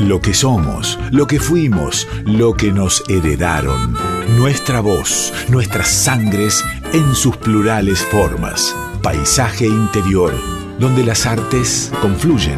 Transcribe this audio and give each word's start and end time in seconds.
Lo 0.00 0.18
que 0.22 0.32
somos, 0.32 0.98
lo 1.10 1.26
que 1.26 1.38
fuimos, 1.38 2.08
lo 2.24 2.54
que 2.54 2.72
nos 2.72 3.04
heredaron. 3.10 3.94
Nuestra 4.38 4.80
voz, 4.80 5.30
nuestras 5.50 5.88
sangres 5.88 6.64
en 6.94 7.14
sus 7.14 7.36
plurales 7.36 8.00
formas. 8.06 8.74
Paisaje 9.02 9.66
interior, 9.66 10.32
donde 10.78 11.04
las 11.04 11.26
artes 11.26 11.92
confluyen. 12.00 12.56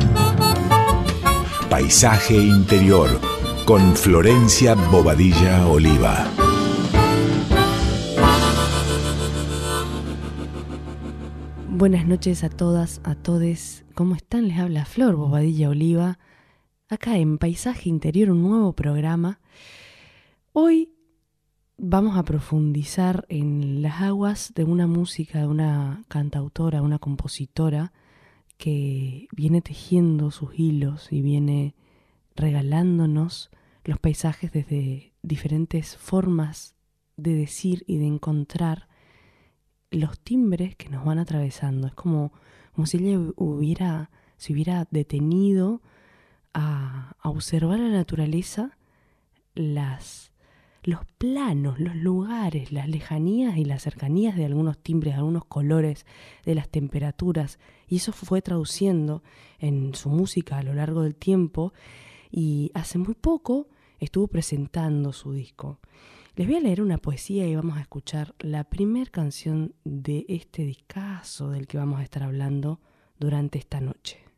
Paisaje 1.69 2.37
interior, 2.37 3.11
con 3.65 3.97
Florencia 3.97 4.75
Bobadilla 4.75 5.67
Oliva. 5.67 6.25
Buenas 11.69 12.07
noches 12.07 12.45
a 12.45 12.49
todas, 12.51 13.01
a 13.03 13.17
todes. 13.17 13.85
¿Cómo 13.97 14.15
están? 14.15 14.47
Les 14.47 14.61
habla 14.61 14.85
Flor 14.85 15.17
Bobadilla 15.17 15.71
Oliva. 15.71 16.21
Acá 16.93 17.17
en 17.17 17.39
Paisaje 17.39 17.89
Interior, 17.89 18.29
un 18.29 18.43
nuevo 18.43 18.75
programa. 18.75 19.41
Hoy 20.53 20.91
vamos 21.79 22.19
a 22.19 22.23
profundizar 22.23 23.25
en 23.31 23.81
las 23.81 24.03
aguas 24.03 24.53
de 24.55 24.65
una 24.65 24.87
música, 24.87 25.39
de 25.39 25.47
una 25.47 26.05
cantautora, 26.09 26.83
una 26.83 26.99
compositora 26.99 27.95
que 28.59 29.27
viene 29.33 29.63
tejiendo 29.63 30.31
sus 30.31 30.51
hilos 30.55 31.11
y 31.11 31.23
viene 31.23 31.75
regalándonos 32.37 33.51
los 33.85 33.99
paisajes 33.99 34.53
desde 34.53 35.15
diferentes 35.23 35.97
formas 35.97 36.75
de 37.17 37.35
decir 37.35 37.85
y 37.87 37.97
de 37.97 38.07
encontrar 38.07 38.87
los 39.91 40.21
timbres 40.21 40.77
que 40.77 40.91
nos 40.91 41.07
van 41.07 41.19
atravesando. 41.19 41.87
Es 41.87 41.95
como, 41.95 42.35
como 42.75 42.87
si 42.87 42.99
ella 42.99 43.19
hubiera, 43.37 44.11
se 44.37 44.53
hubiera 44.53 44.87
detenido 44.91 45.81
a, 46.55 47.15
observar 47.25 47.79
la 47.79 47.89
naturaleza, 47.89 48.77
las, 49.55 50.33
los 50.83 51.01
planos, 51.19 51.79
los 51.79 51.95
lugares, 51.95 52.73
las 52.73 52.89
lejanías 52.89 53.57
y 53.57 53.65
las 53.65 53.83
cercanías 53.83 54.37
de 54.37 54.45
algunos 54.45 54.79
timbres, 54.79 55.15
algunos 55.15 55.45
colores, 55.45 56.05
de 56.45 56.55
las 56.55 56.69
temperaturas. 56.69 57.59
Y 57.89 57.97
eso 57.97 58.13
fue 58.13 58.43
traduciendo 58.43 59.23
en 59.59 59.95
su 59.95 60.09
música 60.09 60.59
a 60.59 60.63
lo 60.63 60.75
largo 60.75 61.03
del 61.03 61.15
tiempo. 61.15 61.73
Y 62.31 62.71
hace 62.75 62.99
muy 62.99 63.15
poco 63.15 63.69
estuvo 64.01 64.27
presentando 64.27 65.13
su 65.13 65.33
disco. 65.33 65.79
Les 66.35 66.47
voy 66.47 66.57
a 66.57 66.61
leer 66.61 66.81
una 66.81 66.99
poesía 66.99 67.47
y 67.47 67.55
vamos 67.55 67.77
a 67.77 67.83
escuchar 67.83 68.35
la 68.39 68.65
primera 68.65 69.11
canción 69.11 69.75
de 69.85 70.25
este 70.29 70.65
discazo 70.65 71.51
del 71.51 71.67
que 71.67 71.77
vamos 71.77 72.01
a 72.01 72.03
estar 72.03 72.23
hablando 72.23 72.81
durante 73.19 73.59
esta 73.59 73.81
noche. 73.81 74.32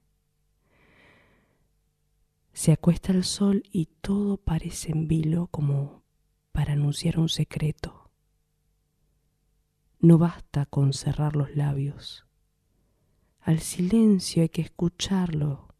Se 2.55 2.70
acuesta 2.70 3.10
el 3.10 3.24
sol 3.24 3.64
y 3.72 3.86
todo 4.00 4.36
parece 4.36 4.92
en 4.92 5.08
vilo 5.08 5.48
como 5.48 6.05
para 6.52 6.74
anunciar 6.74 7.19
un 7.19 7.28
secreto. 7.28 8.12
No 9.98 10.19
basta 10.19 10.64
con 10.64 10.92
cerrar 10.92 11.34
los 11.34 11.56
labios. 11.56 12.27
Al 13.41 13.58
silencio 13.58 14.42
hay 14.42 14.50
que 14.50 14.62
escucharlo, 14.62 15.75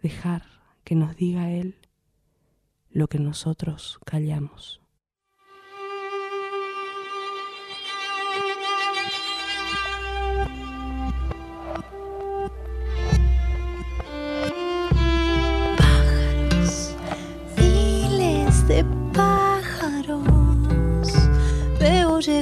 dejar 0.00 0.44
que 0.84 0.94
nos 0.94 1.16
diga 1.16 1.50
él 1.50 1.88
lo 2.90 3.08
que 3.08 3.18
nosotros 3.18 3.98
callamos. 4.06 4.83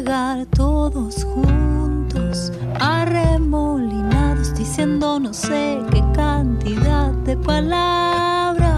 Llegar 0.02 0.46
todos 0.46 1.22
juntos, 1.22 2.50
arremolinados, 2.80 4.52
diciendo 4.52 5.20
no 5.20 5.32
sé 5.32 5.78
qué 5.92 6.02
cantidad 6.12 7.12
de 7.24 7.36
palabras 7.36 8.68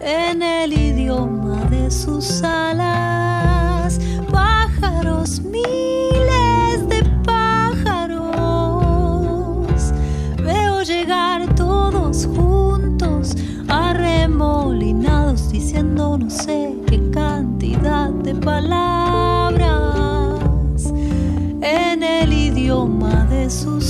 en 0.00 0.42
el 0.42 0.74
idioma 0.74 1.64
de 1.70 1.90
sus 1.90 2.42
alas. 2.42 3.98
Pájaros, 4.30 5.40
miles 5.40 6.86
de 6.90 7.02
pájaros, 7.24 8.34
veo 10.44 10.82
llegar 10.82 11.54
todos 11.54 12.26
juntos, 12.26 13.34
arremolinados, 13.66 15.50
diciendo 15.50 16.18
no 16.18 16.28
sé 16.28 16.76
qué 16.86 17.00
cantidad 17.10 18.10
de 18.10 18.34
palabras. 18.34 19.07
Sus 23.50 23.87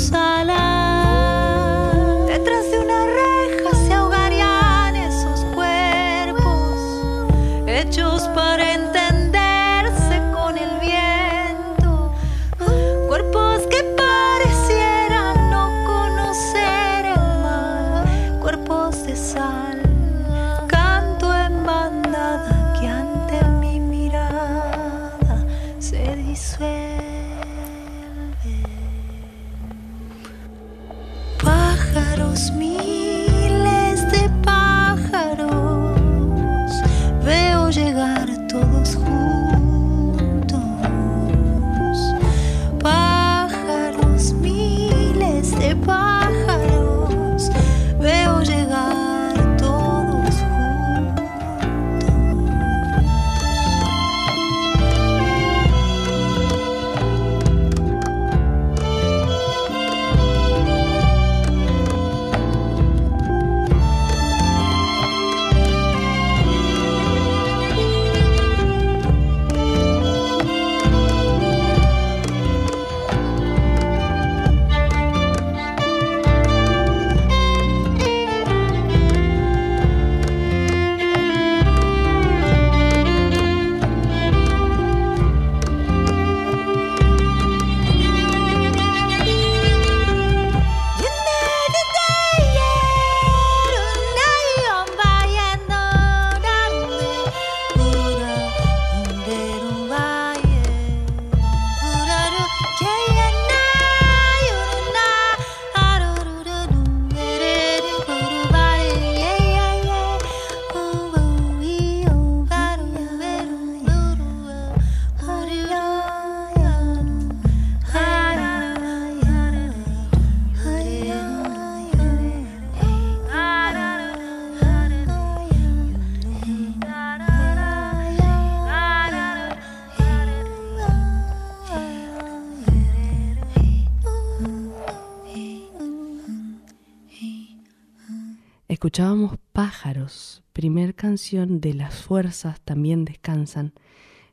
Escuchábamos 138.98 139.38
Pájaros, 139.52 140.42
primer 140.52 140.96
canción 140.96 141.60
de 141.60 141.72
Las 141.72 142.02
Fuerzas 142.02 142.60
también 142.62 143.04
descansan, 143.04 143.72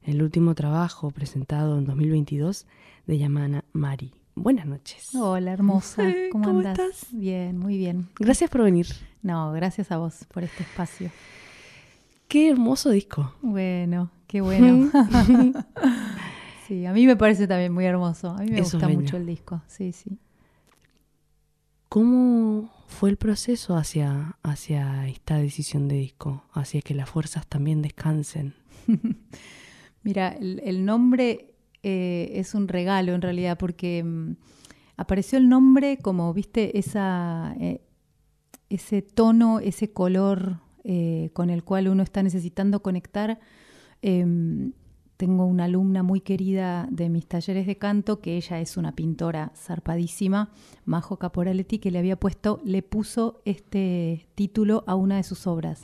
el 0.01 0.23
último 0.23 0.56
trabajo 0.56 1.12
presentado 1.12 1.77
en 1.77 1.85
2022 1.85 2.65
de 3.06 3.17
Yamana 3.19 3.63
Mari. 3.73 4.15
Buenas 4.33 4.65
noches. 4.65 5.13
Hola, 5.13 5.53
hermosa. 5.53 6.12
¿Cómo, 6.31 6.45
¿Cómo 6.45 6.59
andas? 6.62 6.79
estás? 6.79 7.09
Bien, 7.12 7.59
muy 7.59 7.77
bien. 7.77 8.09
Gracias 8.19 8.50
por 8.50 8.63
venir. 8.63 8.88
No, 9.21 9.51
gracias 9.51 9.91
a 9.91 9.97
vos 9.97 10.25
por 10.33 10.44
este 10.44 10.63
espacio. 10.63 11.11
Qué 12.27 12.50
hermoso 12.50 12.89
disco. 12.89 13.35
Bueno, 13.44 14.09
qué 14.25 14.41
bueno. 14.41 14.89
sí, 16.68 16.88
a 16.88 16.91
mí 16.91 17.06
me 17.06 17.15
parece 17.15 17.47
también 17.47 17.71
muy 17.71 17.85
hermoso. 17.85 18.31
A 18.31 18.39
mí 18.39 18.50
me 18.50 18.61
Eso 18.61 18.79
gusta 18.79 18.88
mucho 18.91 19.18
el 19.18 19.27
disco. 19.27 19.61
Sí, 19.68 19.91
sí. 19.91 20.18
¿Cómo 21.95 22.74
fue 22.88 23.09
el 23.09 23.15
proceso 23.15 23.77
hacia, 23.77 24.38
hacia 24.44 25.07
esta 25.07 25.38
decisión 25.38 25.88
de 25.88 25.95
disco? 25.95 26.44
Hacia 26.51 26.81
que 26.81 26.94
las 26.94 27.09
fuerzas 27.09 27.47
también 27.47 27.81
descansen. 27.81 28.53
Mira, 30.03 30.36
el, 30.38 30.83
nombre 30.83 31.53
eh, 31.83 32.31
es 32.33 32.53
un 32.53 32.68
regalo 32.68 33.13
en 33.13 33.21
realidad 33.21 33.57
porque 33.57 34.03
mm, 34.03 34.36
apareció 34.97 35.38
el 35.38 35.47
nombre 35.47 35.97
como, 36.00 36.33
viste, 36.33 36.77
esa, 36.77 37.56
eh, 37.62 37.80
ese 38.69 39.01
tono, 39.01 39.62
ese 39.62 39.94
color 39.94 40.59
eh, 40.83 41.30
con 41.31 41.50
el 41.50 41.63
cual 41.63 41.88
uno 41.88 42.03
está 42.03 42.21
necesitando 42.24 42.81
conectar. 42.81 43.39
Tengo 45.17 45.45
una 45.45 45.65
alumna 45.65 46.03
muy 46.03 46.19
querida 46.19 46.88
de 46.91 47.09
mis 47.09 47.25
talleres 47.25 47.65
de 47.67 47.77
canto, 47.77 48.19
que 48.19 48.35
ella 48.35 48.59
es 48.59 48.75
una 48.75 48.94
pintora 48.95 49.53
zarpadísima, 49.56 50.50
Majo 50.83 51.17
Caporaletti, 51.17 51.79
que 51.79 51.91
le 51.91 52.00
había 52.00 52.19
puesto, 52.19 52.59
le 52.65 52.81
puso 52.81 53.41
este 53.45 54.27
título 54.35 54.83
a 54.88 54.95
una 54.95 55.15
de 55.15 55.23
sus 55.23 55.47
obras. 55.47 55.83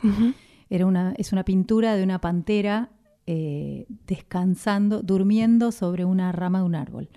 Era 0.69 0.85
una, 0.85 1.13
es 1.17 1.31
una 1.31 1.45
pintura 1.45 1.95
de 1.95 2.03
una 2.03 2.19
pantera 2.19 2.89
eh, 3.25 3.85
descansando, 4.07 5.01
durmiendo 5.01 5.71
sobre 5.71 6.03
una 6.03 6.33
rama 6.33 6.59
de 6.59 6.65
un 6.65 6.75
árbol. 6.75 7.09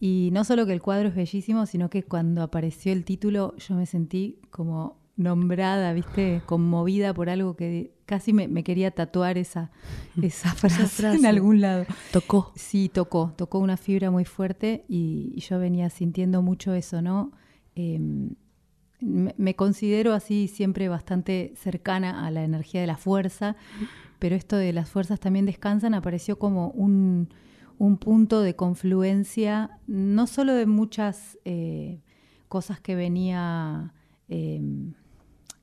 Y 0.00 0.30
no 0.32 0.44
solo 0.44 0.66
que 0.66 0.72
el 0.72 0.82
cuadro 0.82 1.08
es 1.08 1.14
bellísimo, 1.14 1.66
sino 1.66 1.90
que 1.90 2.02
cuando 2.02 2.42
apareció 2.42 2.92
el 2.92 3.04
título 3.04 3.54
yo 3.56 3.74
me 3.74 3.86
sentí 3.86 4.38
como 4.50 5.03
nombrada, 5.16 5.92
viste, 5.92 6.42
conmovida 6.46 7.14
por 7.14 7.28
algo 7.28 7.54
que 7.56 7.92
casi 8.06 8.32
me, 8.32 8.48
me 8.48 8.64
quería 8.64 8.90
tatuar 8.90 9.38
esa, 9.38 9.70
esa, 10.22 10.52
frase 10.54 10.86
frase. 10.86 11.18
en 11.18 11.26
algún 11.26 11.60
lado. 11.60 11.86
Tocó. 12.12 12.52
Sí, 12.56 12.88
tocó, 12.88 13.32
tocó 13.36 13.58
una 13.58 13.76
fibra 13.76 14.10
muy 14.10 14.24
fuerte 14.24 14.84
y, 14.88 15.32
y 15.34 15.40
yo 15.40 15.58
venía 15.58 15.88
sintiendo 15.90 16.42
mucho 16.42 16.74
eso, 16.74 17.00
¿no? 17.00 17.32
Eh, 17.76 17.98
me, 19.00 19.34
me 19.36 19.54
considero 19.54 20.14
así 20.14 20.48
siempre 20.48 20.88
bastante 20.88 21.52
cercana 21.56 22.26
a 22.26 22.30
la 22.30 22.42
energía 22.44 22.80
de 22.80 22.86
la 22.86 22.96
fuerza, 22.96 23.56
pero 24.18 24.36
esto 24.36 24.56
de 24.56 24.72
las 24.72 24.88
fuerzas 24.88 25.20
también 25.20 25.46
descansan 25.46 25.94
apareció 25.94 26.38
como 26.38 26.68
un, 26.70 27.28
un 27.78 27.98
punto 27.98 28.40
de 28.40 28.56
confluencia, 28.56 29.78
no 29.86 30.26
solo 30.26 30.54
de 30.54 30.66
muchas 30.66 31.38
eh, 31.44 32.00
cosas 32.48 32.80
que 32.80 32.94
venía, 32.94 33.92
eh, 34.28 34.60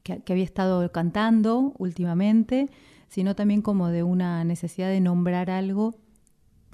que, 0.04 0.22
que 0.22 0.34
había 0.34 0.46
estado 0.46 0.92
cantando 0.92 1.74
últimamente, 1.78 2.70
sino 3.08 3.36
también 3.36 3.62
como 3.62 3.90
de 3.90 4.04
una 4.04 4.44
necesidad 4.44 4.90
de 4.90 5.02
nombrar 5.02 5.50
algo 5.50 5.96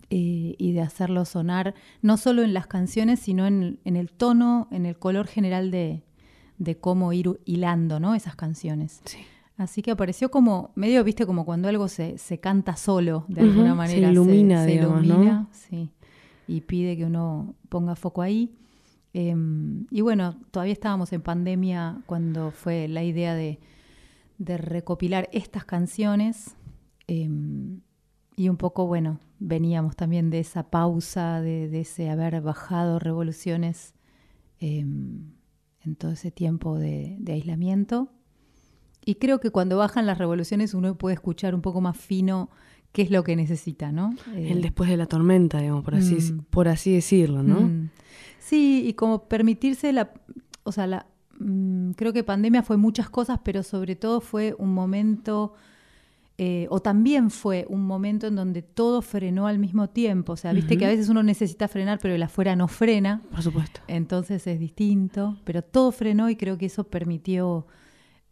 eh, 0.09 0.55
y 0.57 0.71
de 0.71 0.81
hacerlo 0.81 1.25
sonar, 1.25 1.73
no 2.01 2.17
solo 2.17 2.43
en 2.43 2.53
las 2.53 2.67
canciones, 2.67 3.19
sino 3.19 3.45
en, 3.47 3.79
en 3.85 3.95
el 3.95 4.11
tono, 4.11 4.67
en 4.71 4.85
el 4.85 4.97
color 4.97 5.27
general 5.27 5.69
de, 5.71 6.03
de 6.57 6.77
cómo 6.77 7.11
ir 7.11 7.39
hilando 7.45 7.99
¿no? 7.99 8.15
esas 8.15 8.35
canciones. 8.35 9.01
Sí. 9.05 9.17
Así 9.57 9.81
que 9.81 9.89
apareció 9.91 10.29
como, 10.29 10.71
medio, 10.75 11.03
viste, 11.03 11.25
como 11.25 11.43
cuando 11.43 11.67
algo 11.67 11.87
se, 11.87 12.19
se 12.19 12.39
canta 12.39 12.75
solo, 12.77 13.25
de 13.27 13.41
alguna 13.41 13.73
Ujú, 13.73 13.73
se 13.73 13.75
manera. 13.75 14.11
ilumina, 14.11 14.65
digamos, 14.65 14.97
¿no? 14.97 15.03
ilumina, 15.15 15.47
sí, 15.51 15.89
y 16.47 16.61
pide 16.61 16.95
que 16.95 17.05
uno 17.05 17.55
ponga 17.67 17.95
foco 17.95 18.21
ahí. 18.21 18.53
Eh, 19.19 19.35
y 19.89 20.01
bueno, 20.01 20.35
todavía 20.51 20.73
estábamos 20.73 21.11
en 21.11 21.23
pandemia 21.23 22.03
cuando 22.05 22.51
fue 22.51 22.87
la 22.87 23.03
idea 23.03 23.33
de, 23.33 23.59
de 24.37 24.57
recopilar 24.57 25.27
estas 25.33 25.65
canciones. 25.65 26.55
eh, 27.07 27.27
y 28.35 28.49
un 28.49 28.57
poco, 28.57 28.85
bueno, 28.85 29.19
veníamos 29.39 29.95
también 29.95 30.29
de 30.29 30.39
esa 30.39 30.69
pausa, 30.69 31.41
de, 31.41 31.79
ese 31.79 32.11
haber 32.11 32.39
bajado 32.41 32.99
revoluciones 32.99 33.95
eh, 34.59 34.81
en 34.81 35.95
todo 35.97 36.11
ese 36.11 36.29
tiempo 36.29 36.77
de 36.77 37.17
aislamiento. 37.27 38.11
Y 39.03 39.15
creo 39.15 39.39
que 39.39 39.49
cuando 39.49 39.77
bajan 39.77 40.05
las 40.05 40.19
revoluciones 40.19 40.75
uno 40.75 40.95
puede 40.95 41.15
escuchar 41.15 41.55
un 41.55 41.63
poco 41.63 41.81
más 41.81 41.97
fino 41.97 42.51
qué 42.97 43.03
es 43.03 43.11
lo 43.11 43.23
que 43.23 43.35
necesita, 43.35 43.91
¿no? 43.91 44.15
Eh, 44.35 44.47
El 44.53 44.63
después 44.63 44.89
de 44.89 44.97
la 44.97 45.05
tormenta, 45.05 45.59
digamos, 45.61 45.83
por 45.83 45.93
así, 45.93 46.15
Mm. 46.33 46.39
por 46.49 46.67
así 46.67 46.93
decirlo, 46.93 47.43
¿no? 47.43 47.61
Mm. 47.61 47.89
Sí, 48.39 48.85
y 48.87 48.93
como 48.93 49.27
permitirse 49.27 49.93
la, 49.93 50.09
o 50.63 50.71
sea, 50.71 50.87
la, 50.87 51.05
mm, 51.39 51.91
creo 51.91 52.11
que 52.11 52.23
pandemia 52.23 52.63
fue 52.63 52.75
muchas 52.77 53.07
cosas, 53.11 53.39
pero 53.43 53.61
sobre 53.61 53.95
todo 53.95 54.19
fue 54.19 54.55
un 54.57 54.73
momento, 54.73 55.53
eh, 56.39 56.65
o 56.71 56.79
también 56.79 57.29
fue 57.29 57.67
un 57.69 57.85
momento 57.85 58.25
en 58.25 58.35
donde 58.35 58.63
todo 58.63 59.03
frenó 59.03 59.45
al 59.45 59.59
mismo 59.59 59.89
tiempo. 59.89 60.33
O 60.33 60.37
sea, 60.37 60.51
viste 60.51 60.75
que 60.75 60.85
a 60.85 60.89
veces 60.89 61.07
uno 61.09 61.21
necesita 61.21 61.67
frenar, 61.67 61.99
pero 62.01 62.15
el 62.15 62.23
afuera 62.23 62.55
no 62.55 62.67
frena, 62.67 63.21
Por 63.29 63.43
supuesto. 63.43 63.79
entonces 63.87 64.47
es 64.47 64.59
distinto, 64.59 65.37
pero 65.43 65.61
todo 65.61 65.91
frenó 65.91 66.31
y 66.31 66.35
creo 66.35 66.57
que 66.57 66.65
eso 66.65 66.83
permitió 66.85 67.67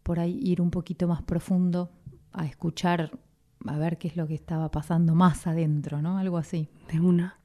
por 0.01 0.19
ahí 0.19 0.39
ir 0.41 0.59
un 0.59 0.71
poquito 0.71 1.07
más 1.07 1.21
profundo 1.21 1.91
a 2.31 2.45
escuchar, 2.47 3.11
a 3.67 3.77
ver 3.77 3.97
qué 3.97 4.07
es 4.07 4.15
lo 4.17 4.27
que 4.27 4.35
estaba 4.35 4.69
pasando 4.71 5.15
más 5.15 5.47
adentro, 5.47 6.01
¿no? 6.01 6.17
Algo 6.17 6.37
así. 6.37 6.69
De 6.91 6.99
una. 6.99 7.39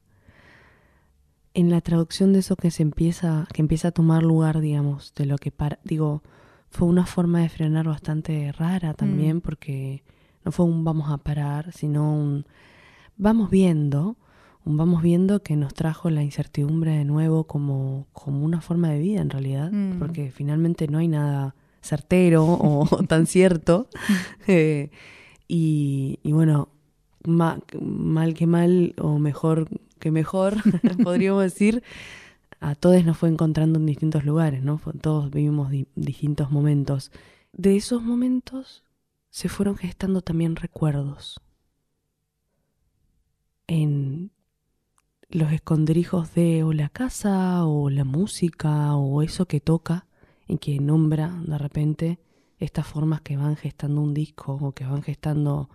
En 1.52 1.70
la 1.70 1.80
traducción 1.80 2.32
de 2.32 2.38
eso 2.40 2.54
que 2.56 2.70
se 2.70 2.82
empieza, 2.82 3.46
que 3.52 3.60
empieza 3.60 3.88
a 3.88 3.92
tomar 3.92 4.22
lugar, 4.22 4.60
digamos, 4.60 5.12
de 5.14 5.26
lo 5.26 5.36
que 5.36 5.50
para, 5.50 5.78
digo, 5.84 6.22
fue 6.70 6.86
una 6.86 7.06
forma 7.06 7.40
de 7.40 7.48
frenar 7.48 7.86
bastante 7.88 8.52
rara 8.52 8.94
también, 8.94 9.38
Mm. 9.38 9.40
porque 9.40 10.04
no 10.44 10.52
fue 10.52 10.64
un 10.66 10.84
vamos 10.84 11.10
a 11.10 11.18
parar, 11.18 11.72
sino 11.72 12.14
un 12.14 12.46
vamos 13.16 13.50
viendo, 13.50 14.16
un 14.64 14.76
vamos 14.76 15.02
viendo 15.02 15.42
que 15.42 15.56
nos 15.56 15.74
trajo 15.74 16.08
la 16.10 16.22
incertidumbre 16.22 16.92
de 16.96 17.04
nuevo 17.04 17.44
como, 17.44 18.06
como 18.12 18.44
una 18.44 18.60
forma 18.60 18.88
de 18.90 19.00
vida 19.00 19.20
en 19.20 19.30
realidad, 19.30 19.72
Mm. 19.72 19.98
porque 19.98 20.30
finalmente 20.30 20.86
no 20.86 20.98
hay 20.98 21.08
nada 21.08 21.56
certero 21.82 22.44
o 22.46 22.86
tan 23.08 23.26
cierto. 23.26 23.88
Eh, 24.46 24.90
y, 25.52 26.32
bueno, 26.32 26.68
ma- 27.24 27.60
mal 27.80 28.34
que 28.34 28.46
mal, 28.46 28.94
o 28.98 29.18
mejor 29.18 29.68
que 29.98 30.10
mejor, 30.10 30.54
podríamos 31.04 31.42
decir, 31.42 31.82
a 32.60 32.74
todos 32.74 33.04
nos 33.04 33.18
fue 33.18 33.28
encontrando 33.30 33.78
en 33.78 33.86
distintos 33.86 34.24
lugares, 34.24 34.62
¿no? 34.62 34.80
Todos 35.00 35.30
vivimos 35.30 35.70
di- 35.70 35.88
distintos 35.96 36.50
momentos. 36.50 37.10
De 37.52 37.76
esos 37.76 38.02
momentos 38.02 38.84
se 39.30 39.48
fueron 39.48 39.76
gestando 39.76 40.20
también 40.22 40.56
recuerdos. 40.56 41.40
En 43.66 44.30
los 45.30 45.52
escondrijos 45.52 46.34
de 46.34 46.64
o 46.64 46.72
la 46.72 46.88
casa 46.88 47.64
o 47.64 47.88
la 47.90 48.04
música 48.04 48.96
o 48.96 49.22
eso 49.22 49.46
que 49.46 49.60
toca 49.60 50.06
y 50.48 50.58
que 50.58 50.80
nombra 50.80 51.28
de 51.46 51.58
repente 51.58 52.18
estas 52.60 52.86
formas 52.86 53.22
que 53.22 53.36
van 53.36 53.56
gestando 53.56 54.00
un 54.00 54.14
disco 54.14 54.58
o 54.60 54.72
que 54.72 54.84
van 54.84 55.02
gestando 55.02 55.70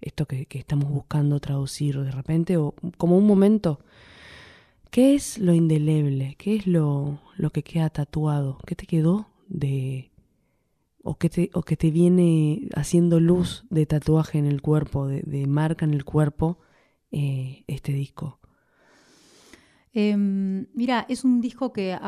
esto 0.00 0.26
que, 0.26 0.46
estamos 0.50 0.90
buscando 0.90 1.40
traducir 1.40 2.00
de 2.00 2.10
repente 2.10 2.56
o 2.56 2.74
como 2.96 3.16
un 3.16 3.26
momento. 3.26 3.80
¿Qué 4.90 5.14
es 5.14 5.38
lo 5.38 5.54
indeleble? 5.54 6.34
¿Qué 6.38 6.56
es 6.56 6.66
lo, 6.66 7.20
lo 7.36 7.50
que 7.50 7.62
queda 7.62 7.90
tatuado? 7.90 8.58
¿Qué 8.66 8.74
te 8.74 8.86
quedó 8.86 9.28
de... 9.48 10.10
o 11.04 11.16
que 11.16 11.28
te, 11.28 11.50
o 11.52 11.62
te 11.62 11.90
viene 11.90 12.68
haciendo 12.74 13.20
luz 13.20 13.64
de 13.70 13.86
tatuaje 13.86 14.38
en 14.38 14.46
el 14.46 14.62
cuerpo, 14.62 15.06
de, 15.06 15.22
de 15.22 15.46
marca 15.46 15.84
en 15.84 15.94
el 15.94 16.04
cuerpo 16.04 16.58
eh, 17.12 17.64
este 17.68 17.92
disco? 17.92 18.39
Eh, 19.92 20.16
mira, 20.16 21.04
es 21.08 21.24
un 21.24 21.40
disco 21.40 21.72
que 21.72 21.98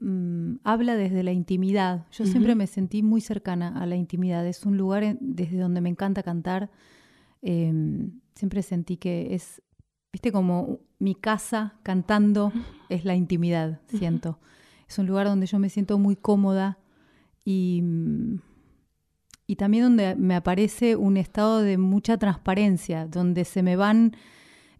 mm, 0.00 0.56
habla 0.64 0.94
desde 0.96 1.22
la 1.22 1.32
intimidad. 1.32 2.06
Yo 2.12 2.24
siempre 2.24 2.54
me 2.54 2.66
sentí 2.66 3.02
muy 3.02 3.20
cercana 3.20 3.80
a 3.80 3.86
la 3.86 3.96
intimidad. 3.96 4.46
Es 4.46 4.64
un 4.64 4.76
lugar 4.76 5.02
en- 5.02 5.18
desde 5.20 5.58
donde 5.58 5.80
me 5.80 5.88
encanta 5.88 6.22
cantar. 6.22 6.70
Eh, 7.42 7.72
siempre 8.34 8.62
sentí 8.62 8.96
que 8.96 9.34
es, 9.34 9.60
viste, 10.12 10.30
como 10.30 10.78
mi 11.00 11.14
casa 11.16 11.74
cantando 11.82 12.52
es 12.88 13.04
la 13.04 13.16
intimidad, 13.16 13.80
siento. 13.88 14.38
Es 14.88 14.98
un 14.98 15.06
lugar 15.06 15.26
donde 15.26 15.46
yo 15.46 15.58
me 15.58 15.68
siento 15.68 15.98
muy 15.98 16.14
cómoda 16.16 16.78
y, 17.44 17.80
mm, 17.82 18.36
y 19.48 19.56
también 19.56 19.82
donde 19.84 20.14
me 20.14 20.36
aparece 20.36 20.94
un 20.96 21.16
estado 21.16 21.60
de 21.60 21.76
mucha 21.76 22.16
transparencia, 22.18 23.06
donde 23.06 23.44
se 23.44 23.62
me 23.62 23.74
van 23.76 24.14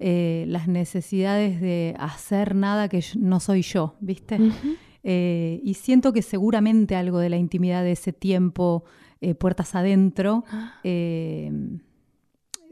eh, 0.04 0.44
las 0.48 0.66
necesidades 0.66 1.60
de 1.60 1.94
hacer 1.98 2.54
nada 2.56 2.88
que 2.88 3.00
yo- 3.00 3.20
no 3.20 3.38
soy 3.38 3.62
yo, 3.62 3.94
¿viste? 4.00 4.38
Eh, 5.04 5.60
y 5.62 5.74
siento 5.74 6.12
que 6.12 6.22
seguramente 6.22 6.96
algo 6.96 7.18
de 7.20 7.28
la 7.30 7.36
intimidad 7.36 7.82
de 7.84 7.92
ese 7.92 8.12
tiempo, 8.12 8.84
eh, 9.20 9.34
puertas 9.34 9.74
adentro, 9.76 10.44
Ah. 10.50 10.80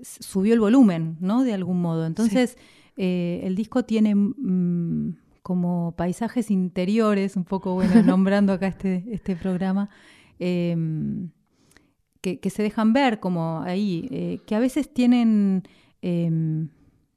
subió 0.02 0.54
el 0.54 0.60
volumen, 0.60 1.16
¿no? 1.20 1.44
De 1.44 1.52
algún 1.52 1.80
modo. 1.80 2.06
Entonces, 2.06 2.56
el 2.96 3.54
disco 3.54 3.84
tiene 3.84 4.14
mm, 4.14 5.16
como 5.42 5.94
paisajes 5.96 6.50
interiores, 6.50 7.36
un 7.36 7.44
poco, 7.44 7.74
bueno, 7.74 7.94
nombrando 8.18 8.52
acá 8.52 8.66
este, 8.66 9.04
este 9.10 9.36
programa, 9.36 9.88
eh, 10.38 10.76
que, 12.20 12.38
que 12.40 12.50
se 12.50 12.62
dejan 12.62 12.92
ver 12.92 13.20
como 13.20 13.60
ahí, 13.62 14.08
eh, 14.10 14.38
que 14.46 14.54
a 14.54 14.58
veces 14.60 14.92
tienen, 14.92 15.62
eh, 16.02 16.30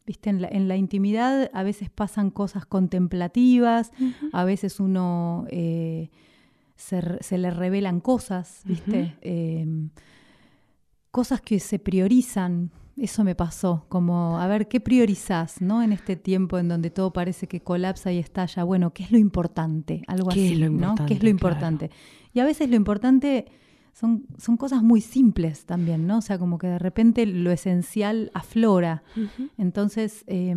viste, 0.05 0.29
en 0.29 0.41
la, 0.41 0.47
en 0.49 0.67
la 0.67 0.75
intimidad 0.77 1.49
a 1.53 1.63
veces 1.63 1.89
pasan 1.89 2.29
cosas 2.31 2.65
contemplativas, 2.65 3.91
a 4.31 4.43
veces 4.43 4.79
uno 4.79 5.45
eh, 5.49 6.09
se, 6.75 7.37
le 7.37 7.51
revelan 7.51 7.99
cosas, 8.01 8.61
viste. 8.65 9.15
Eh, 9.21 9.89
cosas 11.11 11.41
que 11.41 11.59
se 11.59 11.79
priorizan. 11.79 12.71
Eso 12.95 13.23
me 13.23 13.33
pasó, 13.33 13.85
como 13.89 14.39
a 14.39 14.45
ver 14.47 14.67
qué 14.67 14.79
priorizás, 14.79 15.61
¿no? 15.61 15.81
En 15.81 15.93
este 15.93 16.15
tiempo 16.15 16.59
en 16.59 16.67
donde 16.67 16.91
todo 16.91 17.11
parece 17.11 17.47
que 17.47 17.59
colapsa 17.59 18.11
y 18.11 18.19
estalla. 18.19 18.63
Bueno, 18.63 18.93
¿qué 18.93 19.03
es 19.03 19.11
lo 19.11 19.17
importante? 19.17 20.03
Algo 20.07 20.29
¿Qué 20.29 20.45
así, 20.47 20.53
es 20.53 20.59
lo 20.59 20.69
¿no? 20.69 20.93
¿Qué 21.07 21.13
es 21.15 21.15
importante? 21.15 21.15
lo 21.15 21.19
Claro. 21.19 21.29
importante? 21.29 21.89
Y 22.33 22.39
a 22.39 22.45
veces 22.45 22.69
lo 22.69 22.75
importante 22.75 23.45
son, 23.93 24.25
son 24.37 24.57
cosas 24.57 24.83
muy 24.83 25.01
simples 25.01 25.65
también, 25.65 26.07
¿no? 26.07 26.17
O 26.17 26.21
sea, 26.21 26.37
como 26.37 26.57
que 26.57 26.67
de 26.67 26.79
repente 26.79 27.25
lo 27.25 27.51
esencial 27.51 28.31
aflora. 28.33 29.03
Entonces, 29.57 30.23
eh, 30.27 30.55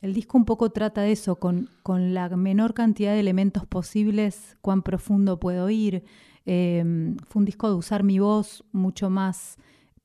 el 0.00 0.12
disco 0.12 0.36
un 0.36 0.44
poco 0.44 0.70
trata 0.70 1.00
de 1.00 1.12
eso, 1.12 1.36
con, 1.36 1.70
con 1.82 2.12
la 2.12 2.28
menor 2.36 2.74
cantidad 2.74 3.12
de 3.12 3.20
elementos 3.20 3.66
posibles, 3.66 4.56
cuán 4.60 4.82
profundo 4.82 5.40
puedo 5.40 5.70
ir. 5.70 6.04
Eh, 6.44 7.14
fue 7.28 7.40
un 7.40 7.46
disco 7.46 7.68
de 7.68 7.76
usar 7.76 8.02
mi 8.02 8.18
voz 8.18 8.64
mucho 8.72 9.08
más 9.08 9.56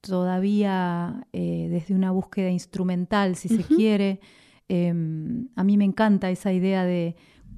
todavía 0.02 1.28
eh, 1.34 1.68
desde 1.70 1.96
una 1.96 2.12
búsqueda 2.12 2.50
instrumental, 2.50 3.36
si 3.36 3.50
se 3.50 3.64
quiere. 3.64 4.20
Eh, 4.70 4.94
a 5.56 5.64
mí 5.64 5.78
me 5.78 5.84
encanta 5.84 6.30
esa 6.30 6.54
idea 6.54 6.86
de 6.86 7.16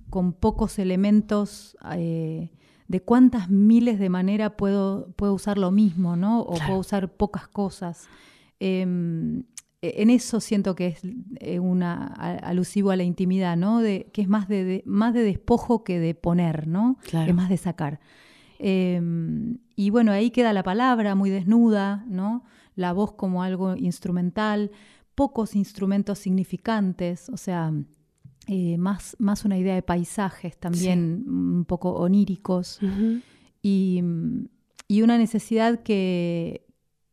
con 0.09 0.33
pocos 0.33 0.79
elementos, 0.79 1.77
eh, 1.95 2.51
de 2.91 2.99
cuántas 3.01 3.49
miles 3.49 3.99
de 3.99 4.09
maneras 4.09 4.51
puedo, 4.57 5.11
puedo 5.15 5.33
usar 5.33 5.57
lo 5.57 5.71
mismo, 5.71 6.15
¿no? 6.15 6.41
O 6.41 6.53
Claro. 6.55 6.65
puedo 6.67 6.79
usar 6.79 7.09
pocas 7.13 7.47
cosas. 7.47 8.07
Eh, 8.59 8.81
en 9.83 10.09
eso 10.09 10.39
siento 10.39 10.75
que 10.75 10.87
es 10.87 11.01
eh, 11.39 11.59
una 11.59 12.05
alusivo 12.43 12.91
a 12.91 12.95
la 12.95 13.03
intimidad, 13.03 13.57
¿no? 13.57 13.79
De, 13.79 14.09
que 14.13 14.21
es 14.21 14.27
más 14.27 14.47
de, 14.47 14.63
de- 14.63 14.83
más 14.85 15.13
de 15.13 15.23
despojo 15.23 15.83
que 15.83 15.99
de 15.99 16.13
poner, 16.13 16.67
¿no? 16.67 16.97
Claro. 17.09 17.29
Es 17.29 17.35
más 17.35 17.49
de 17.49 17.57
sacar. 17.57 17.99
Eh, 18.59 19.01
y 19.75 19.89
bueno, 19.89 20.11
ahí 20.11 20.29
queda 20.29 20.53
la 20.53 20.61
palabra 20.63 21.15
muy 21.15 21.29
desnuda, 21.31 22.05
¿no? 22.07 22.43
La 22.75 22.93
voz 22.93 23.13
como 23.13 23.41
algo 23.41 23.75
instrumental, 23.75 24.69
pocos 25.15 25.55
instrumentos 25.55 26.19
significantes, 26.19 27.29
o 27.29 27.37
sea, 27.37 27.73
eh, 28.47 28.77
más, 28.77 29.15
más 29.19 29.45
una 29.45 29.57
idea 29.57 29.75
de 29.75 29.81
paisajes 29.81 30.57
también 30.57 31.23
un 31.27 31.65
poco 31.65 31.91
oníricos 31.93 32.79
y, 33.61 34.01
y 34.87 35.01
una 35.03 35.17
necesidad 35.17 35.81
que, 35.83 36.65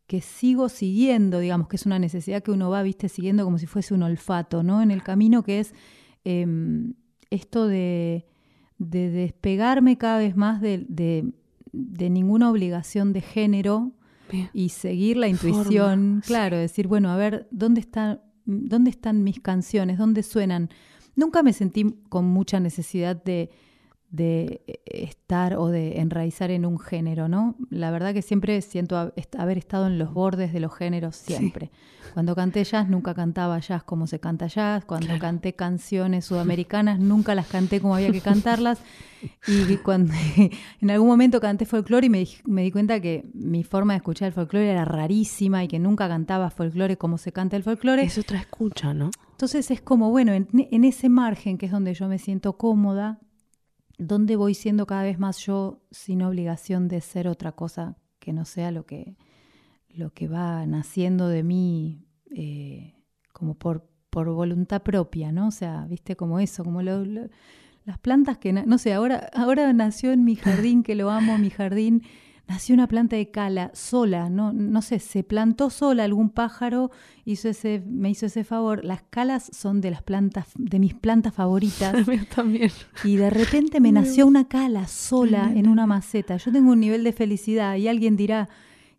que 0.06 0.20
sigo 0.20 0.68
siguiendo, 0.68 1.38
digamos, 1.38 1.68
que 1.68 1.76
es 1.76 1.86
una 1.86 1.98
necesidad 1.98 2.42
que 2.42 2.50
uno 2.50 2.70
va, 2.70 2.82
viste, 2.82 3.08
siguiendo 3.08 3.44
como 3.44 3.58
si 3.58 3.66
fuese 3.66 3.94
un 3.94 4.02
olfato, 4.02 4.62
¿no? 4.62 4.80
En 4.82 4.90
el 4.90 5.02
camino 5.02 5.42
que 5.42 5.60
es 5.60 5.74
em, 6.24 6.94
esto 7.30 7.66
de, 7.66 8.26
de 8.78 9.10
despegarme 9.10 9.98
cada 9.98 10.18
vez 10.18 10.34
más 10.36 10.60
de, 10.60 10.86
de- 10.88 11.32
de 11.72 12.08
ninguna 12.08 12.50
obligación 12.50 13.12
de 13.12 13.20
género 13.20 13.92
Bien. 14.32 14.48
y 14.54 14.70
seguir 14.70 15.18
la 15.18 15.28
intuición, 15.28 16.22
claro, 16.26 16.56
decir, 16.56 16.88
bueno, 16.88 17.10
a 17.10 17.16
ver, 17.16 17.46
¿dónde 17.50 17.80
están, 17.82 18.22
¿dónde 18.46 18.88
están 18.90 19.22
mis 19.22 19.38
canciones? 19.40 19.98
¿Dónde 19.98 20.22
suenan? 20.22 20.70
Nunca 21.18 21.42
me 21.42 21.52
sentí 21.52 21.96
con 22.08 22.26
mucha 22.26 22.60
necesidad 22.60 23.20
de, 23.20 23.50
de 24.10 24.80
estar 24.86 25.54
o 25.56 25.68
de 25.68 26.00
enraizar 26.00 26.50
en 26.50 26.64
un 26.64 26.78
género, 26.78 27.28
¿no? 27.28 27.56
La 27.70 27.90
verdad 27.90 28.14
que 28.14 28.22
siempre 28.22 28.60
siento 28.62 28.96
haber 29.38 29.58
estado 29.58 29.86
en 29.86 29.98
los 29.98 30.12
bordes 30.14 30.52
de 30.52 30.60
los 30.60 30.74
géneros, 30.74 31.16
siempre. 31.16 31.70
Cuando 32.14 32.34
canté 32.34 32.64
jazz, 32.64 32.88
nunca 32.88 33.12
cantaba 33.14 33.58
jazz 33.58 33.82
como 33.84 34.06
se 34.06 34.18
canta 34.18 34.46
jazz. 34.46 34.84
Cuando 34.86 35.06
Claro. 35.08 35.20
canté 35.20 35.52
canciones 35.54 36.24
sudamericanas, 36.24 36.98
nunca 36.98 37.34
las 37.34 37.46
canté 37.48 37.80
como 37.80 37.94
había 37.94 38.10
que 38.10 38.20
cantarlas. 38.22 38.80
Y 39.46 39.76
cuando 39.78 40.12
en 40.80 40.90
algún 40.90 41.06
momento 41.08 41.38
canté 41.40 41.66
folclore 41.66 42.06
y 42.06 42.10
me, 42.10 42.18
di- 42.20 42.36
me 42.46 42.62
di 42.62 42.70
cuenta 42.70 43.00
que 43.00 43.28
mi 43.34 43.62
forma 43.62 43.92
de 43.92 43.98
escuchar 43.98 44.28
el 44.28 44.32
folclore 44.32 44.70
era 44.70 44.84
rarísima 44.86 45.62
y 45.64 45.68
que 45.68 45.78
nunca 45.78 46.08
cantaba 46.08 46.50
folclore 46.50 46.96
como 46.96 47.18
se 47.18 47.30
canta 47.32 47.56
el 47.56 47.62
folclore. 47.62 48.02
Es 48.02 48.16
otra 48.18 48.38
escucha, 48.38 48.94
¿no? 48.94 49.10
Entonces 49.32 49.70
es 49.70 49.80
como, 49.82 50.10
bueno, 50.10 50.32
en, 50.32 50.48
en 50.52 50.84
ese 50.84 51.08
margen 51.08 51.58
que 51.58 51.66
es 51.66 51.72
donde 51.72 51.94
yo 51.94 52.08
me 52.08 52.18
siento 52.18 52.56
cómoda, 52.56 53.20
donde 53.98 54.36
voy 54.36 54.54
siendo 54.54 54.86
cada 54.86 55.02
vez 55.02 55.18
más 55.18 55.38
yo 55.38 55.82
sin 55.90 56.22
obligación 56.22 56.88
de 56.88 57.00
ser 57.00 57.28
otra 57.28 57.52
cosa 57.52 57.96
que 58.20 58.32
no 58.32 58.44
sea 58.44 58.70
lo 58.70 58.86
que, 58.86 59.16
lo 59.88 60.10
que 60.14 60.28
va 60.28 60.64
naciendo 60.66 61.28
de 61.28 61.42
mí 61.42 62.06
eh, 62.30 62.94
como 63.32 63.54
por, 63.54 63.88
por 64.10 64.28
voluntad 64.32 64.82
propia, 64.82 65.32
¿no? 65.32 65.48
O 65.48 65.50
sea, 65.52 65.86
viste 65.88 66.16
como 66.16 66.38
eso, 66.40 66.64
como 66.64 66.82
lo- 66.82 67.04
las 67.84 67.98
plantas 67.98 68.38
que, 68.38 68.52
no 68.52 68.78
sé, 68.78 68.92
ahora, 68.92 69.30
ahora 69.34 69.72
nació 69.72 70.12
en 70.12 70.24
mi 70.24 70.36
jardín, 70.36 70.82
que 70.82 70.94
lo 70.94 71.10
amo, 71.10 71.38
mi 71.38 71.48
jardín, 71.50 72.02
nació 72.48 72.74
una 72.74 72.88
planta 72.88 73.14
de 73.16 73.30
cala 73.30 73.70
sola, 73.74 74.30
no, 74.30 74.52
no 74.52 74.82
sé, 74.82 74.98
se 74.98 75.22
plantó 75.22 75.70
sola 75.70 76.04
algún 76.04 76.30
pájaro, 76.30 76.90
hizo 77.24 77.48
ese, 77.48 77.82
me 77.86 78.10
hizo 78.10 78.26
ese 78.26 78.42
favor. 78.42 78.84
Las 78.84 79.02
calas 79.10 79.50
son 79.52 79.80
de 79.80 79.90
las 79.90 80.02
plantas, 80.02 80.48
de 80.56 80.78
mis 80.78 80.94
plantas 80.94 81.34
favoritas. 81.34 81.94
También. 82.34 82.70
Y 83.04 83.16
de 83.16 83.30
repente 83.30 83.80
me 83.80 83.92
nació 84.00 84.26
una 84.26 84.48
cala 84.48 84.88
sola 84.88 85.52
en 85.54 85.68
una 85.68 85.86
maceta. 85.86 86.36
Yo 86.38 86.50
tengo 86.50 86.72
un 86.72 86.80
nivel 86.80 87.04
de 87.04 87.12
felicidad 87.12 87.76
y 87.76 87.86
alguien 87.86 88.16
dirá, 88.16 88.48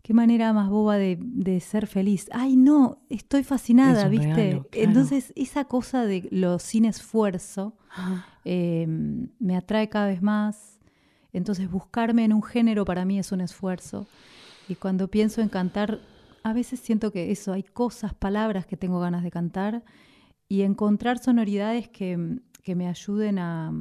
qué 0.02 0.14
manera 0.14 0.52
más 0.52 0.70
boba 0.70 0.96
de, 0.96 1.18
de 1.20 1.60
ser 1.60 1.86
feliz. 1.86 2.28
Ay, 2.32 2.56
no, 2.56 3.02
estoy 3.10 3.42
fascinada, 3.44 4.04
Es 4.04 4.10
¿viste? 4.10 4.26
regalo, 4.34 4.66
claro. 4.70 4.88
Entonces, 4.88 5.32
esa 5.36 5.64
cosa 5.64 6.06
de 6.06 6.26
lo 6.30 6.58
sin 6.58 6.84
esfuerzo 6.84 7.74
Ah, 7.94 8.24
eh, 8.44 8.86
me 9.40 9.56
atrae 9.56 9.88
cada 9.88 10.06
vez 10.06 10.22
más. 10.22 10.78
Entonces, 11.32 11.70
buscarme 11.70 12.24
en 12.24 12.32
un 12.32 12.42
género 12.42 12.84
para 12.84 13.04
mí 13.04 13.18
es 13.18 13.32
un 13.32 13.40
esfuerzo. 13.40 14.06
Y 14.68 14.74
cuando 14.74 15.08
pienso 15.08 15.40
en 15.40 15.48
cantar, 15.48 16.00
a 16.42 16.52
veces 16.52 16.80
siento 16.80 17.12
que 17.12 17.30
eso, 17.30 17.52
hay 17.52 17.62
cosas, 17.62 18.14
palabras 18.14 18.66
que 18.66 18.76
tengo 18.76 19.00
ganas 19.00 19.22
de 19.22 19.30
cantar 19.30 19.82
y 20.48 20.62
encontrar 20.62 21.18
sonoridades 21.18 21.88
que, 21.88 22.38
que 22.62 22.74
me 22.74 22.88
ayuden 22.88 23.38
a, 23.38 23.72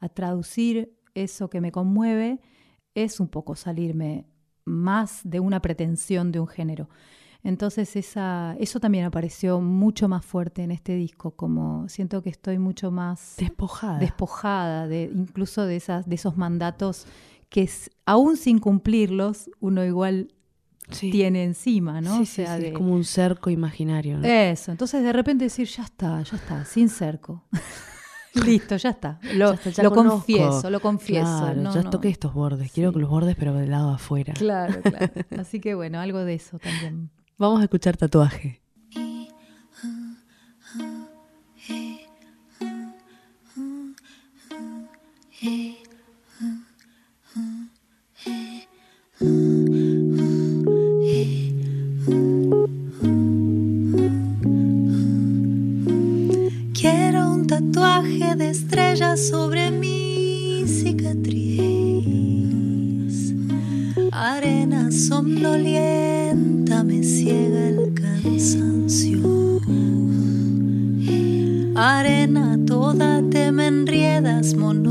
a 0.00 0.08
traducir 0.08 0.96
eso 1.14 1.50
que 1.50 1.60
me 1.60 1.72
conmueve 1.72 2.40
es 2.94 3.20
un 3.20 3.28
poco 3.28 3.56
salirme 3.56 4.26
más 4.64 5.20
de 5.24 5.40
una 5.40 5.60
pretensión 5.60 6.32
de 6.32 6.40
un 6.40 6.46
género. 6.46 6.88
Entonces 7.44 7.94
esa, 7.96 8.56
eso 8.58 8.80
también 8.80 9.04
apareció 9.04 9.60
mucho 9.60 10.08
más 10.08 10.24
fuerte 10.24 10.62
en 10.62 10.70
este 10.72 10.96
disco, 10.96 11.30
como 11.30 11.88
siento 11.88 12.20
que 12.22 12.30
estoy 12.30 12.58
mucho 12.58 12.90
más 12.90 13.34
despojada. 13.38 13.98
despojada 14.00 14.86
de 14.88 15.10
incluso 15.14 15.64
de 15.64 15.76
esas 15.76 16.08
de 16.08 16.16
esos 16.16 16.36
mandatos 16.36 17.06
que 17.48 17.62
es- 17.62 17.90
aún 18.06 18.36
sin 18.36 18.58
cumplirlos 18.58 19.50
uno 19.60 19.84
igual 19.84 20.32
Sí. 20.90 21.10
tiene 21.10 21.44
encima, 21.44 22.00
¿no? 22.00 22.16
Sí, 22.16 22.22
O 22.22 22.26
sea, 22.26 22.56
sí, 22.56 22.62
de- 22.62 22.68
Es 22.68 22.74
como 22.74 22.92
un 22.94 23.04
cerco 23.04 23.50
imaginario. 23.50 24.18
¿no? 24.18 24.26
eso, 24.26 24.72
entonces 24.72 25.02
de 25.02 25.12
repente 25.12 25.44
decir, 25.44 25.68
ya 25.68 25.84
está, 25.84 26.22
ya 26.22 26.36
está, 26.36 26.64
sin 26.64 26.88
cerco. 26.88 27.44
Listo, 28.34 28.76
ya 28.76 28.90
está. 28.90 29.18
Lo, 29.34 29.48
Ya 29.50 29.54
está, 29.54 29.70
ya 29.70 29.82
lo 29.84 29.90
conozco. 29.90 30.18
confieso, 30.26 30.70
lo 30.70 30.80
confieso. 30.80 31.24
Claro, 31.40 31.60
no, 31.60 31.74
ya 31.74 31.82
no. 31.82 31.90
toqué 31.90 32.08
estos 32.08 32.34
bordes. 32.34 32.70
Quiero 32.72 32.92
que 32.92 33.00
los 33.00 33.10
bordes, 33.10 33.36
pero 33.36 33.54
del 33.54 33.70
lado 33.70 33.90
afuera. 33.90 34.34
Claro, 34.34 34.80
claro. 34.82 35.12
Así 35.38 35.60
que 35.60 35.74
bueno, 35.74 35.98
algo 36.00 36.20
de 36.24 36.34
eso 36.34 36.58
también. 36.58 37.10
Vamos 37.40 37.60
a 37.60 37.64
escuchar 37.64 37.96
tatuaje. 37.96 38.60
Quiero 56.74 57.30
un 57.30 57.46
tatuaje 57.46 58.34
de 58.34 58.50
estrellas 58.50 59.28
sobre 59.28 59.70
mi 59.70 60.64
cicatriz. 60.66 61.62
Arena 64.10 64.90
somnolienta 64.90 65.97
me 73.52 73.66
enriedas 73.66 74.54
monótona 74.54 74.87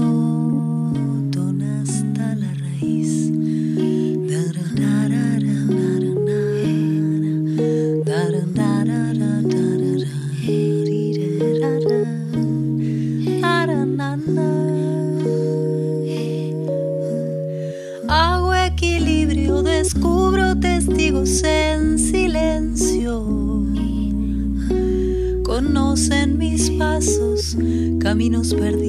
caminos 28.18 28.52
perdidos, 28.52 28.87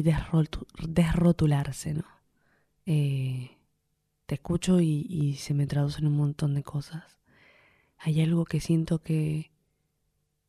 y 0.00 0.02
desrotu- 0.02 0.66
desrotularse, 0.88 1.94
¿no? 1.94 2.04
Eh, 2.86 3.58
te 4.26 4.36
escucho 4.36 4.80
y, 4.80 5.34
se 5.38 5.54
me 5.54 5.66
traducen 5.66 6.06
un 6.06 6.16
montón 6.16 6.54
de 6.54 6.62
cosas. 6.62 7.18
Hay 7.98 8.20
algo 8.22 8.44
que 8.44 8.60
siento 8.60 9.00
que, 9.02 9.52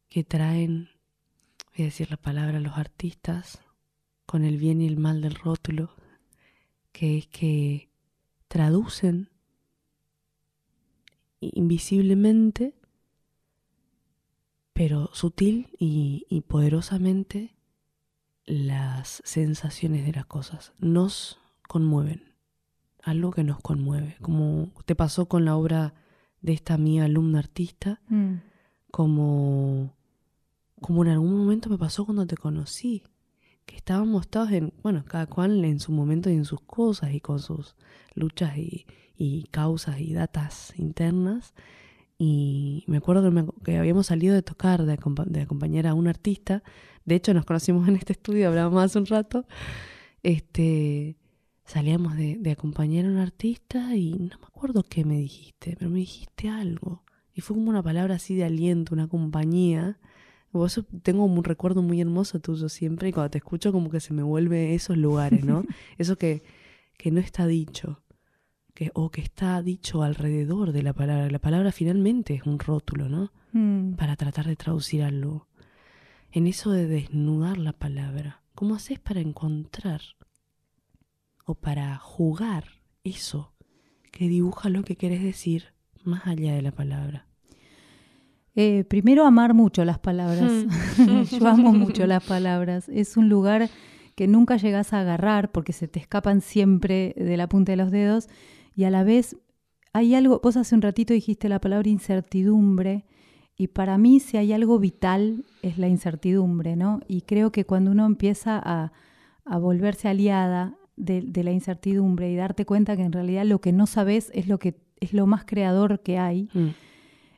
que 0.09 0.23
traen, 0.23 0.89
voy 1.75 1.83
a 1.83 1.85
decir 1.85 2.09
la 2.09 2.17
palabra, 2.17 2.59
los 2.59 2.77
artistas 2.77 3.61
con 4.25 4.45
el 4.45 4.57
bien 4.57 4.81
y 4.81 4.87
el 4.87 4.97
mal 4.97 5.21
del 5.21 5.35
rótulo, 5.35 5.93
que 6.93 7.17
es 7.17 7.27
que 7.27 7.89
traducen 8.47 9.29
invisiblemente 11.39 12.75
pero 14.73 15.09
sutil 15.13 15.69
y 15.79 16.43
poderosamente 16.47 17.55
las 18.45 19.21
sensaciones 19.25 20.05
de 20.05 20.13
las 20.13 20.25
cosas 20.25 20.73
nos 20.79 21.39
conmueven, 21.67 22.33
algo 23.03 23.31
que 23.31 23.43
nos 23.43 23.59
conmueve, 23.59 24.17
como 24.21 24.71
te 24.85 24.95
pasó 24.95 25.27
con 25.27 25.45
la 25.45 25.55
obra 25.55 25.93
de 26.41 26.53
esta 26.53 26.77
mía 26.77 27.05
alumna 27.05 27.39
artista, 27.39 28.01
Mm. 28.09 28.35
como, 28.91 29.93
como 30.81 31.03
en 31.03 31.11
algún 31.11 31.37
momento 31.37 31.69
me 31.69 31.77
pasó 31.77 32.05
cuando 32.05 32.25
te 32.25 32.35
conocí, 32.37 33.03
que 33.65 33.75
estábamos 33.77 34.27
todos 34.27 34.51
en, 34.51 34.73
bueno, 34.83 35.05
cada 35.05 35.27
cual 35.27 35.63
en 35.63 35.79
su 35.79 35.91
momento 35.91 36.29
y 36.29 36.33
en 36.33 36.45
sus 36.45 36.61
cosas 36.61 37.13
y 37.13 37.21
con 37.21 37.39
sus 37.39 37.75
luchas 38.15 38.57
y, 38.57 38.85
y 39.15 39.43
causas 39.51 39.99
y 40.01 40.13
datas 40.13 40.73
internas, 40.77 41.53
y 42.23 42.83
me 42.85 42.97
acuerdo 42.97 43.23
que, 43.23 43.31
me- 43.31 43.47
que 43.65 43.77
habíamos 43.77 44.05
salido 44.05 44.35
de 44.35 44.43
tocar, 44.43 44.85
de, 44.85 44.93
acompa- 44.95 45.25
de 45.25 45.41
acompañar 45.41 45.87
a 45.87 45.95
un 45.95 46.07
artista. 46.07 46.61
De 47.03 47.15
hecho, 47.15 47.33
nos 47.33 47.45
conocimos 47.45 47.87
en 47.87 47.95
este 47.95 48.13
estudio, 48.13 48.47
hablábamos 48.47 48.83
hace 48.83 48.99
un 48.99 49.07
rato. 49.07 49.45
Este, 50.23 51.17
salíamos 51.65 52.15
de, 52.15 52.37
de 52.37 52.51
acompañar 52.51 53.05
a 53.05 53.09
un 53.09 53.17
artista 53.17 53.95
y 53.95 54.11
no 54.13 54.37
me 54.39 54.45
acuerdo 54.45 54.83
qué 54.83 55.03
me 55.03 55.17
dijiste, 55.17 55.75
pero 55.79 55.89
me 55.89 55.99
dijiste 55.99 56.47
algo. 56.49 57.03
Y 57.33 57.41
fue 57.41 57.55
como 57.55 57.69
una 57.69 57.81
palabra 57.81 58.15
así 58.15 58.35
de 58.35 58.43
aliento, 58.43 58.93
una 58.93 59.07
compañía. 59.07 59.97
Vos 60.51 60.79
tengo 61.01 61.23
un 61.25 61.43
recuerdo 61.43 61.81
muy 61.81 62.01
hermoso 62.01 62.39
tuyo 62.39 62.67
siempre 62.69 63.09
y 63.09 63.13
cuando 63.13 63.31
te 63.31 63.37
escucho 63.39 63.71
como 63.71 63.89
que 63.89 63.99
se 64.01 64.13
me 64.13 64.21
vuelve 64.21 64.75
esos 64.75 64.97
lugares, 64.97 65.43
¿no? 65.45 65.63
Eso 65.97 66.17
que, 66.17 66.43
que 66.97 67.09
no 67.09 67.19
está 67.19 67.47
dicho 67.47 67.99
que, 68.73 68.91
o 68.93 69.09
que 69.09 69.21
está 69.21 69.61
dicho 69.61 70.03
alrededor 70.03 70.71
de 70.71 70.83
la 70.83 70.93
palabra. 70.93 71.29
La 71.29 71.39
palabra 71.39 71.71
finalmente 71.71 72.33
es 72.35 72.43
un 72.43 72.59
rótulo, 72.59 73.09
¿no? 73.09 73.31
Mm. 73.53 73.93
Para 73.93 74.15
tratar 74.15 74.47
de 74.47 74.55
traducir 74.55 75.03
algo. 75.03 75.47
En 76.31 76.47
eso 76.47 76.71
de 76.71 76.87
desnudar 76.87 77.57
la 77.57 77.73
palabra, 77.73 78.41
¿cómo 78.55 78.75
haces 78.75 78.99
para 78.99 79.19
encontrar 79.19 80.01
o 81.45 81.55
para 81.55 81.97
jugar 81.97 82.65
eso 83.03 83.53
que 84.11 84.29
dibuja 84.29 84.69
lo 84.69 84.83
que 84.83 84.95
querés 84.95 85.21
decir 85.21 85.73
más 86.03 86.25
allá 86.27 86.53
de 86.53 86.61
la 86.61 86.71
palabra? 86.71 87.27
Eh, 88.55 88.83
primero, 88.85 89.25
amar 89.25 89.53
mucho 89.53 89.85
las 89.85 89.99
palabras. 89.99 90.51
Yo 91.31 91.47
amo 91.47 91.73
mucho 91.73 92.05
las 92.05 92.23
palabras. 92.23 92.89
Es 92.89 93.17
un 93.17 93.29
lugar 93.29 93.69
que 94.15 94.27
nunca 94.27 94.57
llegas 94.57 94.93
a 94.93 95.01
agarrar 95.01 95.51
porque 95.51 95.73
se 95.73 95.87
te 95.87 95.99
escapan 95.99 96.41
siempre 96.41 97.13
de 97.17 97.37
la 97.37 97.47
punta 97.47 97.71
de 97.71 97.77
los 97.77 97.91
dedos 97.91 98.27
y 98.75 98.83
a 98.85 98.89
la 98.89 99.03
vez 99.03 99.37
hay 99.93 100.15
algo, 100.15 100.39
vos 100.41 100.57
hace 100.57 100.75
un 100.75 100.81
ratito 100.81 101.13
dijiste 101.13 101.49
la 101.49 101.59
palabra 101.59 101.89
incertidumbre 101.89 103.05
y 103.57 103.67
para 103.67 103.97
mí 103.97 104.19
si 104.19 104.37
hay 104.37 104.53
algo 104.53 104.79
vital 104.79 105.43
es 105.61 105.77
la 105.77 105.87
incertidumbre, 105.87 106.75
¿no? 106.75 107.01
Y 107.07 107.21
creo 107.21 107.51
que 107.51 107.65
cuando 107.65 107.91
uno 107.91 108.05
empieza 108.05 108.61
a, 108.63 108.93
a 109.45 109.57
volverse 109.57 110.07
aliada 110.07 110.75
de, 110.95 111.21
de 111.21 111.43
la 111.43 111.51
incertidumbre 111.51 112.31
y 112.31 112.35
darte 112.35 112.65
cuenta 112.65 112.95
que 112.95 113.03
en 113.03 113.11
realidad 113.11 113.45
lo 113.45 113.59
que 113.59 113.71
no 113.71 113.85
sabes 113.85 114.31
es 114.33 114.47
lo 114.47 114.59
que 114.59 114.79
es 114.99 115.13
lo 115.13 115.25
más 115.25 115.45
creador 115.45 116.01
que 116.01 116.17
hay, 116.17 116.47
Mm, 116.53 116.69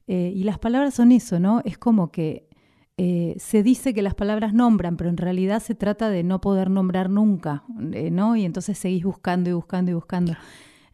eh, 0.07 0.33
y 0.35 0.43
las 0.43 0.59
palabras 0.59 0.93
son 0.93 1.11
eso, 1.13 1.39
¿no? 1.39 1.61
Es 1.63 1.77
como 1.77 2.11
que 2.11 2.49
eh, 2.97 3.35
se 3.39 3.63
dice 3.63 3.93
que 3.93 4.01
las 4.01 4.15
palabras 4.15 4.53
nombran, 4.53 4.97
pero 4.97 5.09
en 5.09 5.17
realidad 5.17 5.61
se 5.61 5.75
trata 5.75 6.09
de 6.09 6.23
no 6.23 6.41
poder 6.41 6.69
nombrar 6.69 7.09
nunca, 7.09 7.63
eh, 7.93 8.11
¿no? 8.11 8.35
Y 8.35 8.43
entonces 8.43 8.77
seguís 8.77 9.03
buscando 9.03 9.49
y 9.49 9.53
buscando 9.53 9.91
y 9.91 9.93
buscando. 9.93 10.33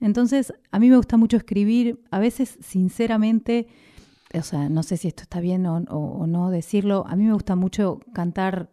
Entonces, 0.02 0.54
a 0.72 0.80
mí 0.80 0.90
me 0.90 0.98
gusta 0.98 1.18
mucho 1.18 1.38
escribir, 1.38 2.00
a 2.12 2.20
veces, 2.20 2.58
sinceramente, 2.62 3.68
o 4.34 4.42
sea, 4.44 4.70
no 4.70 4.84
sé 4.84 4.98
si 4.98 5.08
esto 5.08 5.24
está 5.24 5.40
bien 5.40 5.66
o, 5.66 5.78
o- 5.90 6.20
o 6.22 6.28
no 6.28 6.50
decirlo, 6.52 7.06
a 7.08 7.16
mí 7.16 7.24
me 7.26 7.34
gusta 7.34 7.56
mucho 7.56 8.00
cantar, 8.14 8.70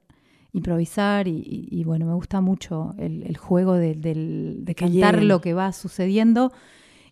improvisar 0.53 1.29
y, 1.29 1.37
y- 1.39 1.69
y, 1.71 1.85
bueno, 1.85 2.07
me 2.07 2.15
gusta 2.15 2.41
mucho 2.41 2.95
el, 2.99 3.23
el 3.25 3.37
juego 3.37 3.75
de, 3.75 3.95
del- 3.95 4.65
de 4.65 4.75
cantar 4.75 5.17
lo 5.29 5.41
que 5.41 5.53
va 5.55 5.73
sucediendo. 5.73 6.53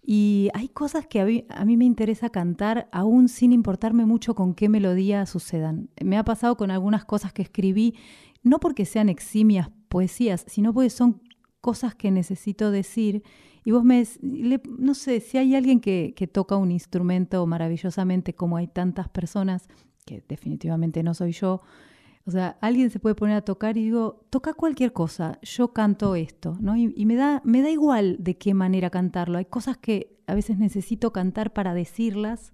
Y 0.06 0.50
hay 0.52 0.68
cosas 0.68 1.06
que 1.06 1.20
a 1.20 1.24
mí, 1.24 1.44
a 1.48 1.64
mí 1.64 1.76
me 1.78 1.86
interesa 1.86 2.28
cantar 2.28 2.88
aún 2.92 3.28
sin 3.28 3.52
importarme 3.52 4.04
mucho 4.04 4.34
con 4.34 4.54
qué 4.54 4.68
melodía 4.68 5.24
sucedan. 5.26 5.88
Me 6.02 6.18
ha 6.18 6.24
pasado 6.24 6.56
con 6.56 6.70
algunas 6.70 7.04
cosas 7.06 7.32
que 7.32 7.40
escribí, 7.42 7.94
no 8.42 8.60
porque 8.60 8.84
sean 8.84 9.08
eximias 9.08 9.70
poesías, 9.88 10.44
sino 10.46 10.74
porque 10.74 10.90
son 10.90 11.22
cosas 11.62 11.94
que 11.94 12.10
necesito 12.10 12.70
decir. 12.70 13.22
Y 13.64 13.70
vos 13.70 13.82
me, 13.82 14.06
no 14.20 14.94
sé, 14.94 15.20
si 15.20 15.38
hay 15.38 15.54
alguien 15.54 15.80
que, 15.80 16.12
que 16.14 16.26
toca 16.26 16.56
un 16.56 16.70
instrumento 16.70 17.46
maravillosamente 17.46 18.34
como 18.34 18.58
hay 18.58 18.66
tantas 18.66 19.08
personas, 19.08 19.68
que 20.04 20.22
definitivamente 20.28 21.02
no 21.02 21.14
soy 21.14 21.32
yo, 21.32 21.62
o 22.26 22.30
sea, 22.30 22.56
alguien 22.60 22.90
se 22.90 22.98
puede 23.00 23.14
poner 23.14 23.36
a 23.36 23.42
tocar 23.42 23.76
y 23.76 23.84
digo, 23.84 24.24
toca 24.30 24.54
cualquier 24.54 24.92
cosa, 24.92 25.38
yo 25.42 25.72
canto 25.72 26.14
esto, 26.14 26.56
¿no? 26.60 26.76
Y, 26.76 26.92
y 26.96 27.04
me, 27.04 27.16
da, 27.16 27.42
me 27.44 27.60
da 27.60 27.70
igual 27.70 28.16
de 28.18 28.38
qué 28.38 28.54
manera 28.54 28.88
cantarlo. 28.88 29.36
Hay 29.36 29.44
cosas 29.44 29.76
que 29.76 30.16
a 30.26 30.34
veces 30.34 30.58
necesito 30.58 31.12
cantar 31.12 31.52
para 31.52 31.74
decirlas. 31.74 32.52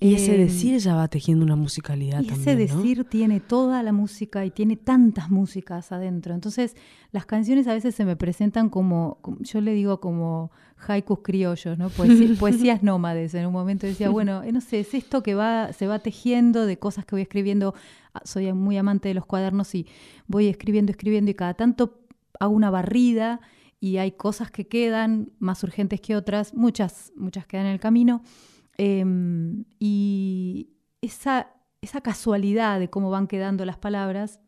Y 0.00 0.14
ese 0.14 0.34
Eh, 0.34 0.38
decir 0.38 0.78
ya 0.78 0.96
va 0.96 1.06
tejiendo 1.06 1.44
una 1.44 1.54
musicalidad 1.54 2.22
y 2.22 2.26
también. 2.26 2.40
ese 2.58 2.74
¿no? 2.74 2.80
decir 2.82 3.04
tiene 3.04 3.38
toda 3.38 3.82
la 3.84 3.92
música 3.92 4.44
y 4.44 4.50
tiene 4.50 4.76
tantas 4.76 5.30
músicas 5.30 5.92
adentro. 5.92 6.34
Entonces, 6.34 6.74
las 7.12 7.24
canciones 7.24 7.68
a 7.68 7.74
veces 7.74 7.94
se 7.94 8.04
me 8.04 8.16
presentan 8.16 8.68
como, 8.68 9.18
yo 9.40 9.60
le 9.60 9.74
digo 9.74 10.00
como 10.00 10.50
haikus 10.88 11.20
criollos, 11.22 11.78
¿no? 11.78 11.88
Poesí- 11.90 12.36
poesías 12.38 12.82
nómades. 12.82 13.34
En 13.34 13.46
un 13.46 13.52
momento 13.52 13.86
decía, 13.86 14.10
bueno, 14.10 14.42
eh, 14.42 14.50
no 14.50 14.60
sé, 14.60 14.80
es 14.80 14.92
esto 14.94 15.22
que 15.22 15.34
va, 15.36 15.72
se 15.72 15.86
va 15.86 16.00
tejiendo 16.00 16.66
de 16.66 16.78
cosas 16.80 17.04
que 17.04 17.14
voy 17.14 17.22
escribiendo. 17.22 17.74
Ah, 18.12 18.22
Soy 18.24 18.52
muy 18.52 18.76
amante 18.78 19.06
de 19.08 19.14
los 19.14 19.24
cuadernos 19.24 19.72
y 19.76 19.86
voy 20.26 20.48
escribiendo, 20.48 20.90
escribiendo 20.90 21.30
y 21.30 21.34
cada 21.34 21.54
tanto 21.54 22.00
hago 22.40 22.52
una 22.52 22.70
barrida 22.70 23.40
y 23.78 23.98
hay 23.98 24.10
cosas 24.12 24.50
que 24.50 24.66
quedan 24.66 25.30
más 25.38 25.62
urgentes 25.62 26.00
que 26.00 26.16
otras, 26.16 26.54
muchas, 26.54 27.12
muchas 27.16 27.46
quedan 27.46 27.66
en 27.66 27.72
el 27.72 27.80
camino. 27.80 28.22
Em, 28.78 29.64
y 29.78 30.70
esa, 31.00 31.52
esa 31.80 32.00
casualidad 32.00 32.80
de 32.80 32.90
cómo 32.90 33.10
van 33.10 33.26
quedando 33.26 33.64
las 33.64 33.78
palabras, 33.78 34.40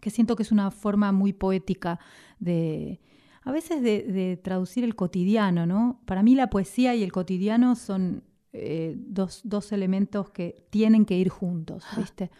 que 0.00 0.10
siento 0.10 0.36
que 0.36 0.42
es 0.42 0.52
una 0.52 0.70
forma 0.70 1.12
muy 1.12 1.32
poética 1.32 1.98
de, 2.38 3.00
a 3.42 3.52
veces 3.52 3.82
de, 3.82 4.02
de 4.04 4.36
traducir 4.36 4.84
el 4.84 4.94
cotidiano, 4.94 5.66
¿no? 5.66 6.00
Para 6.06 6.22
mí 6.22 6.34
la 6.34 6.50
poesía 6.50 6.94
y 6.94 7.02
el 7.02 7.12
cotidiano 7.12 7.74
son 7.74 8.22
eh, 8.54 8.96
dos, 8.96 9.42
dos 9.44 9.72
elementos 9.72 10.30
que 10.30 10.66
tienen 10.70 11.04
que 11.04 11.18
ir 11.18 11.28
juntos, 11.28 11.84
¿viste? 11.96 12.30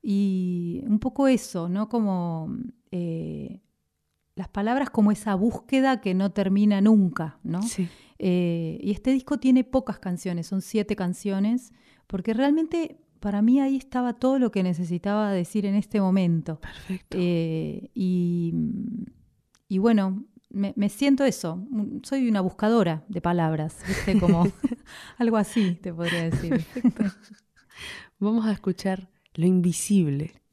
Y 0.00 0.82
un 0.86 1.00
poco 1.00 1.26
eso, 1.26 1.68
¿no? 1.68 1.88
Como 1.88 2.54
eh, 2.92 3.60
las 4.36 4.48
palabras 4.48 4.90
como 4.90 5.10
esa 5.10 5.34
búsqueda 5.34 6.00
que 6.00 6.14
no 6.14 6.30
termina 6.30 6.80
nunca, 6.80 7.40
¿no? 7.42 7.62
Sí. 7.62 7.88
Eh, 8.18 8.78
y 8.80 8.92
este 8.92 9.12
disco 9.12 9.38
tiene 9.38 9.64
pocas 9.64 9.98
canciones, 9.98 10.46
son 10.46 10.62
siete 10.62 10.96
canciones, 10.96 11.72
porque 12.06 12.34
realmente 12.34 12.98
para 13.20 13.42
mí 13.42 13.60
ahí 13.60 13.76
estaba 13.76 14.14
todo 14.14 14.38
lo 14.38 14.50
que 14.50 14.62
necesitaba 14.62 15.32
decir 15.32 15.66
en 15.66 15.74
este 15.74 16.00
momento. 16.00 16.60
Perfecto. 16.60 17.16
Eh, 17.20 17.90
y, 17.94 18.54
y 19.68 19.78
bueno, 19.78 20.24
me, 20.50 20.72
me 20.76 20.88
siento 20.88 21.24
eso, 21.24 21.66
soy 22.02 22.28
una 22.28 22.40
buscadora 22.40 23.04
de 23.08 23.20
palabras, 23.20 23.78
¿viste? 23.86 24.18
Como 24.18 24.44
algo 25.18 25.36
así, 25.36 25.74
te 25.82 25.92
podría 25.92 26.30
decir. 26.30 26.64
Vamos 28.18 28.46
a 28.46 28.52
escuchar 28.52 29.10
Lo 29.34 29.46
Invisible. 29.46 30.45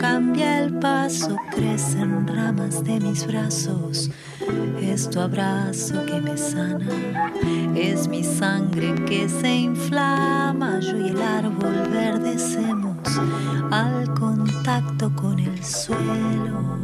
Cambia 0.00 0.64
el 0.64 0.72
paso, 0.74 1.36
crecen 1.50 2.26
ramas 2.26 2.82
de 2.82 2.98
mis 3.00 3.26
brazos. 3.26 4.10
Es 4.80 5.10
tu 5.10 5.20
abrazo 5.20 6.06
que 6.06 6.20
me 6.20 6.36
sana, 6.36 6.88
es 7.74 8.08
mi 8.08 8.24
sangre 8.24 8.94
que 9.04 9.28
se 9.28 9.54
inflama. 9.54 10.80
Yo 10.80 10.96
y 10.96 11.10
el 11.10 11.20
árbol 11.20 11.88
verdecemos 11.92 12.96
al 13.70 14.12
contacto 14.14 15.14
con 15.14 15.38
el 15.38 15.62
suelo 15.62 16.80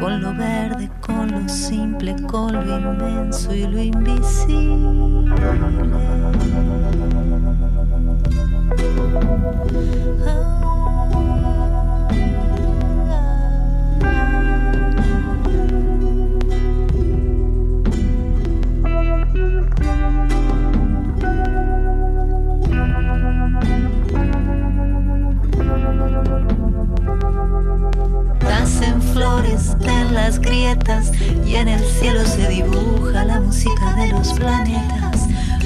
con 0.00 0.22
lo 0.22 0.34
verde, 0.34 0.90
con 1.00 1.30
lo 1.30 1.46
simple, 1.48 2.16
con 2.26 2.52
lo 2.52 2.78
inmenso 2.78 3.54
y 3.54 3.66
lo 3.66 3.78
invisible. 3.78 5.34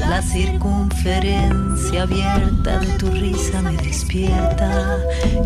La 0.08 0.22
circunferencia 0.22 2.02
abierta 2.02 2.78
de 2.78 2.86
tu 2.98 3.10
risa 3.10 3.62
me 3.62 3.76
despierta 3.76 4.98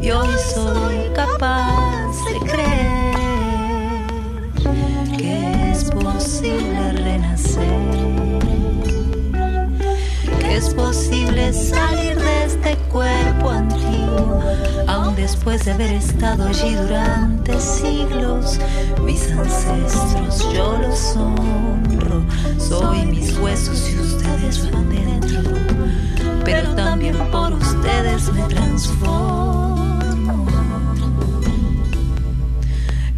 y 0.03 0.11
hoy 0.11 0.29
soy 0.55 1.11
capaz 1.15 2.13
de 2.33 2.41
creer 2.51 3.19
que 5.17 5.71
es 5.71 5.85
posible 5.85 6.93
renacer 6.93 8.19
que 10.39 10.57
es 10.57 10.75
posible 10.75 11.53
salir 11.53 12.19
de 12.19 12.45
este 12.45 12.77
cuerpo 12.91 13.51
antiguo, 13.51 14.41
aun 14.87 15.15
después 15.15 15.65
de 15.65 15.73
haber 15.73 15.93
estado 15.93 16.47
allí 16.47 16.75
durante 16.75 17.61
siglos. 17.61 18.59
Mis 19.05 19.31
ancestros, 19.31 20.53
yo 20.53 20.79
los 20.79 21.17
honro, 21.17 22.25
soy 22.59 23.07
mis 23.07 23.37
huesos 23.39 23.91
y 23.91 24.08
ustedes 24.29 24.89
dentro, 24.89 25.53
pero 26.45 26.75
también 26.75 27.17
por 27.31 27.53
ustedes 27.53 28.33
me 28.33 28.43
transformo 28.43 29.99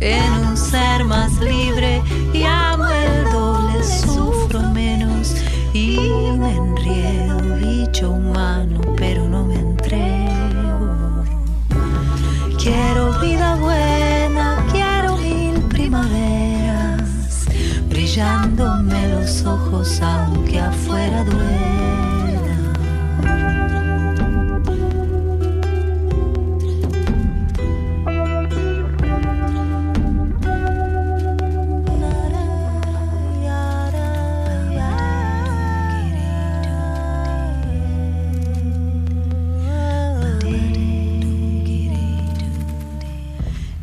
en 0.00 0.32
un 0.46 0.56
ser 0.56 1.04
más 1.04 1.32
libre 1.40 2.02
y 2.32 2.44
amo 2.44 2.86
el 2.86 3.24
doble, 3.32 3.84
sufro 3.84 4.60
menos 4.70 5.34
y 5.72 5.98
me 6.38 6.56
enriedo, 6.56 7.38
bicho 7.56 8.12
humano, 8.12 8.80
pero 8.96 9.28
no 9.28 9.44
me 9.44 9.56
entrego. 9.56 11.24
Quiero 12.62 13.18
vida 13.20 13.56
buena, 13.56 14.64
quiero 14.72 15.16
mil 15.16 15.60
primaveras, 15.68 17.46
brillándome 17.88 18.69
ojos 19.44 20.00
aunque 20.00 20.58
afuera 20.60 21.24
duela. 21.24 21.80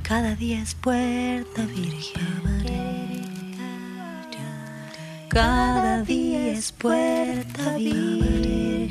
Cada 0.04 0.36
día 0.36 0.62
es 0.62 0.74
puerta 0.74 1.65
virgen. 1.65 2.27
Cada 5.38 6.02
día 6.02 6.54
es 6.54 6.71
puerta 6.71 7.78
virgen. 7.78 8.89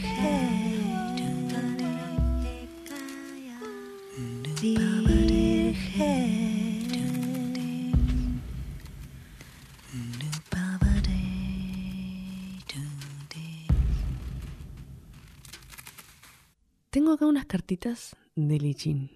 Tengo 16.90 17.12
acá 17.14 17.26
unas 17.26 17.46
cartitas 17.46 18.14
de 18.36 18.58
Lichín. 18.60 19.10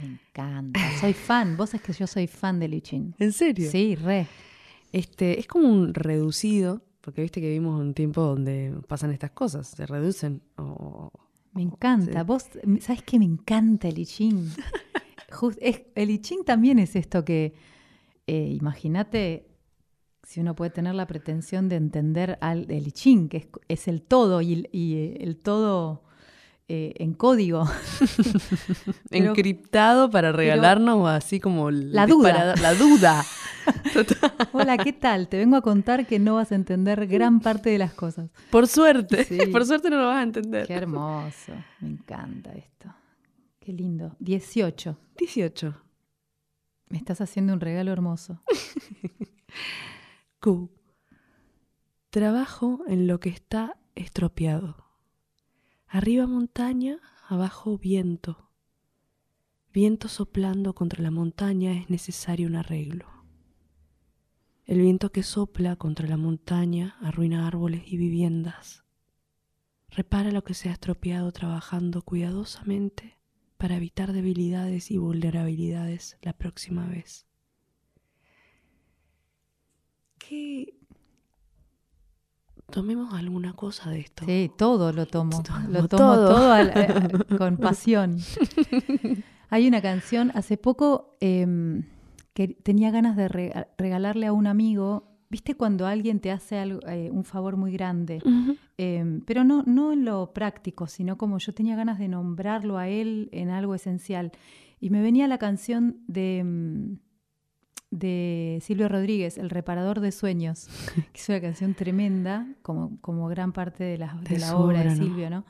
Me 0.00 0.04
encanta, 0.04 0.78
soy 1.00 1.14
fan. 1.14 1.56
Vos 1.56 1.74
es 1.74 1.82
que 1.82 1.92
yo 1.92 2.06
soy 2.06 2.28
fan 2.28 2.60
de 2.60 2.68
Lichín. 2.68 3.16
¿En 3.18 3.32
serio? 3.32 3.68
Sí, 3.68 3.96
re. 3.96 4.28
Este, 4.92 5.38
es 5.38 5.46
como 5.46 5.68
un 5.68 5.92
reducido, 5.94 6.82
porque 7.00 7.22
viste 7.22 7.40
que 7.40 7.48
vivimos 7.48 7.80
un 7.80 7.94
tiempo 7.94 8.22
donde 8.22 8.74
pasan 8.86 9.10
estas 9.12 9.30
cosas, 9.32 9.68
se 9.68 9.86
reducen. 9.86 10.42
Me 11.52 11.62
encanta. 11.62 12.20
Sí. 12.20 12.26
Vos, 12.26 12.44
¿sabes 12.80 13.02
qué? 13.02 13.18
Me 13.18 13.24
encanta 13.24 13.88
el 13.88 13.98
I 13.98 14.06
Ching. 14.06 14.48
Just- 15.30 15.58
es- 15.60 15.82
el 15.94 16.10
I 16.10 16.18
Ching 16.20 16.44
también 16.44 16.78
es 16.78 16.96
esto 16.96 17.24
que, 17.24 17.54
eh, 18.26 18.54
imagínate, 18.58 19.46
si 20.22 20.40
uno 20.40 20.54
puede 20.54 20.70
tener 20.70 20.94
la 20.94 21.06
pretensión 21.06 21.68
de 21.68 21.76
entender 21.76 22.38
al, 22.40 22.70
el 22.70 22.86
I 22.88 22.92
Ching, 22.92 23.28
que 23.28 23.36
es, 23.38 23.46
es 23.68 23.88
el 23.88 24.02
todo 24.02 24.40
y, 24.40 24.52
el- 24.54 24.68
y, 24.72 24.94
eh, 24.94 25.16
el 25.20 25.36
todo 25.38 26.02
eh, 26.68 26.92
en 26.98 27.14
código. 27.14 27.64
Pero- 29.10 29.30
encriptado 29.30 30.10
para 30.10 30.32
regalarnos 30.32 31.08
así 31.08 31.40
como 31.40 31.68
el 31.70 31.92
La 31.92 32.06
duda. 32.06 32.30
disparador- 32.54 32.60
La 32.60 32.74
duda. 32.74 33.24
Hola, 34.52 34.78
¿qué 34.78 34.92
tal? 34.92 35.28
Te 35.28 35.38
vengo 35.38 35.56
a 35.56 35.62
contar 35.62 36.06
que 36.06 36.18
no 36.18 36.36
vas 36.36 36.52
a 36.52 36.54
entender 36.54 37.06
gran 37.06 37.40
parte 37.40 37.70
de 37.70 37.78
las 37.78 37.92
cosas. 37.94 38.30
Por 38.50 38.66
suerte. 38.66 39.24
Sí. 39.24 39.38
Por 39.52 39.64
suerte 39.66 39.90
no 39.90 39.96
lo 39.96 40.06
vas 40.06 40.18
a 40.18 40.22
entender. 40.22 40.66
Qué 40.66 40.74
hermoso. 40.74 41.52
Me 41.80 41.88
encanta 41.88 42.52
esto. 42.52 42.94
Qué 43.60 43.72
lindo. 43.72 44.16
18. 44.20 44.96
18. 45.18 45.82
Me 46.88 46.98
estás 46.98 47.20
haciendo 47.20 47.52
un 47.52 47.60
regalo 47.60 47.92
hermoso. 47.92 48.42
Q. 50.40 50.70
Trabajo 52.10 52.80
en 52.86 53.06
lo 53.06 53.20
que 53.20 53.28
está 53.28 53.76
estropeado. 53.94 54.86
Arriba 55.86 56.26
montaña, 56.26 56.98
abajo 57.28 57.76
viento. 57.78 58.50
Viento 59.72 60.08
soplando 60.08 60.74
contra 60.74 61.02
la 61.02 61.10
montaña 61.10 61.72
es 61.72 61.90
necesario 61.90 62.48
un 62.48 62.56
arreglo. 62.56 63.17
El 64.68 64.82
viento 64.82 65.10
que 65.10 65.22
sopla 65.22 65.76
contra 65.76 66.06
la 66.06 66.18
montaña 66.18 66.96
arruina 67.00 67.46
árboles 67.46 67.82
y 67.86 67.96
viviendas. 67.96 68.84
Repara 69.88 70.30
lo 70.30 70.44
que 70.44 70.52
se 70.52 70.68
ha 70.68 70.72
estropeado 70.72 71.32
trabajando 71.32 72.02
cuidadosamente 72.02 73.18
para 73.56 73.76
evitar 73.76 74.12
debilidades 74.12 74.90
y 74.90 74.98
vulnerabilidades 74.98 76.18
la 76.20 76.34
próxima 76.34 76.86
vez. 76.86 77.26
que 80.18 80.74
tomemos 82.70 83.14
alguna 83.14 83.54
cosa 83.54 83.88
de 83.88 84.00
esto. 84.00 84.26
Sí, 84.26 84.50
todo 84.58 84.92
lo 84.92 85.06
tomo. 85.06 85.42
Lo 85.70 85.88
tomo 85.88 86.14
todo. 86.14 86.58
eh, 86.58 87.08
con 87.38 87.56
pasión. 87.56 88.18
Hay 89.48 89.66
una 89.66 89.80
canción, 89.80 90.30
hace 90.34 90.58
poco 90.58 91.16
em, 91.20 91.84
que 92.38 92.46
tenía 92.62 92.92
ganas 92.92 93.16
de 93.16 93.26
rega- 93.26 93.66
regalarle 93.78 94.26
a 94.28 94.32
un 94.32 94.46
amigo. 94.46 95.18
¿Viste 95.28 95.56
cuando 95.56 95.88
alguien 95.88 96.20
te 96.20 96.30
hace 96.30 96.56
algo, 96.56 96.78
eh, 96.86 97.10
un 97.12 97.24
favor 97.24 97.56
muy 97.56 97.72
grande? 97.72 98.20
Em, 98.76 99.22
pero 99.22 99.42
no, 99.42 99.64
no 99.66 99.92
en 99.92 100.04
lo 100.04 100.32
práctico, 100.32 100.86
sino 100.86 101.18
como 101.18 101.38
yo 101.38 101.52
tenía 101.52 101.74
ganas 101.74 101.98
de 101.98 102.06
nombrarlo 102.06 102.78
a 102.78 102.86
él 102.88 103.28
en 103.32 103.48
algo 103.50 103.74
esencial. 103.74 104.30
Y 104.78 104.90
me 104.90 105.02
venía 105.02 105.26
la 105.26 105.38
canción 105.38 105.96
de, 106.06 106.44
mm, 106.44 106.98
de 107.90 108.58
Silvio 108.62 108.88
Rodríguez, 108.88 109.36
El 109.36 109.50
reparador 109.50 109.98
de 109.98 110.12
sueños, 110.12 110.68
que 111.12 111.18
es 111.20 111.28
una 111.28 111.40
canción 111.40 111.74
tremenda, 111.74 112.46
como, 112.62 113.00
como 113.00 113.26
gran 113.26 113.52
parte 113.52 113.82
de 113.82 113.98
la, 113.98 114.14
de 114.22 114.38
la 114.38 114.56
obra 114.56 114.84
de. 114.84 114.96
Silvio, 114.96 115.28
¿no? 115.28 115.44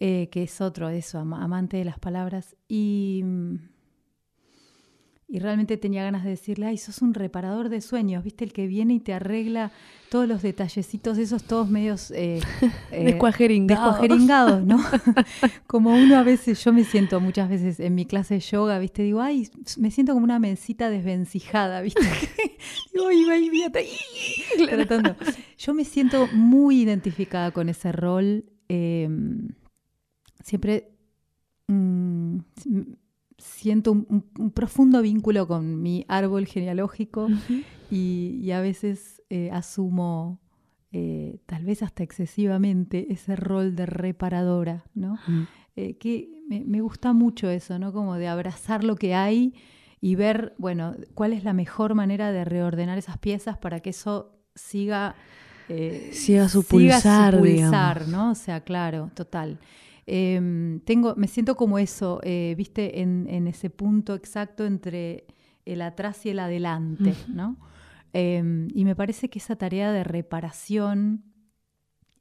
Eh, 0.00 0.28
que 0.30 0.42
es 0.42 0.60
otro, 0.60 0.90
eso, 0.90 1.18
ama- 1.18 1.42
amante 1.42 1.78
de 1.78 1.84
las 1.86 1.98
palabras. 1.98 2.56
Y, 2.68 3.22
mm, 3.24 3.54
y 5.32 5.38
realmente 5.38 5.76
tenía 5.76 6.02
ganas 6.02 6.24
de 6.24 6.30
decirle, 6.30 6.66
ay, 6.66 6.76
sos 6.76 7.02
un 7.02 7.14
reparador 7.14 7.68
de 7.68 7.80
sueños, 7.80 8.24
¿viste? 8.24 8.44
El 8.44 8.52
que 8.52 8.66
viene 8.66 8.94
y 8.94 9.00
te 9.00 9.12
arregla 9.12 9.70
todos 10.08 10.26
los 10.26 10.42
detallecitos, 10.42 11.18
esos 11.18 11.44
todos 11.44 11.70
medios... 11.70 12.10
eh, 12.10 12.40
eh, 12.90 13.04
Descuajeringados. 13.04 14.00
descuajeringados, 14.00 14.64
¿no? 14.64 14.80
como 15.68 15.94
uno 15.94 16.16
a 16.18 16.24
veces, 16.24 16.62
yo 16.64 16.72
me 16.72 16.82
siento 16.82 17.20
muchas 17.20 17.48
veces 17.48 17.78
en 17.78 17.94
mi 17.94 18.06
clase 18.06 18.34
de 18.34 18.40
yoga, 18.40 18.80
¿viste? 18.80 19.04
Digo, 19.04 19.20
ay, 19.20 19.48
me 19.78 19.92
siento 19.92 20.14
como 20.14 20.24
una 20.24 20.40
mesita 20.40 20.90
desvencijada, 20.90 21.80
¿viste? 21.80 22.00
Digo, 22.92 23.06
ay, 23.06 23.24
ay, 23.30 23.50
fíjate, 23.50 23.86
tratando. 24.68 25.14
Yo 25.58 25.74
me 25.74 25.84
siento 25.84 26.26
muy 26.32 26.82
identificada 26.82 27.52
con 27.52 27.68
ese 27.68 27.92
rol. 27.92 28.46
eh, 28.68 29.08
siempre 30.42 30.90
mm, 31.68 32.38
siento 33.40 33.92
un, 33.92 34.06
un- 34.08 34.24
un 34.38 34.50
profundo 34.52 35.02
vínculo 35.02 35.46
con 35.48 35.80
mi 35.82 36.04
árbol 36.08 36.46
genealógico 36.46 37.28
y, 37.90 38.38
y 38.42 38.50
a 38.52 38.60
veces 38.60 39.22
eh, 39.30 39.50
asumo, 39.52 40.38
eh, 40.92 41.40
tal 41.46 41.64
vez 41.64 41.82
hasta 41.82 42.02
excesivamente, 42.02 43.12
ese 43.12 43.34
rol 43.36 43.74
de 43.74 43.86
reparadora, 43.86 44.84
¿no? 44.94 45.18
Eh, 45.76 45.96
que 45.98 46.28
me, 46.48 46.64
me 46.64 46.80
gusta 46.80 47.12
mucho 47.12 47.48
eso, 47.48 47.78
¿no? 47.78 47.92
Como 47.92 48.14
de 48.16 48.28
abrazar 48.28 48.84
lo 48.84 48.96
que 48.96 49.14
hay 49.14 49.54
y 50.00 50.14
ver, 50.16 50.54
bueno, 50.58 50.94
cuál 51.14 51.32
es 51.32 51.44
la 51.44 51.52
mejor 51.52 51.94
manera 51.94 52.32
de 52.32 52.44
reordenar 52.44 52.98
esas 52.98 53.18
piezas 53.18 53.58
para 53.58 53.80
que 53.80 53.90
eso 53.90 54.38
siga... 54.54 55.14
Siga 56.12 56.48
su 56.48 56.62
siga 56.62 56.96
pulsar, 56.96 57.34
su 57.36 57.42
digamos. 57.44 57.70
pulsar, 57.70 58.08
¿no? 58.08 58.30
O 58.32 58.34
sea, 58.34 58.60
claro, 58.62 59.10
total. 59.14 59.58
Em, 60.12 60.80
tengo, 60.80 61.14
me 61.16 61.28
siento 61.28 61.54
como 61.54 61.78
eso, 61.78 62.18
eh, 62.24 62.54
viste, 62.58 63.00
en, 63.00 63.28
en 63.30 63.46
ese 63.46 63.70
punto 63.70 64.16
exacto 64.16 64.66
entre 64.66 65.24
el 65.64 65.82
atrás 65.82 66.26
y 66.26 66.30
el 66.30 66.40
adelante, 66.40 67.14
¿no? 67.28 67.56
Em, 68.12 68.66
y 68.74 68.84
me 68.84 68.96
parece 68.96 69.30
que 69.30 69.38
esa 69.38 69.54
tarea 69.54 69.92
de 69.92 70.02
reparación 70.02 71.22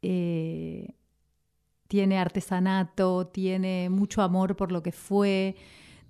eh, 0.04 0.94
tiene 1.88 2.20
artesanato, 2.20 3.26
tiene 3.26 3.90
mucho 3.90 4.22
amor 4.22 4.56
por 4.56 4.72
lo 4.72 4.84
que 4.84 4.92
fue, 4.92 5.56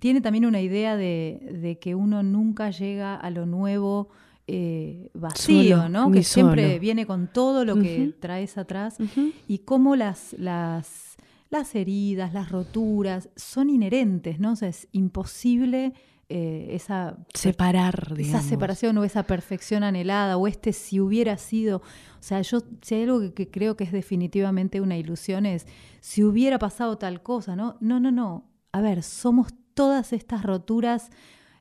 tiene 0.00 0.20
también 0.20 0.44
una 0.44 0.60
idea 0.60 0.98
de, 0.98 1.40
de 1.62 1.78
que 1.78 1.94
uno 1.94 2.22
nunca 2.22 2.70
llega 2.70 3.14
a 3.14 3.30
lo 3.30 3.46
nuevo 3.46 4.10
eh, 4.46 5.10
vacío, 5.14 5.76
Solo, 5.76 5.88
¿no? 5.88 6.10
Que 6.12 6.24
siempre 6.24 6.62
solo. 6.74 6.80
viene 6.80 7.06
con 7.06 7.28
todo 7.28 7.64
lo 7.64 7.76
que 7.76 8.02
Ujú. 8.02 8.14
traes 8.20 8.58
atrás 8.58 8.98
y 9.46 9.58
cómo 9.58 9.94
las, 9.94 10.34
las, 10.38 11.09
las 11.50 11.74
heridas, 11.74 12.32
las 12.32 12.50
roturas 12.50 13.28
son 13.36 13.70
inherentes, 13.70 14.38
¿no? 14.38 14.52
O 14.52 14.56
sea, 14.56 14.68
es 14.68 14.88
imposible 14.92 15.92
eh, 16.28 16.68
esa 16.70 17.16
Separar, 17.34 18.04
esa 18.12 18.14
digamos. 18.14 18.46
separación 18.46 18.98
o 18.98 19.04
esa 19.04 19.24
perfección 19.24 19.82
anhelada 19.82 20.36
o 20.36 20.46
este 20.46 20.72
si 20.72 21.00
hubiera 21.00 21.36
sido, 21.36 21.78
o 21.78 22.22
sea, 22.22 22.40
yo 22.42 22.60
si 22.82 22.94
hay 22.94 23.02
algo 23.02 23.20
que, 23.20 23.34
que 23.34 23.50
creo 23.50 23.76
que 23.76 23.82
es 23.82 23.90
definitivamente 23.90 24.80
una 24.80 24.96
ilusión 24.96 25.44
es 25.44 25.66
si 26.00 26.22
hubiera 26.22 26.58
pasado 26.60 26.98
tal 26.98 27.22
cosa, 27.22 27.56
¿no? 27.56 27.76
No, 27.80 27.98
no, 27.98 28.12
no. 28.12 28.48
A 28.70 28.80
ver, 28.80 29.02
somos 29.02 29.48
todas 29.74 30.12
estas 30.12 30.44
roturas 30.44 31.10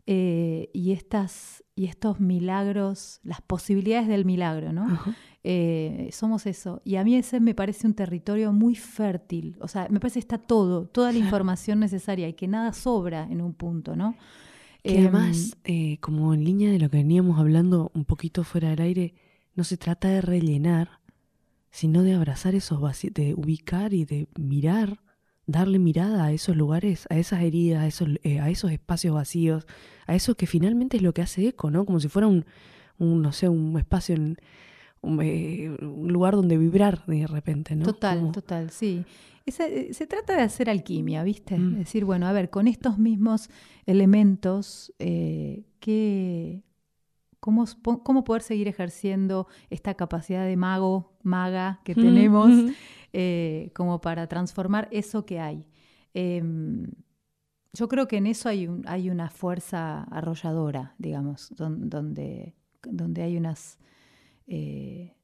eh, 0.06 0.70
y 0.74 0.92
estas 0.92 1.64
y 1.76 1.86
estos 1.86 2.20
milagros, 2.20 3.22
las 3.24 3.42
posibilidades 3.42 4.08
del 4.08 4.26
milagro, 4.26 4.74
¿no? 4.74 5.00
Eh, 5.44 6.10
somos 6.12 6.46
eso. 6.46 6.82
Y 6.84 6.98
a 6.98 7.04
mí 7.04 7.16
ese 7.16 7.40
me 7.40 7.56
parece 7.56 7.88
un 7.88 7.94
territorio 7.94 8.52
muy 8.52 8.76
fértil. 8.76 9.56
O 9.62 9.68
sea, 9.68 9.88
me 9.90 10.00
parece 10.00 10.16
que 10.16 10.26
está 10.26 10.38
todo, 10.38 10.86
toda 10.86 11.12
la 11.12 11.18
información 11.18 11.80
necesaria 11.80 12.28
y 12.28 12.34
que 12.34 12.48
nada 12.48 12.74
sobra 12.74 13.28
en 13.30 13.42
un 13.42 13.54
punto, 13.54 13.96
¿no? 13.96 14.16
Que 14.84 14.98
Em, 14.98 15.08
además, 15.08 15.58
eh, 15.64 15.98
como 16.00 16.34
en 16.34 16.44
línea 16.44 16.72
de 16.72 16.80
lo 16.80 16.90
que 16.90 16.98
veníamos 16.98 17.40
hablando 17.40 17.92
un 17.94 18.06
poquito 18.06 18.44
fuera 18.44 18.70
del 18.70 18.82
aire, 18.82 19.14
no 19.56 19.64
se 19.64 19.78
trata 19.78 20.10
de 20.10 20.22
rellenar, 20.22 21.00
sino 21.72 22.04
de 22.04 22.14
abrazar 22.14 22.56
esos 22.56 22.80
vacíos, 22.80 23.14
de 23.14 23.34
ubicar 23.34 23.94
y 23.94 24.06
de 24.06 24.28
mirar, 24.38 25.02
darle 25.46 25.80
mirada 25.80 26.26
a 26.26 26.32
esos 26.32 26.56
lugares, 26.56 27.08
a 27.10 27.18
esas 27.18 27.42
heridas, 27.44 27.84
a 27.84 27.88
esos, 27.88 28.10
eh, 28.24 28.40
a 28.40 28.50
esos 28.50 28.72
espacios 28.72 29.16
vacíos, 29.16 29.68
a 30.06 30.16
eso 30.16 30.36
que 30.36 30.48
finalmente 30.48 30.98
es 30.98 31.04
lo 31.04 31.14
que 31.14 31.22
hace 31.22 31.48
eco, 31.48 31.72
¿no? 31.72 31.86
Como 31.86 32.00
si 32.00 32.08
fuera 32.08 32.28
un, 32.28 32.46
un 32.98 33.22
no 33.22 33.32
sé, 33.32 33.50
un 33.50 33.78
espacio, 33.78 34.16
en, 34.16 34.38
un, 35.02 35.22
eh, 35.22 35.70
un 35.82 36.12
lugar 36.12 36.36
donde 36.36 36.58
vibrar 36.58 37.06
de 37.06 37.28
repente, 37.28 37.76
¿no? 37.76 37.86
Total, 37.86 38.32
total, 38.32 38.70
sí. 38.70 39.04
Esa- 39.46 39.68
eh, 39.68 39.94
se 39.94 40.06
trata 40.08 40.36
de 40.36 40.44
hacer 40.44 40.70
alquimia, 40.70 41.24
¿viste? 41.24 41.58
Mm. 41.58 41.72
Es 41.74 41.78
decir, 41.80 42.06
bueno, 42.06 42.28
a 42.28 42.34
ver, 42.34 42.50
con 42.50 42.68
estos 42.68 42.98
mismos 42.98 43.50
elementos, 43.86 44.94
eh, 45.00 45.64
¿qué- 45.80 46.64
cómo, 47.40 47.66
¿cómo 48.04 48.24
poder 48.24 48.42
seguir 48.42 48.68
ejerciendo 48.68 49.48
esta 49.70 49.94
capacidad 49.96 50.46
de 50.46 50.58
mago, 50.58 51.18
maga 51.24 51.82
que 51.86 51.94
Ujú, 51.94 52.02
tenemos 52.02 52.66
eh, 53.14 53.72
como 53.76 54.02
para 54.02 54.28
transformar 54.28 54.88
eso 54.92 55.26
que 55.26 55.40
hay? 55.40 55.66
Em, 56.14 56.86
yo 57.74 57.88
creo 57.88 58.08
que 58.08 58.18
en 58.18 58.28
eso 58.28 58.50
hay, 58.50 58.68
un- 58.68 58.84
hay 58.88 59.10
una 59.10 59.30
fuerza 59.30 60.04
arrolladora, 60.06 60.96
digamos, 60.98 61.50
don- 61.56 61.90
donde 61.90 62.56
donde 62.84 63.24
hay 63.24 63.36
unas... 63.38 63.78
eh, 64.50 65.16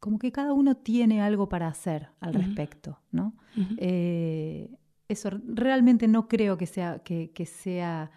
como 0.00 0.18
que 0.18 0.32
cada 0.32 0.52
uno 0.52 0.76
tiene 0.76 1.22
algo 1.22 1.48
para 1.48 1.68
hacer 1.68 2.08
al 2.20 2.34
respecto, 2.34 2.98
¿no? 3.12 3.36
Eh, 3.78 4.68
eso 5.08 5.30
realmente 5.46 6.08
no 6.08 6.26
creo 6.26 6.58
que 6.58 6.66
sea, 6.66 6.98
que, 6.98 7.30
que 7.30 7.46
sea 7.46 8.10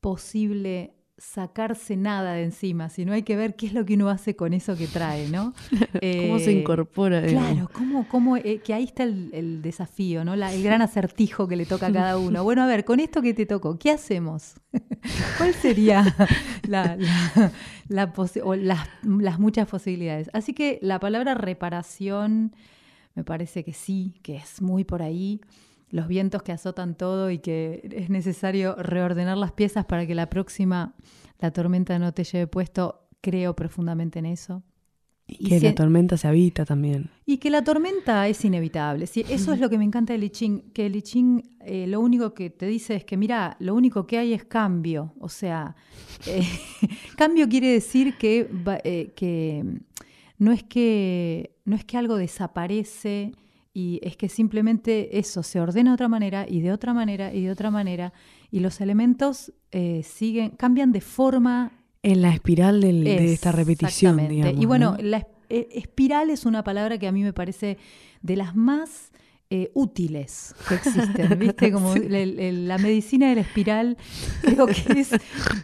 posible 0.00 0.94
sacarse 1.18 1.96
nada 1.96 2.32
de 2.34 2.42
encima, 2.44 2.88
sino 2.88 3.12
hay 3.12 3.22
que 3.22 3.36
ver 3.36 3.54
qué 3.54 3.66
es 3.66 3.74
lo 3.74 3.84
que 3.84 3.94
uno 3.94 4.08
hace 4.08 4.34
con 4.34 4.52
eso 4.54 4.76
que 4.76 4.88
trae, 4.88 5.28
¿no? 5.28 5.52
¿Cómo 6.20 6.38
se 6.38 6.50
Eh, 6.52 6.60
incorpora? 6.60 7.20
digamos? 7.20 7.52
Claro, 7.52 7.68
cómo, 7.72 8.08
cómo, 8.08 8.36
eh, 8.36 8.60
que 8.64 8.74
ahí 8.74 8.84
está 8.84 9.04
el, 9.04 9.30
el 9.32 9.62
desafío, 9.62 10.24
¿no? 10.24 10.34
La- 10.36 10.52
el 10.52 10.62
gran 10.62 10.82
acertijo 10.82 11.46
que 11.46 11.56
le 11.56 11.66
toca 11.66 11.86
a 11.88 11.92
cada 11.92 12.18
uno. 12.18 12.42
Bueno, 12.44 12.62
a 12.62 12.66
ver, 12.66 12.84
con 12.84 12.98
esto 12.98 13.22
que 13.22 13.34
te 13.34 13.46
tocó, 13.46 13.78
¿qué 13.78 13.90
hacemos? 13.92 14.54
¿Cuál 15.38 15.54
sería 15.54 16.02
la, 16.66 16.96
la- 16.96 17.52
la 17.88 18.12
posi- 18.14 18.40
o 18.42 18.54
las, 18.56 18.80
las 19.02 19.38
muchas 19.38 19.68
posibilidades? 19.68 20.28
Así 20.32 20.54
que 20.54 20.78
la 20.82 20.98
palabra 20.98 21.34
reparación 21.34 22.54
me 23.14 23.22
parece 23.24 23.62
que 23.64 23.74
sí, 23.74 24.14
que 24.22 24.36
es 24.36 24.62
muy 24.62 24.84
por 24.84 25.02
ahí. 25.02 25.40
Los 25.92 26.08
vientos 26.08 26.42
que 26.42 26.50
azotan 26.50 26.96
todo 26.96 27.30
y 27.30 27.38
que 27.38 27.88
es 27.94 28.10
necesario 28.10 28.74
reordenar 28.74 29.36
las 29.38 29.52
piezas 29.52 29.84
para 29.84 30.04
que 30.06 30.14
la 30.16 30.28
próxima, 30.28 30.94
la 31.38 31.52
tormenta 31.52 31.96
no 32.00 32.12
te 32.12 32.24
lleve 32.24 32.48
puesto, 32.48 33.06
creo 33.20 33.54
profundamente 33.54 34.18
en 34.18 34.26
eso. 34.26 34.64
Y 35.28 35.48
que 35.50 35.60
si- 35.60 35.66
la 35.66 35.74
tormenta 35.74 36.16
se 36.16 36.26
habita 36.26 36.64
también. 36.64 37.08
y 37.24 37.36
que 37.38 37.48
la 37.50 37.62
tormenta 37.62 38.26
es 38.26 38.44
inevitable. 38.44 39.06
Sí, 39.06 39.24
eso 39.30 39.52
es 39.52 39.60
lo 39.60 39.70
que 39.70 39.78
me 39.78 39.84
encanta 39.84 40.12
del 40.12 40.24
I 40.24 40.30
Ching, 40.30 40.72
que 40.72 40.86
el 40.86 40.96
I 40.96 41.02
Ching 41.02 41.42
eh, 41.60 41.86
lo 41.86 42.00
único 42.00 42.34
que 42.34 42.50
te 42.50 42.66
dice 42.66 42.96
es 42.96 43.04
que, 43.04 43.16
mira, 43.16 43.56
lo 43.60 43.74
único 43.74 44.06
que 44.06 44.18
hay 44.18 44.32
es 44.34 44.44
cambio. 44.44 45.14
O 45.20 45.28
sea, 45.28 45.76
eh, 46.26 46.42
cambio 47.16 47.48
quiere 47.48 47.68
decir 47.68 48.16
que, 48.18 48.50
eh, 48.84 49.12
que 49.14 49.64
no, 50.38 50.50
es 50.52 50.64
que 50.64 51.54
no 51.66 51.76
es 51.76 51.84
que 51.84 51.96
algo 51.98 52.16
desaparece 52.16 53.32
y 53.74 54.00
es 54.02 54.16
que 54.16 54.28
simplemente 54.28 55.18
eso 55.18 55.42
se 55.42 55.60
ordena 55.60 55.90
de 55.90 55.94
otra 55.94 56.08
manera 56.08 56.46
y 56.48 56.60
de 56.60 56.72
otra 56.72 56.92
manera 56.92 57.32
y 57.32 57.42
de 57.44 57.50
otra 57.50 57.70
manera 57.70 58.12
y 58.50 58.60
los 58.60 58.80
elementos 58.80 59.52
eh, 59.70 60.02
siguen, 60.04 60.50
cambian 60.50 60.92
de 60.92 61.00
forma 61.00 61.72
En 62.02 62.20
la 62.20 62.34
espiral 62.34 62.80
del- 62.80 63.04
de 63.04 63.32
esta 63.32 63.52
repetición, 63.52 64.28
digamos. 64.28 64.60
Y 64.62 64.66
bueno, 64.66 64.92
¿no? 64.92 65.02
la 65.02 65.26
eh, 65.48 65.68
espiral 65.72 66.30
es 66.30 66.44
una 66.46 66.62
palabra 66.64 66.98
que 66.98 67.06
a 67.06 67.12
mí 67.12 67.22
me 67.22 67.32
parece 67.32 67.78
de 68.22 68.36
las 68.36 68.54
más 68.56 69.12
eh, 69.54 69.70
útiles 69.74 70.54
que 70.66 70.76
existen, 70.76 71.38
¿viste? 71.38 71.70
Como 71.70 71.92
el- 71.94 72.38
el- 72.40 72.66
la 72.68 72.78
medicina 72.78 73.28
de 73.28 73.34
la 73.34 73.40
espiral 73.42 73.98
creo 74.40 74.66
que 74.66 75.00
es, 75.00 75.10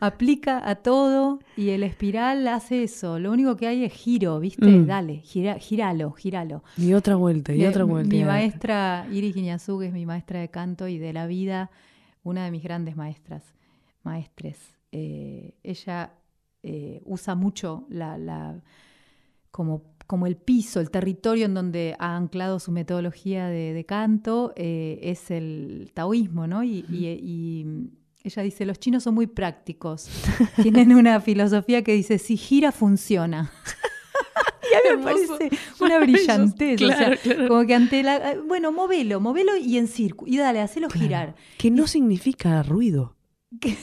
aplica 0.01 0.69
a 0.69 0.75
todo 0.77 1.39
y 1.57 1.71
el 1.71 1.83
espiral 1.83 2.47
hace 2.49 2.83
eso. 2.83 3.19
Lo 3.19 3.33
único 3.33 3.57
que 3.57 3.67
hay 3.67 3.85
es 3.85 3.93
giro, 3.95 4.41
¿viste? 4.41 4.67
Mm. 4.67 4.87
Dale, 4.87 5.17
gira, 5.21 5.55
giralo, 5.59 6.13
giralo. 6.13 6.63
Y 6.77 6.93
otra 6.93 7.17
vuelta, 7.17 7.55
y 7.55 7.65
otra 7.65 7.85
vuelta. 7.85 8.15
Mi 8.15 8.25
maestra 8.25 9.07
Iris 9.11 9.35
Guiñazú, 9.35 9.79
que 9.79 9.87
es 9.87 9.93
mi 9.95 10.05
maestra 10.05 10.41
de 10.41 10.49
canto 10.51 10.87
y 10.87 10.99
de 10.99 11.13
la 11.15 11.27
vida, 11.27 11.71
una 12.25 12.45
de 12.45 12.51
mis 12.51 12.63
grandes 12.63 12.95
maestras, 12.97 13.43
maestres. 14.03 14.59
eh, 14.93 15.55
ella 15.63 16.13
eh, 16.63 17.01
usa 17.07 17.35
mucho 17.35 17.87
la, 17.89 18.19
la- 18.19 18.61
como, 19.51 19.83
como 20.09 20.27
el 20.27 20.37
piso, 20.37 20.81
el 20.81 20.91
territorio 20.91 21.45
en 21.47 21.55
donde 21.55 21.95
ha 22.01 22.17
anclado 22.17 22.59
su 22.59 22.73
metodología 22.73 23.47
de, 23.47 23.73
de 23.75 23.85
canto, 23.85 24.53
eh, 24.57 24.99
es 25.03 25.31
el 25.31 25.93
taoísmo, 25.95 26.49
¿no? 26.49 26.65
Y, 26.65 26.85
y- 26.91 27.07
y 27.07 27.67
ella 28.25 28.43
dice, 28.43 28.67
los 28.67 28.81
chinos 28.81 29.05
son 29.05 29.15
muy 29.15 29.27
prácticos, 29.29 30.09
tienen 30.63 30.93
una 30.95 31.21
filosofía 31.21 31.85
que 31.85 31.93
dice, 31.93 32.19
si 32.19 32.37
gira, 32.37 32.73
funciona. 32.73 33.53
y 34.63 34.75
a 34.75 34.97
mí 34.97 34.99
me 34.99 35.05
parece 35.05 35.51
una 35.81 35.99
brillantez. 36.01 36.83
o 36.83 36.89
sea, 36.89 37.17
claro. 37.17 37.49
como 37.49 37.67
que 37.67 37.75
ante 37.75 38.03
la. 38.03 38.33
eh, 38.33 38.39
Bueno, 38.47 38.73
movelo, 38.73 39.21
movelo 39.21 39.57
y 39.57 39.79
en 39.79 39.87
círculo. 39.89 40.31
Y 40.33 40.37
dale, 40.39 40.61
hacelo 40.61 40.89
Claro. 40.89 41.07
girar. 41.07 41.35
Que 41.59 41.71
no 41.71 41.87
significa 41.87 42.63
ruido. 42.63 43.15
Que- 43.61 43.77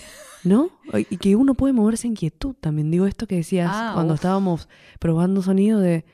¿No? 0.45 0.69
Y 1.09 1.17
que 1.17 1.35
uno 1.35 1.55
puede 1.55 1.73
moverse 1.73 2.07
en 2.07 2.15
quietud 2.15 2.53
también. 2.55 2.91
Digo 2.91 3.05
esto 3.07 3.27
que 3.27 3.35
decías 3.35 3.71
Ah, 3.73 3.91
cuando 3.95 4.13
uf. 4.13 4.19
estábamos 4.19 4.69
probando 4.99 5.41
sonido 5.41 5.79
de. 5.79 6.05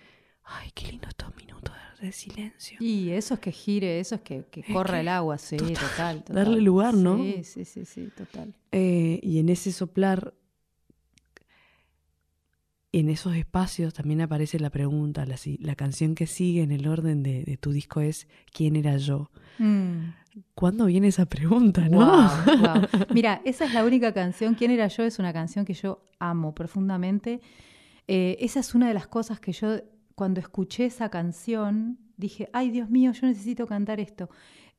Ay, 0.44 0.72
qué 0.74 0.88
lindo 0.88 1.08
estos 1.10 1.36
minutos 1.36 1.76
de, 2.00 2.12
silencio. 2.12 2.78
Y 2.80 3.10
eso 3.12 3.36
es 3.36 3.40
que 3.42 3.52
gire, 3.52 4.00
eso 4.00 4.16
es 4.16 4.22
que, 4.22 4.46
que 4.50 4.64
corra 4.74 4.96
que- 4.96 5.00
el 5.02 5.08
agua, 5.10 5.38
sí, 5.38 5.58
total, 5.58 5.76
total. 5.76 6.18
total. 6.24 6.36
darle 6.36 6.62
lugar, 6.62 6.94
¿no? 6.96 7.18
Sí, 7.18 7.44
sí, 7.44 7.66
sí, 7.66 7.86
sí, 7.86 8.10
total. 8.18 8.56
Eh, 8.72 9.20
y 9.22 9.38
en 9.40 9.50
ese 9.50 9.72
soplar, 9.72 10.34
en 12.94 13.10
esos 13.10 13.36
espacios 13.36 13.94
también 13.94 14.20
aparece 14.22 14.60
la 14.60 14.70
pregunta, 14.70 15.26
la, 15.26 15.36
la 15.60 15.76
canción 15.76 16.16
que 16.16 16.28
sigue 16.28 16.62
en 16.64 16.72
el 16.72 16.88
orden 16.88 17.24
de, 17.24 17.44
de 17.44 17.58
tu 17.58 17.72
disco 17.72 18.02
es 18.02 18.28
¿Quién 18.52 18.76
era 18.76 18.98
yo? 18.98 19.30
Mm. 19.60 20.10
¿Cuándo 20.56 20.86
viene 20.86 21.08
esa 21.08 21.26
pregunta, 21.26 21.90
no? 21.90 22.30
Mira, 23.14 23.42
esa 23.44 23.66
es 23.66 23.74
la 23.74 23.84
única 23.84 24.14
canción. 24.14 24.56
¿Quién 24.56 24.72
era 24.72 24.88
yo? 24.88 25.04
Es 25.04 25.20
una 25.20 25.34
canción 25.34 25.66
que 25.66 25.74
yo 25.74 26.08
amo 26.20 26.54
profundamente. 26.54 27.42
Eh, 28.08 28.38
esa 28.40 28.60
es 28.60 28.74
una 28.74 28.88
de 28.88 28.94
las 28.94 29.08
cosas 29.08 29.40
que 29.40 29.52
yo, 29.52 29.82
cuando 30.16 30.40
escuché 30.40 30.86
esa 30.86 31.10
canción, 31.10 32.00
dije, 32.18 32.50
ay 32.54 32.72
Dios 32.72 32.90
mío, 32.90 33.12
yo 33.12 33.28
necesito 33.28 33.68
cantar 33.68 34.00
esto. 34.00 34.30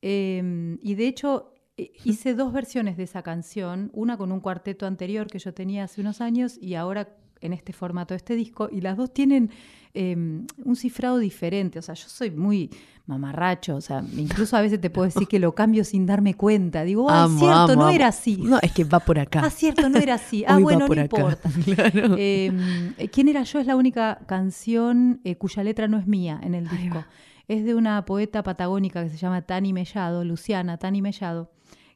Eh, 0.01 0.79
y 0.81 0.95
de 0.95 1.07
hecho, 1.07 1.53
eh, 1.77 1.93
hice 2.05 2.35
dos 2.35 2.53
versiones 2.53 2.97
de 2.97 3.05
esa 3.05 3.23
canción, 3.23 3.91
una 3.95 4.17
con 4.17 4.33
un 4.33 4.41
cuarteto 4.41 4.87
anterior 4.87 5.27
que 5.27 5.39
yo 5.39 5.55
tenía 5.55 5.85
hace 5.85 6.01
unos 6.01 6.21
años 6.21 6.59
y 6.61 6.75
ahora 6.75 7.17
en 7.43 7.53
este 7.53 7.73
formato 7.73 8.15
de 8.15 8.17
este 8.19 8.35
disco, 8.35 8.69
y 8.73 8.81
las 8.81 8.97
dos 8.97 9.13
tienen 9.13 9.51
eh, 9.95 10.15
un 10.17 10.77
cifrado 10.77 11.19
diferente. 11.19 11.79
O 11.79 11.83
sea, 11.83 11.95
yo 11.95 12.09
soy 12.09 12.31
muy 12.31 12.71
mamarracho, 13.05 13.75
o 13.77 13.81
sea, 13.81 14.03
incluso 14.17 14.57
a 14.57 14.61
veces 14.61 14.81
te 14.81 14.89
puedo 14.89 15.07
decir 15.07 15.27
que 15.27 15.39
lo 15.41 15.55
cambio 15.55 15.85
sin 15.85 16.07
darme 16.07 16.35
cuenta. 16.35 16.85
Digo, 16.85 17.11
ah, 17.11 17.25
Amo, 17.25 17.39
cierto, 17.39 17.57
amo, 17.59 17.75
no 17.75 17.83
amo. 17.87 17.91
era 17.91 18.07
así. 18.09 18.37
No, 18.39 18.59
es 18.63 18.73
que 18.73 18.85
va 18.85 19.01
por 19.01 19.19
acá. 19.19 19.43
Ah, 19.45 19.51
cierto, 19.51 19.89
no 19.89 19.99
era 19.99 20.15
así. 20.15 20.45
Ah, 20.49 20.57
Hoy 20.57 20.63
bueno, 20.63 20.87
no 20.87 20.93
acá. 20.93 21.03
importa. 21.03 21.51
Claro. 21.65 22.15
Eh, 22.17 22.93
¿Quién 23.13 23.29
era 23.29 23.43
yo? 23.43 23.59
Es 23.59 23.67
la 23.67 23.77
única 23.77 24.21
canción 24.27 25.21
eh, 25.25 25.37
cuya 25.37 25.63
letra 25.65 25.89
no 25.89 25.99
es 25.99 26.07
mía 26.07 26.41
en 26.43 26.55
el 26.55 26.69
disco. 26.69 27.05
Es 27.49 27.65
de 27.65 27.75
una 27.75 28.05
poeta 28.05 28.43
patagónica 28.45 29.03
que 29.03 29.11
se 29.11 29.17
llama 29.17 29.43
Tani 29.43 29.73
Mellado, 29.73 30.25
Luciana 30.25 30.79
Tani 30.79 31.03
Mellado, 31.03 31.51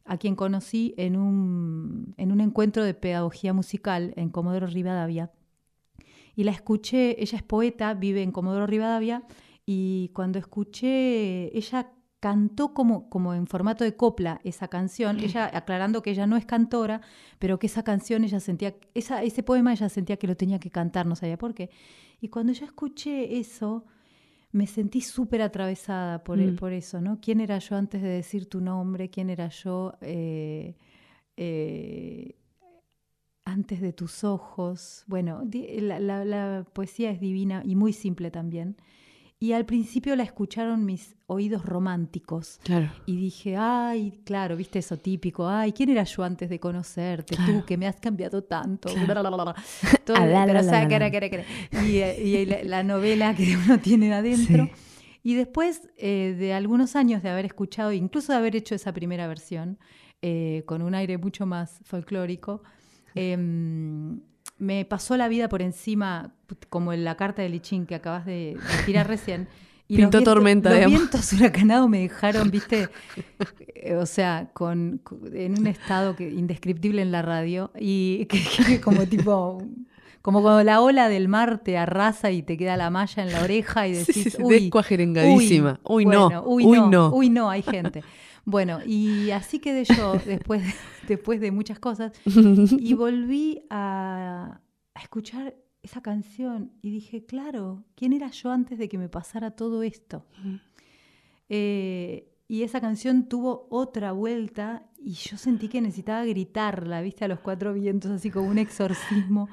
a 0.04 0.16
quien 0.18 0.34
conocí 0.36 0.92
en 0.96 1.16
un, 1.16 2.14
en 2.16 2.32
un 2.32 2.40
encuentro 2.40 2.82
de 2.84 2.94
pedagogía 2.94 3.52
musical 3.52 4.12
en 4.16 4.28
Comodoro 4.30 4.66
Rivadavia. 4.66 5.30
Y 6.36 6.44
la 6.44 6.52
escuché, 6.52 7.20
ella 7.20 7.38
es 7.38 7.42
poeta, 7.42 7.94
vive 7.94 8.22
en 8.22 8.30
Comodoro 8.30 8.66
Rivadavia, 8.66 9.24
y 9.64 10.10
cuando 10.14 10.38
escuché, 10.38 11.50
ella 11.56 11.90
cantó 12.20 12.72
como, 12.72 13.08
como 13.08 13.34
en 13.34 13.46
formato 13.46 13.84
de 13.84 13.96
copla 13.96 14.40
esa 14.44 14.68
canción, 14.68 15.18
ella 15.20 15.50
aclarando 15.52 16.02
que 16.02 16.10
ella 16.10 16.26
no 16.26 16.36
es 16.36 16.44
cantora, 16.46 17.00
pero 17.38 17.58
que 17.58 17.66
esa 17.66 17.82
canción 17.82 18.22
ella 18.24 18.40
sentía, 18.40 18.74
esa, 18.94 19.22
ese 19.22 19.42
poema 19.42 19.72
ella 19.72 19.88
sentía 19.88 20.16
que 20.16 20.26
lo 20.26 20.36
tenía 20.36 20.58
que 20.58 20.70
cantar, 20.70 21.06
no 21.06 21.16
sabía 21.16 21.36
por 21.38 21.54
qué. 21.54 21.70
Y 22.20 22.28
cuando 22.28 22.52
yo 22.52 22.64
escuché 22.64 23.38
eso, 23.38 23.84
me 24.52 24.66
sentí 24.66 25.00
súper 25.02 25.42
atravesada 25.42 26.24
por, 26.24 26.38
Mm. 26.38 26.56
por 26.56 26.72
eso, 26.72 27.00
¿no? 27.00 27.18
¿Quién 27.20 27.40
era 27.40 27.58
yo 27.58 27.76
antes 27.76 28.00
de 28.02 28.08
decir 28.08 28.48
tu 28.48 28.60
nombre? 28.60 29.10
¿Quién 29.10 29.28
era 29.30 29.48
yo 29.48 29.92
eh, 30.00 30.74
eh, 31.36 32.36
antes 33.46 33.80
de 33.80 33.94
tus 33.94 34.24
ojos? 34.24 35.04
Bueno, 35.06 35.42
la, 35.80 35.98
la- 35.98 36.24
la 36.26 36.66
poesía 36.74 37.10
es 37.10 37.20
divina 37.20 37.62
y 37.64 37.74
muy 37.76 37.94
simple 37.94 38.30
también. 38.30 38.76
Y 39.38 39.52
al 39.52 39.66
principio 39.66 40.16
la 40.16 40.22
escucharon 40.22 40.86
mis 40.86 41.14
oídos 41.26 41.62
románticos. 41.66 42.58
Claro. 42.64 42.90
Y 43.04 43.16
dije, 43.16 43.54
ay, 43.58 44.20
claro, 44.24 44.56
viste 44.56 44.78
eso 44.78 44.96
típico, 44.96 45.46
ay, 45.46 45.72
¿quién 45.72 45.90
era 45.90 46.04
yo 46.04 46.22
antes 46.24 46.48
de 46.48 46.58
conocerte? 46.58 47.36
Claro. 47.36 47.52
Tú 47.60 47.64
que 47.66 47.76
me 47.76 47.86
has 47.86 47.96
cambiado 48.00 48.44
tanto. 48.44 48.88
Y, 51.86 52.46
la, 52.46 52.62
la 52.64 52.82
novela 52.82 53.34
que 53.34 53.56
uno 53.56 53.78
tiene 53.78 54.12
adentro. 54.14 54.64
Sí. 54.64 54.70
Y 55.22 55.34
después 55.34 55.82
eh, 55.98 56.34
de 56.38 56.54
algunos 56.54 56.96
años 56.96 57.22
de 57.22 57.28
haber 57.28 57.44
escuchado, 57.44 57.92
incluso 57.92 58.32
de 58.32 58.38
haber 58.38 58.56
hecho 58.56 58.74
esa 58.74 58.92
primera 58.94 59.26
versión, 59.26 59.78
eh, 60.22 60.62
con 60.66 60.80
un 60.80 60.94
aire 60.94 61.18
mucho 61.18 61.44
más 61.44 61.80
folclórico, 61.84 62.62
em, 63.16 64.20
me 64.58 64.84
pasó 64.84 65.16
la 65.16 65.28
vida 65.28 65.48
por 65.48 65.62
encima, 65.62 66.32
como 66.70 66.92
en 66.92 67.04
la 67.04 67.16
carta 67.16 67.42
de 67.42 67.48
Lichín 67.48 67.86
que 67.86 67.94
acabas 67.94 68.24
de, 68.24 68.54
de 68.56 68.82
tirar 68.86 69.08
recién. 69.08 69.48
Y 69.88 69.96
Pintó 69.98 70.18
los 70.18 70.24
vientos- 70.24 70.34
tormenta, 70.34 70.68
Los 70.70 70.78
digamos. 70.78 70.98
vientos 70.98 71.32
huracanados 71.32 71.88
me 71.88 72.00
dejaron, 72.00 72.50
viste, 72.50 72.88
eh, 73.74 73.94
o 73.94 74.04
sea, 74.06 74.50
con, 74.52 75.00
en 75.32 75.58
un 75.58 75.66
estado 75.68 76.16
que, 76.16 76.28
indescriptible 76.28 77.02
en 77.02 77.12
la 77.12 77.22
radio 77.22 77.70
y 77.78 78.26
que, 78.26 78.40
que 78.66 78.80
como 78.80 79.06
tipo, 79.06 79.62
como 80.22 80.42
cuando 80.42 80.64
la 80.64 80.80
ola 80.80 81.08
del 81.08 81.28
mar 81.28 81.58
te 81.62 81.78
arrasa 81.78 82.32
y 82.32 82.42
te 82.42 82.56
queda 82.56 82.76
la 82.76 82.90
malla 82.90 83.22
en 83.22 83.30
la 83.32 83.42
oreja 83.44 83.86
y 83.86 83.94
Sí, 83.94 84.00
decís, 84.06 84.22
sí, 84.24 84.30
sí, 84.30 84.36
uy, 84.42 84.60
descuajerengadísima. 84.60 85.78
Uy, 85.84 86.04
no, 86.04 86.24
bueno, 86.30 86.42
uy, 86.46 86.64
uy, 86.66 86.78
no, 86.80 86.90
no. 86.90 87.10
uy, 87.14 87.30
no, 87.30 87.48
hay 87.50 87.62
gente. 87.62 88.02
Bueno, 88.46 88.78
y 88.86 89.32
así 89.32 89.58
quedé 89.58 89.84
yo 89.84 90.14
después 90.24 90.62
de, 90.62 90.72
después 91.08 91.40
de 91.40 91.50
muchas 91.50 91.78
cosas. 91.80 92.12
Y 92.24 92.94
volví 92.94 93.64
a, 93.68 94.60
a 94.94 95.02
escuchar 95.02 95.56
esa 95.82 96.00
canción 96.00 96.72
y 96.80 96.90
dije, 96.90 97.26
claro, 97.26 97.84
¿quién 97.96 98.12
era 98.12 98.30
yo 98.30 98.50
antes 98.52 98.78
de 98.78 98.88
que 98.88 98.98
me 98.98 99.08
pasara 99.08 99.50
todo 99.50 99.82
esto? 99.82 100.24
Eh, 101.48 102.32
y 102.48 102.62
esa 102.62 102.80
canción 102.80 103.28
tuvo 103.28 103.66
otra 103.70 104.12
vuelta 104.12 104.88
y 104.96 105.12
yo 105.14 105.36
sentí 105.36 105.68
que 105.68 105.80
necesitaba 105.80 106.24
gritarla, 106.24 107.00
viste, 107.02 107.24
a 107.24 107.28
los 107.28 107.40
cuatro 107.40 107.74
vientos, 107.74 108.12
así 108.12 108.30
como 108.30 108.48
un 108.48 108.58
exorcismo, 108.58 109.48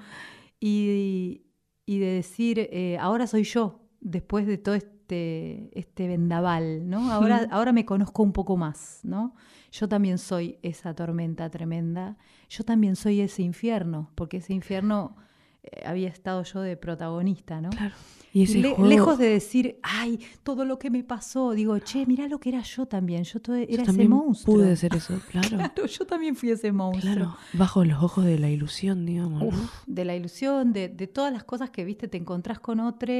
y, 0.59 1.45
y 1.85 1.99
de 1.99 2.13
decir, 2.13 2.59
eh, 2.71 2.97
ahora 2.99 3.25
soy 3.25 3.43
yo, 3.43 3.87
después 4.01 4.45
de 4.45 4.57
todo 4.59 4.75
este, 5.13 5.79
este 5.79 6.07
vendaval, 6.07 6.89
¿no? 6.89 7.11
Ahora, 7.11 7.47
ahora 7.51 7.71
me 7.71 7.85
conozco 7.85 8.23
un 8.23 8.33
poco 8.33 8.57
más, 8.57 8.99
¿no? 9.03 9.35
Yo 9.71 9.87
también 9.87 10.17
soy 10.17 10.57
esa 10.61 10.93
tormenta 10.93 11.49
tremenda, 11.49 12.17
yo 12.49 12.63
también 12.63 12.95
soy 12.95 13.21
ese 13.21 13.41
infierno, 13.41 14.11
porque 14.15 14.37
ese 14.37 14.53
infierno 14.53 15.15
eh, 15.63 15.81
había 15.85 16.09
estado 16.09 16.43
yo 16.43 16.61
de 16.61 16.77
protagonista, 16.77 17.59
¿no? 17.61 17.69
Claro. 17.71 17.95
Y 18.35 18.43
ese 18.43 18.59
Le- 18.59 18.69
juego- 18.73 18.87
Lejos 18.89 19.17
de 19.19 19.29
decir, 19.29 19.77
ay, 19.83 20.19
todo 20.41 20.65
lo 20.65 20.77
que 20.79 20.89
me 20.89 21.03
pasó, 21.03 21.51
digo, 21.51 21.77
che, 21.79 22.05
mirá 22.07 22.27
lo 22.27 22.39
que 22.39 22.49
era 22.49 22.61
yo 22.63 22.87
también, 22.87 23.23
yo 23.23 23.39
to- 23.39 23.53
yo 23.55 23.61
era 23.61 23.73
ese 23.73 23.83
también 23.85 24.09
monstruo. 24.09 24.55
Pude 24.57 24.75
ser 24.75 24.95
eso, 24.95 25.19
claro. 25.31 25.49
Claro, 25.57 25.85
yo 25.85 26.05
también 26.05 26.35
fui 26.35 26.49
ese 26.49 26.71
monstruo. 26.71 27.13
Claro, 27.13 27.37
bajo 27.53 27.83
los 27.85 28.01
ojos 28.03 28.25
de 28.25 28.37
la 28.39 28.49
ilusión, 28.49 29.05
digamos. 29.05 29.41
¿no? 29.41 29.47
Uf, 29.49 29.71
de 29.87 30.05
la 30.05 30.15
ilusión, 30.15 30.73
de, 30.73 30.89
de 30.89 31.07
todas 31.07 31.31
las 31.31 31.43
cosas 31.43 31.69
que 31.69 31.83
viste, 31.85 32.07
te 32.07 32.17
encontrás 32.17 32.59
con 32.59 32.79
otro 32.79 33.13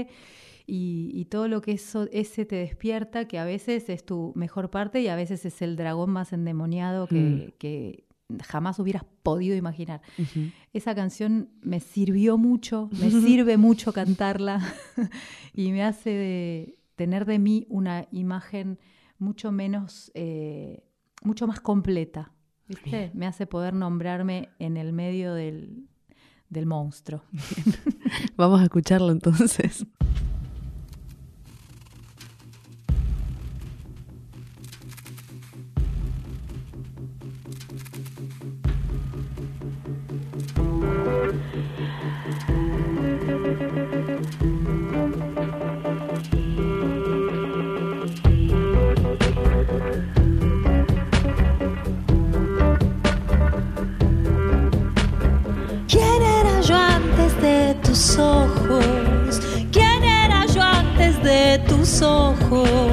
y, 0.66 1.12
y 1.14 1.26
todo 1.26 1.48
lo 1.48 1.62
que 1.62 1.74
eso, 1.74 2.08
ese 2.12 2.46
te 2.46 2.56
despierta, 2.56 3.28
que 3.28 3.38
a 3.40 3.46
veces 3.46 3.90
es 3.90 4.06
tu 4.06 4.32
mejor 4.36 4.70
parte 4.70 5.02
y 5.02 5.08
a 5.08 5.16
veces 5.16 5.46
es 5.46 5.62
el 5.62 5.76
dragón 5.76 6.10
más 6.12 6.34
endemoniado 6.34 7.08
que, 7.08 7.54
que 7.58 8.06
jamás 8.44 8.80
hubieras 8.80 9.04
podido 9.24 9.56
imaginar. 9.56 10.02
Esa 10.72 10.96
canción 10.96 11.50
me 11.62 11.80
sirvió 11.80 12.38
mucho, 12.38 12.90
me 13.00 13.10
sirve 13.38 13.58
mucho 13.58 13.94
cantarla 13.94 14.62
y 15.54 15.72
me 15.72 15.84
hace 15.84 16.10
de- 16.10 16.80
tener 16.96 17.26
de 17.26 17.40
mí 17.40 17.66
una 17.70 18.08
imagen 18.12 18.80
mucho 19.20 19.52
menos, 19.52 20.12
eh, 20.14 20.84
mucho 21.24 21.48
más 21.48 21.60
completa. 21.60 22.32
¿Viste? 22.68 23.12
Me 23.14 23.28
hace 23.28 23.46
poder 23.46 23.74
nombrarme 23.74 24.50
en 24.58 24.78
el 24.78 24.94
medio 24.94 25.34
del, 25.34 25.88
del 26.50 26.66
monstruo. 26.66 27.24
Vamos 28.38 28.62
a 28.62 28.64
escucharlo 28.64 29.12
entonces. 29.12 29.86
Ojos? 62.54 62.93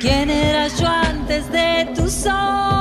¿Quién 0.00 0.30
era 0.30 0.66
yo 0.68 0.86
antes 0.86 1.50
de 1.50 1.88
tus 1.94 2.26
ojos? 2.26 2.75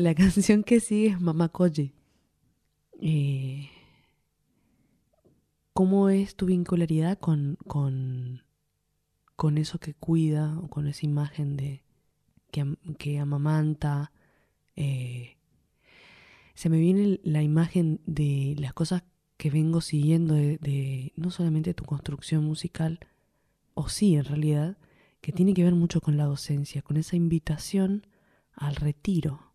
La 0.00 0.14
canción 0.14 0.62
que 0.62 0.80
sigue 0.80 1.08
es 1.08 1.20
Mama 1.20 1.50
Koji. 1.50 1.92
Eh, 3.02 3.68
¿Cómo 5.74 6.08
es 6.08 6.36
tu 6.36 6.46
vincularidad 6.46 7.18
con, 7.18 7.58
con, 7.66 8.42
con 9.36 9.58
eso 9.58 9.78
que 9.78 9.92
cuida 9.92 10.58
o 10.58 10.68
con 10.68 10.86
esa 10.86 11.04
imagen 11.04 11.58
de 11.58 11.82
que, 12.50 12.78
que 12.96 13.18
amamanta? 13.18 14.10
Eh, 14.74 15.36
se 16.54 16.70
me 16.70 16.78
viene 16.78 17.20
la 17.22 17.42
imagen 17.42 18.00
de 18.06 18.56
las 18.58 18.72
cosas 18.72 19.02
que 19.36 19.50
vengo 19.50 19.82
siguiendo 19.82 20.32
de, 20.32 20.56
de 20.56 21.12
no 21.16 21.30
solamente 21.30 21.74
tu 21.74 21.84
construcción 21.84 22.42
musical, 22.42 23.00
o 23.74 23.90
sí 23.90 24.14
en 24.14 24.24
realidad, 24.24 24.78
que 25.20 25.32
tiene 25.32 25.52
que 25.52 25.64
ver 25.64 25.74
mucho 25.74 26.00
con 26.00 26.16
la 26.16 26.24
docencia, 26.24 26.80
con 26.80 26.96
esa 26.96 27.16
invitación 27.16 28.06
al 28.54 28.76
retiro. 28.76 29.49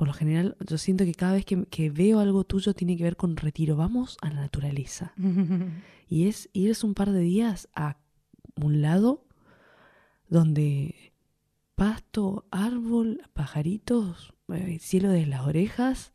Por 0.00 0.08
lo 0.08 0.14
general, 0.14 0.56
yo 0.66 0.78
siento 0.78 1.04
que 1.04 1.12
cada 1.12 1.34
vez 1.34 1.44
que, 1.44 1.66
que 1.66 1.90
veo 1.90 2.20
algo 2.20 2.44
tuyo 2.44 2.72
tiene 2.72 2.96
que 2.96 3.04
ver 3.04 3.18
con 3.18 3.36
retiro. 3.36 3.76
Vamos 3.76 4.16
a 4.22 4.30
la 4.30 4.40
naturaleza. 4.40 5.12
Y 6.08 6.26
es 6.26 6.48
irse 6.54 6.86
un 6.86 6.94
par 6.94 7.10
de 7.12 7.20
días 7.20 7.68
a 7.74 7.98
un 8.56 8.80
lado 8.80 9.26
donde 10.30 11.12
pasto, 11.74 12.46
árbol, 12.50 13.20
pajaritos, 13.34 14.32
eh, 14.48 14.78
cielo 14.80 15.10
de 15.10 15.26
las 15.26 15.42
orejas 15.46 16.14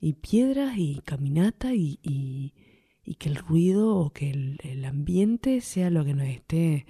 y 0.00 0.14
piedras 0.14 0.74
y 0.76 1.00
caminata 1.04 1.74
y, 1.74 2.00
y- 2.02 2.54
y 3.04 3.14
que 3.14 3.28
el 3.28 3.36
ruido 3.36 3.94
o 3.98 4.10
que 4.10 4.30
el, 4.30 4.58
el 4.64 4.84
ambiente 4.84 5.60
sea 5.60 5.90
lo 5.90 6.04
que 6.04 6.14
nos 6.14 6.26
esté 6.26 6.86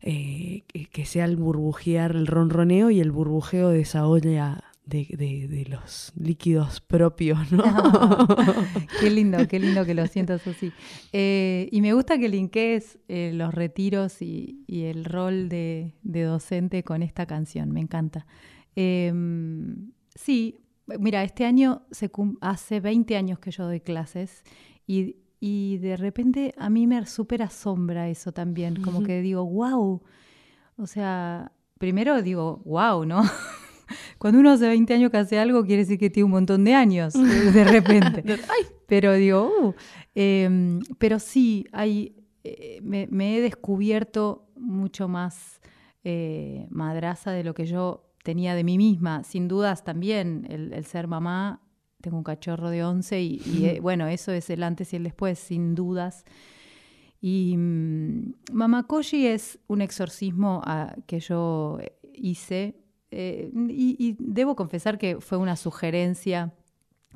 eh, 0.00 0.62
que 0.92 1.04
sea 1.04 1.26
el 1.26 1.36
burbujear, 1.36 2.16
el 2.16 2.26
ronroneo 2.26 2.90
y 2.90 3.00
el 3.00 3.10
burbujeo 3.12 3.68
de 3.68 3.80
esa 3.82 4.06
olla 4.08 4.64
de, 4.90 5.06
de- 5.16 5.48
de 5.48 5.64
los 5.66 6.12
líquidos 6.16 6.80
propios, 6.80 7.50
¿no? 7.52 7.62
qué 9.00 9.10
lindo, 9.10 9.38
qué 9.48 9.58
lindo 9.58 9.86
que 9.86 9.94
lo 9.94 10.06
sientas 10.06 10.46
así. 10.46 10.72
Eh, 11.12 11.68
y 11.72 11.80
me 11.80 11.92
gusta 11.94 12.18
que 12.18 12.28
linkees 12.28 12.98
eh, 13.08 13.30
los 13.34 13.54
retiros 13.54 14.20
y, 14.20 14.64
y 14.66 14.82
el 14.84 15.04
rol 15.04 15.48
de, 15.48 15.94
de 16.02 16.22
docente 16.22 16.82
con 16.82 17.02
esta 17.02 17.24
canción, 17.26 17.70
me 17.70 17.80
encanta. 17.80 18.26
Eh, 18.76 19.12
sí, 20.14 20.58
mira, 20.98 21.22
este 21.24 21.44
año 21.44 21.82
se 21.90 22.10
hace 22.40 22.80
20 22.80 23.16
años 23.16 23.38
que 23.38 23.50
yo 23.50 23.64
doy 23.64 23.80
clases 23.80 24.42
y, 24.86 25.16
y 25.40 25.78
de 25.78 25.96
repente 25.96 26.54
a 26.58 26.68
mí 26.68 26.86
me 26.86 27.06
súper 27.06 27.42
asombra 27.42 28.08
eso 28.08 28.32
también, 28.32 28.82
como 28.82 29.02
que 29.02 29.20
digo, 29.22 29.44
wow, 29.44 30.02
o 30.76 30.86
sea, 30.86 31.52
primero 31.78 32.22
digo, 32.22 32.60
wow, 32.64 33.04
¿no? 33.04 33.22
Cuando 34.18 34.40
uno 34.40 34.50
hace 34.50 34.68
20 34.68 34.94
años 34.94 35.10
que 35.10 35.16
hace 35.18 35.38
algo, 35.38 35.64
quiere 35.64 35.82
decir 35.82 35.98
que 35.98 36.10
tiene 36.10 36.24
un 36.24 36.32
montón 36.32 36.64
de 36.64 36.74
años, 36.74 37.14
eh, 37.14 37.18
de 37.52 37.64
repente. 37.64 38.24
Pero 38.86 39.14
digo, 39.14 39.50
uh, 39.62 39.74
em, 40.14 40.80
pero 40.98 41.18
sí, 41.18 41.66
hay, 41.72 42.16
eh, 42.44 42.80
me, 42.82 43.06
me 43.10 43.36
he 43.36 43.40
descubierto 43.40 44.48
mucho 44.56 45.08
más 45.08 45.60
eh, 46.04 46.66
madraza 46.70 47.30
de 47.30 47.44
lo 47.44 47.54
que 47.54 47.66
yo 47.66 48.10
tenía 48.22 48.54
de 48.54 48.64
mí 48.64 48.78
misma. 48.78 49.24
Sin 49.24 49.48
dudas 49.48 49.84
también 49.84 50.46
el, 50.48 50.72
el 50.72 50.84
ser 50.84 51.06
mamá, 51.06 51.62
tengo 52.00 52.16
un 52.16 52.24
cachorro 52.24 52.70
de 52.70 52.84
11 52.84 53.20
y, 53.20 53.42
y, 53.44 53.66
eh, 53.66 53.80
bueno, 53.80 54.06
eso 54.06 54.32
es 54.32 54.48
el 54.50 54.62
antes 54.62 54.92
y 54.92 54.96
el 54.96 55.04
después, 55.04 55.38
sin 55.38 55.74
dudas. 55.74 56.24
Y 57.20 57.56
mm, 57.56 58.34
Mama 58.52 58.86
Koji 58.86 59.26
es 59.26 59.58
un 59.66 59.82
exorcismo 59.82 60.62
ah, 60.64 60.94
que 61.06 61.20
yo 61.20 61.78
hice 62.14 62.76
eh, 63.10 63.50
y, 63.68 63.96
y 63.98 64.16
debo 64.18 64.54
confesar 64.56 64.98
que 64.98 65.20
fue 65.20 65.38
una 65.38 65.56
sugerencia 65.56 66.52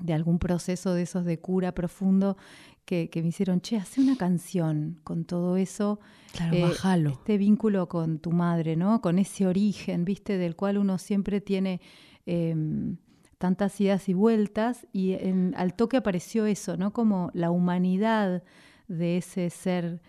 de 0.00 0.12
algún 0.12 0.38
proceso 0.38 0.92
de 0.94 1.02
esos 1.02 1.24
de 1.24 1.38
cura 1.38 1.72
profundo 1.72 2.36
que, 2.84 3.08
que 3.10 3.22
me 3.22 3.28
hicieron, 3.28 3.60
che, 3.60 3.76
hace 3.76 4.00
una 4.00 4.16
canción 4.16 4.98
con 5.04 5.24
todo 5.24 5.56
eso, 5.56 6.00
Claro, 6.32 6.54
eh, 6.56 6.62
bajalo. 6.62 7.10
este 7.10 7.38
vínculo 7.38 7.88
con 7.88 8.18
tu 8.18 8.30
madre, 8.32 8.76
¿no? 8.76 9.00
Con 9.00 9.18
ese 9.18 9.46
origen, 9.46 10.04
¿viste? 10.04 10.36
Del 10.36 10.56
cual 10.56 10.78
uno 10.78 10.98
siempre 10.98 11.40
tiene 11.40 11.80
em, 12.26 12.96
tantas 13.38 13.80
idas 13.80 14.08
y 14.08 14.14
vueltas 14.14 14.86
y 14.92 15.12
en- 15.12 15.54
al 15.56 15.74
toque 15.74 15.96
apareció 15.98 16.44
eso, 16.46 16.76
¿no? 16.76 16.92
Como 16.92 17.30
la 17.34 17.50
humanidad 17.50 18.42
de 18.88 19.16
ese 19.18 19.48
ser 19.50 20.02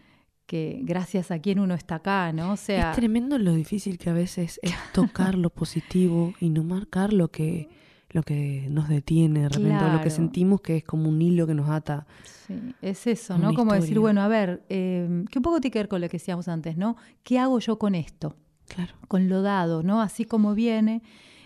que 0.46 0.80
gracias 0.84 1.32
a 1.32 1.40
quien 1.40 1.60
uno 1.60 1.74
está 1.74 1.96
acá, 1.96 2.32
¿no? 2.32 2.54
O 2.54 2.58
sea, 2.58 2.92
es 2.92 2.96
tremendo 2.96 3.38
lo 3.38 3.54
difícil 3.54 3.98
que 3.98 4.10
a 4.10 4.14
veces 4.14 4.60
es 4.62 4.74
tocar 4.94 5.36
lo 5.36 5.50
positivo 5.50 6.34
y 6.40 6.50
no 6.50 6.64
marcar 6.64 7.14
lo 7.14 7.30
que, 7.30 7.70
lo 8.10 8.24
que 8.24 8.68
nos 8.70 8.88
detiene 8.88 9.42
de 9.42 9.50
repente, 9.50 9.84
o 9.84 9.90
lo 9.90 10.02
que 10.02 10.10
sentimos 10.10 10.62
que 10.62 10.78
es 10.78 10.84
como 10.84 11.10
un 11.10 11.22
hilo 11.22 11.48
que 11.48 11.56
nos 11.56 11.70
ata. 11.70 12.06
Sí, 12.24 12.76
es 12.82 13.08
eso, 13.08 13.38
¿no? 13.38 13.54
Como 13.54 13.74
decir, 13.74 14.00
bueno, 14.00 14.22
a 14.22 14.28
ver, 14.28 14.64
eh, 14.70 15.26
que 15.32 15.40
un 15.40 15.44
poco 15.44 15.60
tiene 15.60 15.72
que 15.72 15.80
ver 15.80 15.88
con 15.88 16.02
lo 16.02 16.08
que 16.08 16.18
decíamos 16.18 16.48
antes, 16.48 16.78
¿no? 16.78 16.96
¿Qué 17.24 17.40
hago 17.40 17.60
yo 17.60 17.80
con 17.80 17.96
esto? 17.96 18.36
Claro. 18.68 18.94
Con 19.08 19.30
lo 19.30 19.42
dado, 19.42 19.84
¿no? 19.84 20.02
Así 20.02 20.26
como 20.26 20.54
viene. 20.54 21.02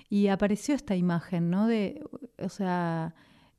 Y 0.09 0.27
apareció 0.27 0.75
esta 0.75 0.95
imagen, 0.95 1.49
¿no? 1.49 1.67
De, 1.67 2.03
o 2.39 2.49
sea, 2.49 3.13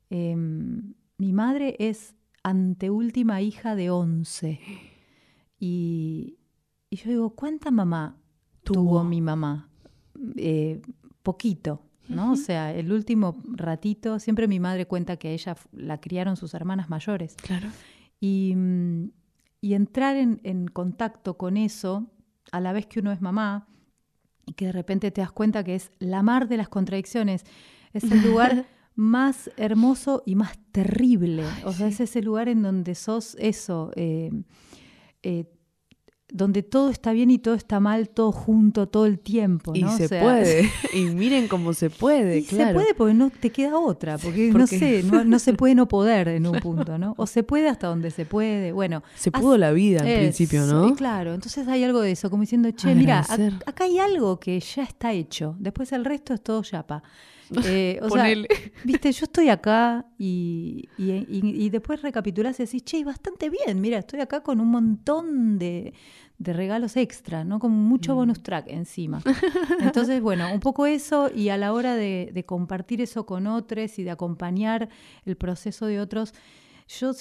em, 0.09 0.93
mi 1.17 1.31
madre 1.31 1.75
es 1.79 2.15
anteúltima 2.43 3.41
hija 3.41 3.75
de 3.75 3.89
11. 3.89 4.59
Y, 5.63 6.39
y 6.89 6.95
yo 6.95 7.09
digo, 7.11 7.35
¿cuánta 7.35 7.69
mamá 7.69 8.17
tuvo, 8.63 8.81
Tuvo. 8.81 9.03
mi 9.03 9.21
mamá? 9.21 9.69
Eh, 10.35 10.81
poquito, 11.21 11.83
¿no? 12.09 12.31
O 12.31 12.35
sea, 12.35 12.73
el 12.73 12.91
último 12.91 13.37
ratito, 13.45 14.17
siempre 14.19 14.47
mi 14.47 14.59
madre 14.59 14.87
cuenta 14.87 15.17
que 15.17 15.33
ella 15.33 15.55
la 15.71 16.01
criaron 16.01 16.35
sus 16.35 16.55
hermanas 16.55 16.89
mayores. 16.89 17.35
Claro. 17.35 17.69
Y, 18.19 18.53
mm, 18.55 19.11
y 19.61 19.75
entrar 19.75 20.17
en, 20.17 20.41
en 20.43 20.67
contacto 20.67 21.37
con 21.37 21.57
eso, 21.57 22.07
a 22.51 22.59
la 22.59 22.73
vez 22.73 22.87
que 22.87 22.99
uno 22.99 23.11
es 23.11 23.21
mamá, 23.21 23.67
y 24.47 24.53
que 24.53 24.65
de 24.65 24.71
repente 24.71 25.11
te 25.11 25.21
das 25.21 25.31
cuenta 25.31 25.63
que 25.63 25.75
es 25.75 25.91
la 25.99 26.23
mar 26.23 26.47
de 26.47 26.57
las 26.57 26.69
contradicciones, 26.69 27.43
es 27.93 28.11
el 28.11 28.23
lugar 28.23 28.65
más 28.95 29.51
hermoso 29.57 30.23
y 30.25 30.33
más 30.33 30.57
terrible. 30.71 31.43
o 31.65 31.71
sea, 31.71 31.87
es 31.87 31.99
ese 31.99 32.23
lugar 32.23 32.49
en 32.49 32.63
donde 32.63 32.95
sos 32.95 33.37
eso, 33.39 33.91
eh, 33.95 34.31
eh, 35.23 35.45
donde 36.31 36.63
todo 36.63 36.89
está 36.89 37.11
bien 37.11 37.29
y 37.29 37.39
todo 37.39 37.55
está 37.55 37.79
mal, 37.79 38.09
todo 38.09 38.31
junto, 38.31 38.87
todo 38.87 39.05
el 39.05 39.19
tiempo. 39.19 39.73
Y 39.75 39.83
se 39.97 40.07
sea, 40.07 40.23
puede. 40.23 40.69
y 40.93 41.01
miren 41.05 41.47
cómo 41.47 41.73
se 41.73 41.89
puede, 41.89 42.39
y 42.39 42.43
claro. 42.43 42.69
se 42.69 42.73
puede 42.73 42.93
porque 42.93 43.13
no 43.13 43.29
te 43.29 43.51
queda 43.51 43.77
otra, 43.77 44.17
porque, 44.17 44.51
no 44.51 44.65
sé, 44.65 45.03
no, 45.03 45.23
no 45.25 45.39
se 45.39 45.53
puede 45.53 45.75
no 45.75 45.87
poder 45.87 46.29
en 46.29 46.47
un 46.47 46.59
punto, 46.59 46.97
¿no? 46.97 47.13
O 47.17 47.27
se 47.27 47.43
puede 47.43 47.67
hasta 47.67 47.87
donde 47.87 48.11
se 48.11 48.25
puede, 48.25 48.71
bueno. 48.71 49.03
Se 49.15 49.31
pudo 49.31 49.57
la 49.57 49.71
vida 49.71 50.01
al 50.01 50.07
eso, 50.07 50.19
principio, 50.21 50.65
¿no? 50.65 50.95
claro, 50.95 51.33
entonces 51.33 51.67
hay 51.67 51.83
algo 51.83 52.01
de 52.01 52.11
eso, 52.11 52.29
como 52.29 52.41
diciendo, 52.41 52.71
che, 52.71 52.95
mira, 52.95 53.25
acá 53.65 53.83
hay 53.83 53.99
algo 53.99 54.39
que 54.39 54.59
ya 54.59 54.83
está 54.83 55.11
hecho, 55.13 55.55
después 55.59 55.91
el 55.91 56.05
resto 56.05 56.33
es 56.33 56.41
todo 56.41 56.63
yapa. 56.63 57.03
Eh, 57.65 57.99
o 58.01 58.09
sea, 58.09 58.23
viste, 58.85 59.11
yo 59.11 59.25
estoy 59.25 59.49
acá 59.49 60.05
y, 60.17 60.87
y, 60.97 61.11
y- 61.11 61.65
y 61.65 61.69
después 61.69 62.01
recapitulás 62.01 62.59
y 62.59 62.63
decís, 62.63 62.83
che, 62.83 63.03
bastante 63.03 63.49
bien, 63.49 63.81
mira, 63.81 63.97
estoy 63.99 64.21
acá 64.21 64.41
con 64.41 64.61
un 64.61 64.69
montón 64.69 65.59
de, 65.59 65.93
de 66.37 66.53
regalos 66.53 66.95
extra, 66.97 67.43
¿no? 67.43 67.59
Con 67.59 67.71
mucho 67.71 68.15
bonus 68.15 68.41
track 68.41 68.67
encima. 68.69 69.21
Entonces, 69.81 70.21
bueno, 70.21 70.53
un 70.53 70.59
poco 70.61 70.85
eso 70.85 71.29
y 71.33 71.49
a 71.49 71.57
la 71.57 71.73
hora 71.73 71.95
de, 71.95 72.31
de 72.33 72.45
compartir 72.45 73.01
eso 73.01 73.25
con 73.25 73.47
otros 73.47 73.99
y 73.99 74.03
de 74.03 74.11
acompañar 74.11 74.87
el 75.25 75.35
proceso 75.35 75.85
de 75.87 75.99
otros, 75.99 76.33
yo, 76.87 77.11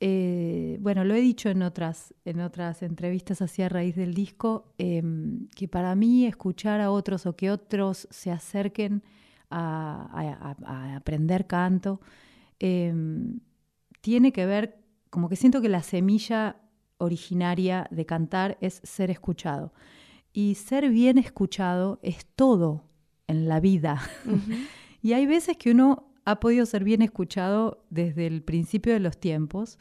eh, 0.00 0.78
bueno, 0.80 1.04
lo 1.04 1.14
he 1.14 1.20
dicho 1.20 1.48
en 1.48 1.62
otras, 1.62 2.14
en 2.24 2.40
otras 2.40 2.82
entrevistas 2.82 3.42
así 3.42 3.62
a 3.62 3.68
raíz 3.68 3.94
del 3.96 4.14
disco, 4.14 4.72
em, 4.78 5.48
que 5.56 5.68
para 5.68 5.94
mí 5.94 6.26
escuchar 6.26 6.80
a 6.80 6.90
otros 6.90 7.26
o 7.26 7.36
que 7.36 7.50
otros 7.50 8.08
se 8.10 8.30
acerquen 8.30 9.02
a, 9.52 10.08
a- 10.12 10.56
a- 10.64 10.92
a 10.92 10.96
aprender 10.96 11.46
canto, 11.46 12.00
em, 12.58 13.40
tiene 14.00 14.32
que 14.32 14.46
ver, 14.46 14.78
como 15.10 15.28
que 15.28 15.36
siento 15.36 15.60
que 15.60 15.68
la 15.68 15.82
semilla 15.82 16.56
originaria 16.98 17.86
de 17.90 18.06
cantar 18.06 18.56
es 18.60 18.80
ser 18.84 19.10
escuchado. 19.10 19.72
Y 20.32 20.54
ser 20.54 20.88
bien 20.88 21.18
escuchado 21.18 21.98
es 22.02 22.24
todo 22.36 22.84
en 23.26 23.48
la 23.48 23.60
vida. 23.60 24.00
y 25.02 25.12
hay 25.12 25.26
veces 25.26 25.56
que 25.56 25.70
uno 25.72 26.08
ha 26.24 26.40
podido 26.40 26.64
ser 26.66 26.84
bien 26.84 27.02
escuchado 27.02 27.84
desde 27.90 28.26
el 28.26 28.42
principio 28.42 28.92
de 28.92 29.00
los 29.00 29.18
tiempos, 29.18 29.78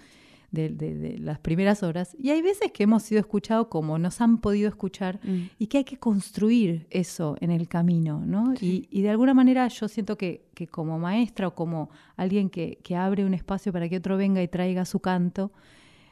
de, 0.52 0.68
de- 0.70 0.96
de 0.96 1.18
las 1.18 1.40
primeras 1.40 1.82
horas, 1.82 2.16
y 2.20 2.30
hay 2.32 2.42
veces 2.42 2.72
que 2.74 2.84
hemos 2.84 3.04
sido 3.04 3.20
escuchados 3.22 3.68
como 3.68 3.98
nos 3.98 4.20
han 4.22 4.38
podido 4.40 4.68
escuchar 4.68 5.20
Mm. 5.24 5.44
y 5.60 5.68
que 5.68 5.78
hay 5.80 5.84
que 5.86 5.98
construir 5.98 6.88
eso 6.90 7.38
en 7.40 7.52
el 7.52 7.68
camino, 7.68 8.24
¿no? 8.26 8.54
Y, 8.60 8.88
y 8.92 9.02
de 9.02 9.10
alguna 9.10 9.34
manera 9.34 9.68
yo 9.70 9.88
siento 9.88 10.18
que, 10.18 10.46
que 10.54 10.68
como 10.68 11.00
maestra 11.00 11.48
o 11.48 11.56
como 11.56 11.90
alguien 12.18 12.50
que, 12.50 12.80
que 12.84 12.96
abre 12.96 13.24
un 13.26 13.34
espacio 13.34 13.72
para 13.72 13.88
que 13.88 13.98
otro 13.98 14.18
venga 14.18 14.42
y 14.44 14.48
traiga 14.48 14.84
su 14.86 15.00
canto, 15.00 15.52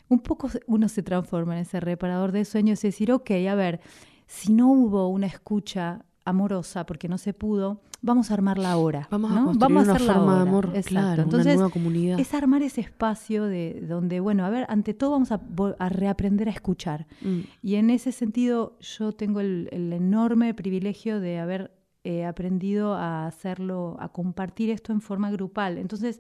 un 0.07 0.19
poco 0.19 0.49
uno 0.67 0.87
se 0.89 1.03
transforma 1.03 1.53
en 1.55 1.61
ese 1.63 1.79
reparador 1.79 2.31
de 2.31 2.45
sueños 2.45 2.83
y 2.83 2.87
decir, 2.87 3.11
ok, 3.11 3.31
a 3.49 3.55
ver, 3.55 3.79
si 4.25 4.53
no 4.53 4.71
hubo 4.71 5.07
una 5.09 5.27
escucha 5.27 6.05
amorosa 6.29 6.85
porque 6.85 7.07
no 7.07 7.17
se 7.17 7.33
pudo, 7.33 7.81
vamos 8.01 8.31
a 8.31 8.35
armarla 8.35 8.71
ahora. 8.71 9.07
Vamos 9.11 9.31
a 9.31 9.43
construir 9.43 9.71
una 9.77 9.93
hacerla 9.93 10.13
forma 10.13 10.35
de 10.35 10.41
amor, 10.41 10.65
Exacto. 10.67 10.89
claro, 10.89 11.23
Entonces, 11.23 11.45
una 11.47 11.55
nueva 11.55 11.69
comunidad. 11.71 12.19
es 12.19 12.33
armar 12.33 12.61
ese 12.63 12.81
espacio 12.81 13.43
de 13.45 13.83
donde, 13.87 14.19
bueno, 14.19 14.45
a 14.45 14.49
ver, 14.49 14.65
ante 14.69 14.93
todo 14.93 15.11
vamos 15.11 15.31
a, 15.31 15.41
a 15.79 15.89
reaprender 15.89 16.47
a 16.47 16.51
escuchar. 16.51 17.07
Mm. 17.21 17.39
Y 17.61 17.75
en 17.75 17.89
ese 17.89 18.11
sentido 18.11 18.77
yo 18.79 19.11
tengo 19.11 19.39
el, 19.41 19.67
el 19.71 19.91
enorme 19.93 20.53
privilegio 20.53 21.19
de 21.19 21.39
haber 21.39 21.71
eh, 22.05 22.25
aprendido 22.25 22.93
a 22.93 23.27
hacerlo, 23.27 23.97
a 23.99 24.09
compartir 24.09 24.69
esto 24.69 24.93
en 24.93 25.01
forma 25.01 25.29
grupal. 25.31 25.77
Entonces, 25.77 26.19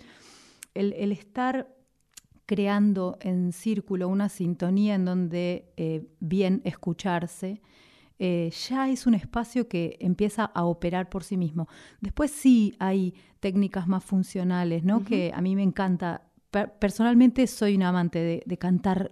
el, 0.73 0.93
el 0.93 1.11
estar 1.13 1.73
creando 2.45 3.17
en 3.21 3.53
círculo 3.53 4.07
una 4.07 4.27
sintonía 4.27 4.95
en 4.95 5.05
donde 5.05 5.71
eh, 5.77 6.07
bien 6.19 6.61
escucharse, 6.65 7.61
eh, 8.19 8.51
ya 8.69 8.89
es 8.89 9.07
un 9.07 9.13
espacio 9.13 9.67
que 9.67 9.97
empieza 10.01 10.43
a 10.45 10.65
operar 10.65 11.09
por 11.09 11.23
sí 11.23 11.37
mismo. 11.37 11.67
Después 12.01 12.31
sí 12.31 12.75
hay 12.79 13.13
técnicas 13.39 13.87
más 13.87 14.03
funcionales, 14.03 14.83
¿no? 14.83 15.03
Que 15.05 15.31
a 15.33 15.41
mí 15.41 15.55
me 15.55 15.63
encanta. 15.63 16.23
Per- 16.51 16.73
personalmente 16.79 17.47
soy 17.47 17.75
una 17.75 17.89
amante 17.89 18.19
de, 18.19 18.43
de 18.45 18.57
cantar 18.57 19.09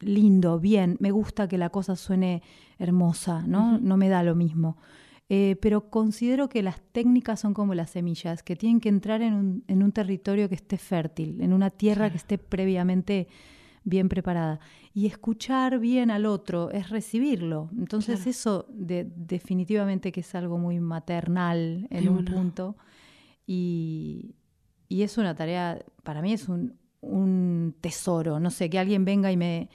lindo, 0.00 0.60
bien. 0.60 0.96
Me 1.00 1.10
gusta 1.10 1.48
que 1.48 1.58
la 1.58 1.70
cosa 1.70 1.96
suene 1.96 2.42
hermosa, 2.78 3.42
¿no? 3.46 3.78
No 3.78 3.96
me 3.96 4.08
da 4.08 4.22
lo 4.22 4.34
mismo. 4.34 4.76
Eh, 5.30 5.56
pero 5.60 5.90
considero 5.90 6.48
que 6.48 6.62
las 6.62 6.80
técnicas 6.92 7.40
son 7.40 7.52
como 7.52 7.74
las 7.74 7.90
semillas, 7.90 8.42
que 8.42 8.56
tienen 8.56 8.80
que 8.80 8.88
entrar 8.88 9.20
en 9.20 9.34
un, 9.34 9.64
en 9.66 9.82
un 9.82 9.92
territorio 9.92 10.48
que 10.48 10.54
esté 10.54 10.78
fértil, 10.78 11.40
en 11.42 11.52
una 11.52 11.70
tierra 11.70 12.08
que 12.10 12.16
esté 12.16 12.38
previamente 12.38 13.28
bien 13.88 14.08
preparada. 14.08 14.60
Y 14.94 15.06
escuchar 15.06 15.78
bien 15.78 16.10
al 16.10 16.26
otro 16.26 16.70
es 16.70 16.90
recibirlo. 16.90 17.70
Entonces 17.78 18.26
eso 18.26 18.66
de- 18.68 19.10
definitivamente 19.16 20.12
que 20.12 20.20
es 20.20 20.34
algo 20.34 20.58
muy 20.58 20.78
maternal 20.80 21.86
en 21.90 22.02
Qué 22.02 22.08
un 22.08 22.16
bueno. 22.24 22.30
punto. 22.36 22.76
Y, 23.46 24.34
y 24.88 25.02
es 25.02 25.18
una 25.18 25.34
tarea, 25.34 25.78
para 26.02 26.20
mí 26.22 26.32
es 26.32 26.48
un, 26.48 26.74
un 27.00 27.74
tesoro. 27.80 28.40
No 28.40 28.50
sé, 28.50 28.68
que 28.68 28.78
alguien 28.78 29.04
venga 29.04 29.32
y 29.32 29.36
me, 29.36 29.68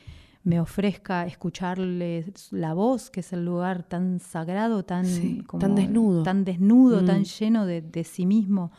me 0.43 0.59
ofrezca 0.59 1.25
escucharle 1.25 2.25
la 2.51 2.73
voz, 2.73 3.09
que 3.09 3.21
es 3.21 3.33
el 3.33 3.45
lugar 3.45 3.83
tan 3.83 4.19
sagrado, 4.19 4.83
tan, 4.83 5.05
Sí, 5.05 5.41
como- 5.47 5.61
tan 5.61 5.75
desnudo. 5.75 6.23
tan 6.23 6.43
desnudo, 6.43 7.01
Mm. 7.01 7.05
tan 7.05 7.23
lleno 7.23 7.65
de, 7.65 7.81
de 7.81 8.03
sí 8.03 8.25
mismo. 8.25 8.71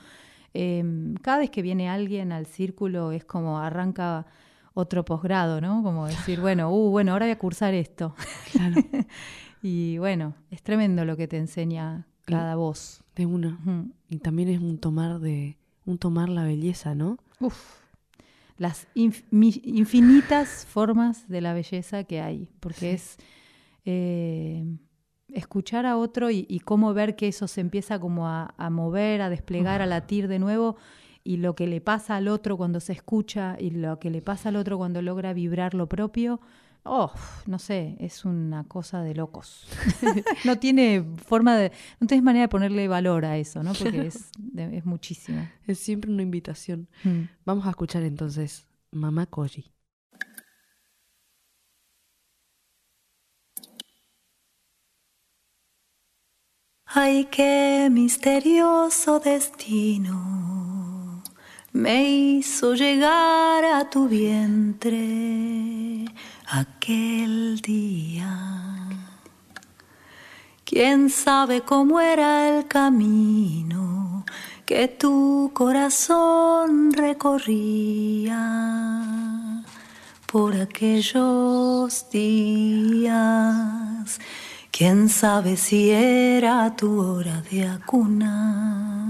Eh, 0.57 1.14
cada 1.22 1.39
vez 1.39 1.51
que 1.51 1.62
viene 1.62 1.89
alguien 1.89 2.30
al 2.30 2.47
círculo 2.47 3.11
es 3.11 3.24
como 3.24 3.59
arranca 3.59 4.26
otro 4.75 5.05
posgrado, 5.05 5.61
¿no? 5.61 5.83
Como 5.83 6.07
decir, 6.07 6.41
bueno, 6.41 6.70
uh, 6.75 6.91
bueno, 6.91 7.12
ahora 7.12 7.27
voy 7.27 7.33
a 7.33 7.39
cursar 7.39 7.75
esto. 7.75 8.14
Claro, 8.53 8.77
Y 9.62 9.97
bueno, 9.97 10.35
es 10.51 10.62
tremendo 10.62 11.07
lo 11.07 11.16
que 11.16 11.27
te 11.27 11.39
enseña 11.39 12.07
cada 12.27 12.55
voz. 12.57 13.03
de 13.16 13.25
una. 13.25 13.59
Y 14.11 14.18
también 14.18 14.51
es 14.51 14.61
un 14.61 14.77
tomar 14.79 15.20
de, 15.20 15.57
un 15.87 15.97
tomar 15.97 16.29
la 16.29 16.45
belleza, 16.45 16.95
¿no? 16.95 17.16
Uf. 17.41 17.57
Las 18.59 18.87
inf- 18.95 19.25
infinitas 19.64 20.66
formas 20.68 21.29
de 21.29 21.41
la 21.41 21.55
belleza 21.55 22.05
que 22.05 22.20
hay, 22.20 22.51
porque 22.61 22.93
es 22.93 23.16
eh, 23.87 24.64
escuchar 25.33 25.87
a 25.87 25.97
otro 25.97 26.31
y, 26.31 26.47
y 26.49 26.61
cómo 26.61 26.93
ver 26.95 27.16
que 27.16 27.29
eso 27.29 27.49
se 27.49 27.61
empieza 27.61 27.99
como 27.99 28.29
a, 28.29 28.55
a 28.57 28.70
mover, 28.70 29.22
a 29.22 29.31
desplegar, 29.31 29.83
a 29.83 29.87
latir 29.87 30.29
de 30.29 30.39
nuevo, 30.39 30.77
y 31.25 31.39
lo 31.39 31.55
que 31.55 31.66
le 31.66 31.81
pasa 31.81 32.16
al 32.16 32.29
otro 32.29 32.59
cuando 32.59 32.81
se 32.81 32.93
escucha 32.93 33.57
y 33.59 33.70
lo 33.70 33.99
que 33.99 34.11
le 34.11 34.20
pasa 34.20 34.51
al 34.51 34.57
otro 34.57 34.77
cuando 34.77 35.01
logra 35.01 35.33
vibrar 35.33 35.75
lo 35.75 35.89
propio. 35.89 36.41
Oh, 36.87 37.11
no 37.47 37.59
sé, 37.59 37.97
es 37.99 38.27
una 38.27 38.64
cosa 38.64 39.01
de 39.01 39.14
locos. 39.14 39.66
no 40.45 40.59
tiene 40.59 41.03
forma 41.16 41.57
de, 41.57 41.72
no 41.99 42.07
tienes 42.07 42.22
manera 42.22 42.43
de 42.43 42.49
ponerle 42.49 42.89
valor 42.89 43.25
a 43.25 43.39
eso, 43.39 43.62
¿no? 43.62 43.72
Porque 43.72 44.07
es, 44.07 44.31
es 44.55 44.85
muchísimo. 44.85 45.49
Es 45.66 45.79
siempre 45.79 46.11
una 46.11 46.22
invitación. 46.22 46.89
Mm. 47.05 47.22
Vamos 47.47 47.66
a 47.66 47.70
escuchar 47.70 48.03
entonces 48.03 48.66
Mamá 48.91 49.25
Koji. 49.25 49.72
Ay, 56.87 57.25
qué 57.31 57.89
misterioso 57.91 59.18
destino 59.18 60.64
me 61.75 62.09
hizo 62.09 62.75
llegar 62.75 63.64
a 63.64 63.91
tu 63.91 64.09
vientre 64.09 66.05
aquel 66.47 67.61
día. 67.61 68.31
¿Quién 70.64 71.11
sabe 71.11 71.62
cómo 71.62 71.99
era 72.01 72.49
el 72.49 72.68
camino 72.68 74.25
que 74.64 74.87
tu 74.87 75.51
corazón 75.53 76.93
recorría 76.93 78.39
por 80.31 80.55
aquellos 80.55 82.09
días? 82.09 83.11
¿Quién 84.70 85.09
sabe 85.09 85.57
si 85.57 85.91
era 85.91 86.77
tu 86.77 87.01
hora 87.01 87.43
de 87.51 87.66
acunar? 87.66 89.04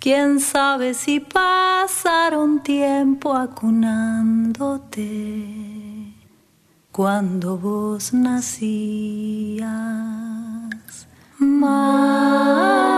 ¿Quién 0.00 0.40
sabe 0.40 0.94
si 0.94 1.20
pasaron 1.20 2.62
tiempo 2.62 3.34
acunándote 3.34 4.96
cuando 6.90 7.58
vos 7.58 8.14
nacías? 8.14 9.60
Madre, 11.38 12.89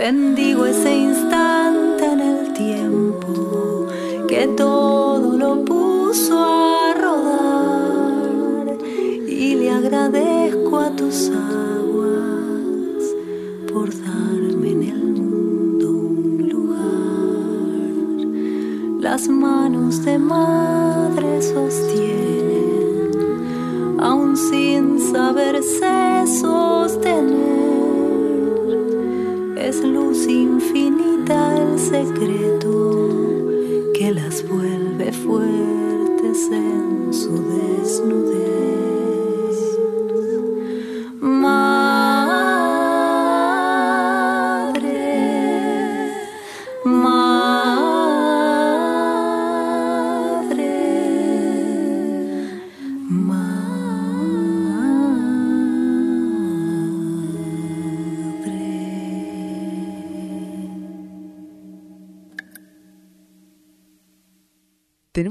Bendigo 0.00 0.64
ese 0.64 0.96
instante 0.96 2.06
en 2.06 2.20
el 2.20 2.54
tiempo 2.54 3.86
que 4.26 4.46
todo 4.56 5.36
lo 5.36 5.62
puso 5.62 6.38
a 6.42 6.94
rodar 6.94 8.78
y 9.28 9.56
le 9.56 9.70
agradezco 9.70 10.78
a 10.78 10.90
tus 10.96 11.28
aguas 11.28 13.04
por 13.70 13.90
darme 13.90 14.70
en 14.70 14.82
el 14.84 15.04
mundo 15.20 15.90
un 15.90 16.48
lugar. 16.48 17.92
Las 19.02 19.28
manos 19.28 20.02
de 20.02 20.18
madre 20.18 21.42
sostienen, 21.42 23.10
aún 24.00 24.34
sin 24.34 24.98
saberse 24.98 26.26
sostener. 26.26 27.69
Es 29.70 29.84
luz 29.84 30.26
infinita 30.26 31.56
el 31.56 31.78
secreto 31.78 33.08
que 33.94 34.10
las 34.12 34.42
vuelve 34.48 35.12
fuertes 35.12 36.48
en 36.50 37.14
su 37.14 37.30
desnudez. 37.30 38.29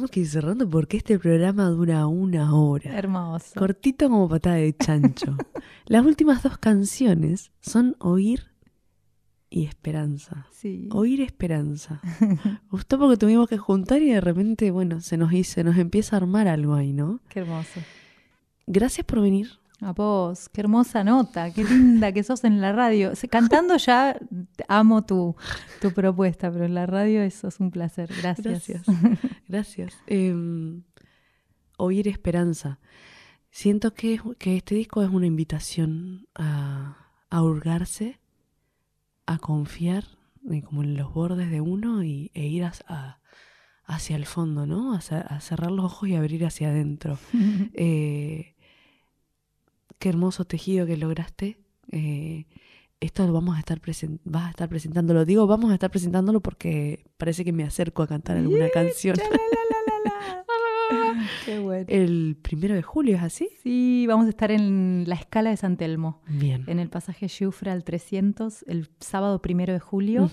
Tenemos 0.09 0.11
que 0.11 0.19
ir 0.21 0.27
cerrando 0.27 0.69
porque 0.69 0.97
este 0.97 1.19
programa 1.19 1.65
dura 1.69 2.07
una 2.07 2.55
hora. 2.55 2.97
Hermoso. 2.97 3.51
Cortito 3.59 4.09
como 4.09 4.27
patada 4.27 4.55
de 4.55 4.75
chancho. 4.75 5.37
Las 5.85 6.03
últimas 6.05 6.41
dos 6.41 6.57
canciones 6.57 7.51
son 7.61 7.95
Oír 7.99 8.47
y 9.51 9.65
Esperanza. 9.65 10.47
Sí. 10.51 10.89
Oír 10.91 11.21
Esperanza. 11.21 12.01
Gustó 12.71 12.97
porque 12.97 13.17
tuvimos 13.17 13.47
que 13.47 13.57
juntar 13.57 14.01
y 14.01 14.09
de 14.11 14.21
repente, 14.21 14.71
bueno, 14.71 14.99
se 15.01 15.17
nos, 15.17 15.31
hizo- 15.31 15.53
se 15.55 15.63
nos 15.63 15.77
empieza 15.77 16.15
a 16.15 16.19
armar 16.19 16.47
algo 16.47 16.73
ahí, 16.73 16.91
¿no? 16.93 17.19
Qué 17.29 17.39
hermoso. 17.41 17.79
Gracias 18.65 19.05
por 19.05 19.21
venir. 19.21 19.49
A 19.81 19.93
vos, 19.93 20.49
qué 20.49 20.59
hermosa 20.61 21.03
nota, 21.05 21.53
qué 21.53 21.63
linda 21.63 22.11
que 22.11 22.23
sos 22.23 22.43
en 22.43 22.59
la 22.59 22.73
radio. 22.73 23.13
Cantando 23.29 23.77
ya 23.77 24.17
amo 24.67 25.03
tu, 25.05 25.35
tu 25.81 25.91
propuesta, 25.93 26.51
pero 26.51 26.65
en 26.65 26.73
la 26.73 26.85
radio 26.85 27.21
eso 27.21 27.47
es 27.47 27.59
un 27.61 27.71
placer. 27.71 28.09
Gracias. 28.21 28.67
Gracias. 28.67 28.83
Gracias. 29.47 29.93
Em, 30.07 30.83
oír 31.77 32.07
Esperanza. 32.09 32.79
Siento 33.51 33.93
que, 33.93 34.19
que 34.37 34.57
este 34.57 34.75
disco 34.75 35.01
es 35.01 35.09
una 35.09 35.25
invitación 35.27 36.27
a, 36.35 36.97
a 37.29 37.41
hurgarse, 37.41 38.19
a 39.25 39.37
confiar 39.39 40.03
en, 40.45 40.61
como 40.61 40.83
en 40.83 40.95
los 40.97 41.13
bordes 41.13 41.49
de 41.49 41.61
uno 41.61 42.03
y, 42.03 42.31
e 42.33 42.45
ir 42.47 42.65
a- 42.65 43.19
hacia 43.85 44.17
el 44.17 44.25
fondo, 44.25 44.67
¿no? 44.67 44.93
A, 44.93 44.99
cer- 44.99 45.25
a 45.27 45.39
cerrar 45.39 45.71
los 45.71 45.85
ojos 45.85 46.09
y 46.09 46.15
abrir 46.15 46.45
hacia 46.45 46.69
adentro. 46.69 47.17
Eh, 47.73 48.55
qué 49.99 50.09
hermoso 50.09 50.45
tejido 50.45 50.85
que 50.85 50.97
lograste. 50.97 51.59
Eh, 51.91 52.45
esto 52.99 53.25
lo 53.25 53.33
vamos 53.33 53.55
a 53.55 53.59
estar 53.59 53.79
vas 54.25 54.47
a 54.47 54.49
estar 54.49 54.67
presentándolo. 54.67 55.23
Digo, 55.25 55.47
vamos 55.47 55.71
a 55.71 55.75
estar 55.75 55.91
presentándolo 55.91 56.41
porque 56.41 57.05
parece 57.17 57.45
que 57.45 57.53
me 57.53 57.63
acerco 57.63 58.03
a 58.03 58.07
cantar 58.07 58.37
alguna 58.37 58.69
canción. 58.69 59.15
Qué 61.45 61.59
bueno. 61.59 61.85
El 61.87 62.37
primero 62.41 62.75
de 62.75 62.81
julio, 62.81 63.15
¿es 63.17 63.23
así? 63.23 63.49
Sí, 63.61 64.05
vamos 64.07 64.25
a 64.25 64.29
estar 64.29 64.51
en 64.51 65.03
la 65.07 65.15
escala 65.15 65.49
de 65.49 65.57
San 65.57 65.77
Telmo, 65.77 66.21
Bien. 66.27 66.63
en 66.67 66.79
el 66.79 66.89
pasaje 66.89 67.27
Giufra 67.27 67.73
al 67.73 67.83
300, 67.83 68.65
el 68.67 68.89
sábado 68.99 69.41
primero 69.41 69.73
de 69.73 69.79
julio. 69.79 70.29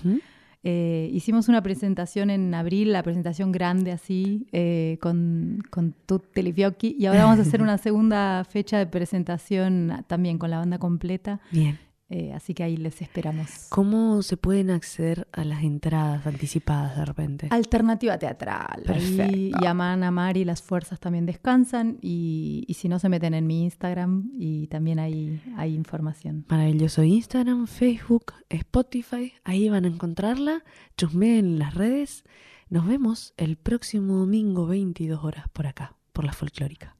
Eh, 0.68 1.10
hicimos 1.12 1.48
una 1.48 1.62
presentación 1.62 2.28
en 2.28 2.52
abril, 2.52 2.92
la 2.92 3.04
presentación 3.04 3.52
grande 3.52 3.92
así, 3.92 4.48
eh, 4.50 4.98
con, 5.00 5.62
con 5.70 5.94
tu 6.06 6.18
Telefioki, 6.18 6.96
y 6.98 7.06
ahora 7.06 7.22
vamos 7.22 7.38
a 7.38 7.42
hacer 7.42 7.62
una 7.62 7.78
segunda 7.78 8.42
fecha 8.42 8.76
de 8.76 8.88
presentación 8.88 10.04
también 10.08 10.38
con 10.38 10.50
la 10.50 10.58
banda 10.58 10.78
completa 10.78 11.38
Bien. 11.52 11.78
Eh, 12.09 12.32
así 12.32 12.54
que 12.54 12.62
ahí 12.62 12.76
les 12.76 13.02
esperamos. 13.02 13.66
¿Cómo 13.68 14.22
se 14.22 14.36
pueden 14.36 14.70
acceder 14.70 15.26
a 15.32 15.44
las 15.44 15.64
entradas 15.64 16.24
anticipadas 16.24 16.96
de 16.96 17.04
repente? 17.04 17.48
Alternativa 17.50 18.16
teatral. 18.16 18.84
Ahí 18.86 19.16
Perfecto. 19.16 19.59
llaman 19.61 20.04
a 20.04 20.12
Mari, 20.12 20.44
las 20.44 20.62
fuerzas 20.62 21.00
también 21.00 21.26
descansan 21.26 21.98
y, 22.00 22.64
y 22.68 22.74
si 22.74 22.88
no 22.88 23.00
se 23.00 23.09
meten 23.09 23.34
en 23.34 23.46
mi 23.48 23.64
Instagram 23.64 24.30
y 24.34 24.68
también 24.68 25.00
hay, 25.00 25.42
hay 25.57 25.74
información. 25.74 26.44
Maravilloso 26.48 27.02
Instagram, 27.02 27.66
Facebook, 27.66 28.34
Spotify, 28.50 29.32
ahí 29.42 29.68
van 29.68 29.84
a 29.84 29.88
encontrarla. 29.88 30.62
Chusmeen 30.96 31.59
las 31.59 31.74
redes. 31.74 32.24
Nos 32.68 32.86
vemos 32.86 33.34
el 33.36 33.57
próximo 33.57 34.14
domingo 34.18 34.66
22 34.66 35.24
horas 35.24 35.48
por 35.52 35.66
acá, 35.66 35.96
por 36.12 36.24
la 36.24 36.32
folclórica. 36.32 36.96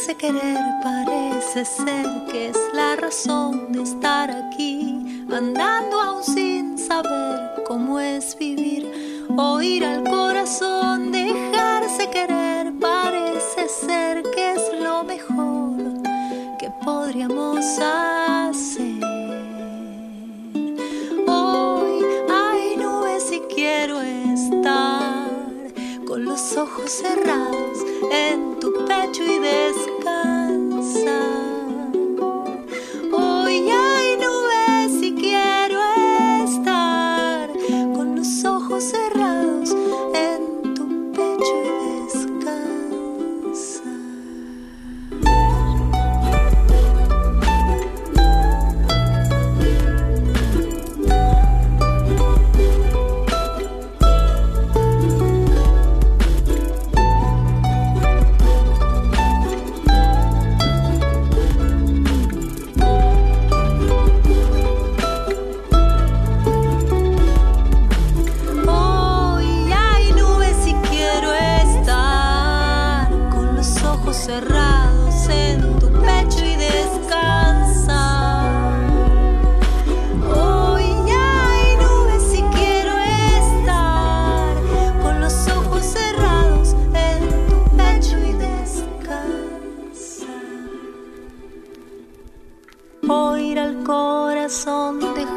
Dejarse 0.00 0.16
querer, 0.16 0.58
parece 0.82 1.64
ser 1.64 2.06
que 2.30 2.48
es 2.48 2.56
la 2.72 2.96
razón 2.96 3.72
de 3.72 3.82
estar 3.82 4.30
aquí, 4.30 5.24
andando 5.30 6.00
aún 6.00 6.24
sin 6.24 6.78
saber 6.78 7.62
cómo 7.66 8.00
es 8.00 8.36
vivir. 8.38 9.26
Oír 9.36 9.84
al 9.84 10.02
corazón, 10.04 11.12
dejarse 11.12 12.08
querer, 12.10 12.72
parece 12.80 13.68
ser 13.68 14.22
que 14.34 14.52
es 14.52 14.62
lo 14.80 15.04
mejor 15.04 15.76
que 16.58 16.70
podríamos 16.82 17.64
hacer. 17.78 19.04
Hoy 21.26 22.04
hay 22.30 22.76
nubes 22.76 23.30
y 23.32 23.40
quiero 23.54 24.00
estar 24.00 25.30
con 26.06 26.24
los 26.24 26.56
ojos 26.56 26.90
cerrados 26.90 27.78
en 28.10 28.58
tu 28.58 28.72
pecho 28.84 29.22
y 29.22 29.38
descansar. 29.38 29.69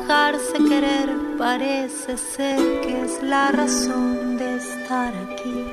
Dejarse 0.03 0.53
querer, 0.67 1.09
parece 1.37 2.17
ser 2.17 2.81
que 2.81 3.03
es 3.03 3.23
la 3.23 3.51
razón 3.51 4.37
de 4.37 4.57
estar 4.57 5.13
aquí, 5.15 5.65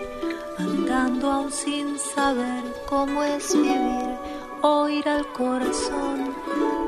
andando 0.57 1.31
aún 1.33 1.51
sin 1.51 1.99
saber 1.99 2.62
cómo 2.89 3.24
es 3.24 3.53
vivir. 3.53 4.16
Oír 4.62 5.09
al 5.09 5.26
corazón, 5.33 6.35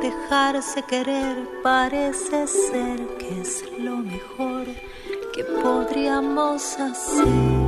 dejarse 0.01 0.83
querer, 0.83 1.37
parece 1.65 2.47
ser 2.47 3.01
que 3.19 3.41
es 3.41 3.65
lo 3.79 3.97
mejor 3.97 4.67
que 5.33 5.43
podríamos 5.43 6.79
hacer. 6.79 7.62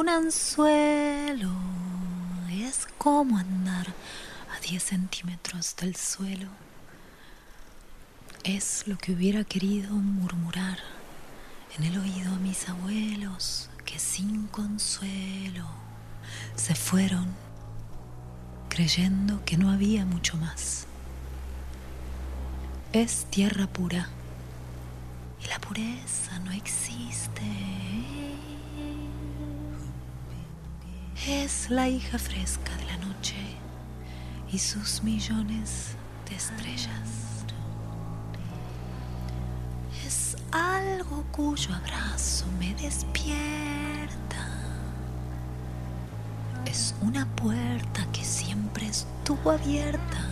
Un 0.00 0.08
anzuelo, 0.08 1.50
es 2.50 2.88
como 2.96 3.36
andar 3.36 3.86
a 4.50 4.58
10 4.66 4.82
centímetros 4.82 5.76
del 5.76 5.94
suelo. 5.94 6.48
Es 8.42 8.84
lo 8.86 8.96
que 8.96 9.12
hubiera 9.12 9.44
querido 9.44 9.92
murmurar 9.92 10.78
en 11.76 11.84
el 11.84 11.98
oído 11.98 12.32
a 12.32 12.38
mis 12.38 12.66
abuelos 12.70 13.68
que 13.84 13.98
sin 13.98 14.46
consuelo 14.46 15.68
se 16.54 16.74
fueron 16.74 17.26
creyendo 18.70 19.44
que 19.44 19.58
no 19.58 19.70
había 19.70 20.06
mucho 20.06 20.38
más. 20.38 20.86
Es 22.94 23.26
tierra 23.26 23.66
pura 23.66 24.08
y 25.44 25.48
la 25.48 25.58
pureza 25.58 26.38
no 26.38 26.52
existe. 26.52 28.00
Es 31.28 31.70
la 31.70 31.88
hija 31.88 32.18
fresca 32.18 32.74
de 32.76 32.84
la 32.86 32.96
noche 32.98 33.36
y 34.50 34.58
sus 34.58 35.02
millones 35.02 35.96
de 36.28 36.36
estrellas. 36.36 37.44
Es 40.06 40.36
algo 40.50 41.24
cuyo 41.30 41.74
abrazo 41.74 42.46
me 42.58 42.74
despierta. 42.74 44.48
Es 46.64 46.94
una 47.02 47.26
puerta 47.36 48.06
que 48.12 48.24
siempre 48.24 48.86
estuvo 48.86 49.50
abierta. 49.50 50.26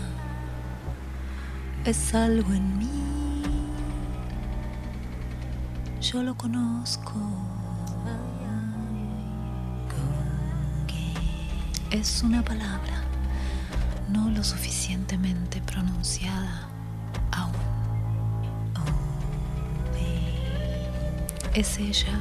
Es 1.85 2.13
algo 2.13 2.53
en 2.53 2.77
mí 2.77 3.19
yo 6.01 6.23
lo 6.23 6.35
conozco. 6.35 7.13
Es 11.91 12.21
una 12.21 12.43
palabra 12.43 13.01
no 14.09 14.29
lo 14.29 14.43
suficientemente 14.43 15.59
pronunciada 15.61 16.69
aún. 17.31 17.51
Es 21.55 21.79
ella, 21.79 22.13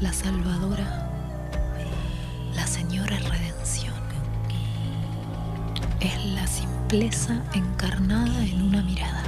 la 0.00 0.10
salvadora, 0.10 1.10
la 2.54 2.66
señora 2.66 3.18
redención. 3.18 3.94
Es 6.00 6.24
la 6.24 6.46
simpleza 6.46 7.42
encarnada 7.52 8.42
en 8.42 8.62
una 8.62 8.82
mirada. 8.82 9.25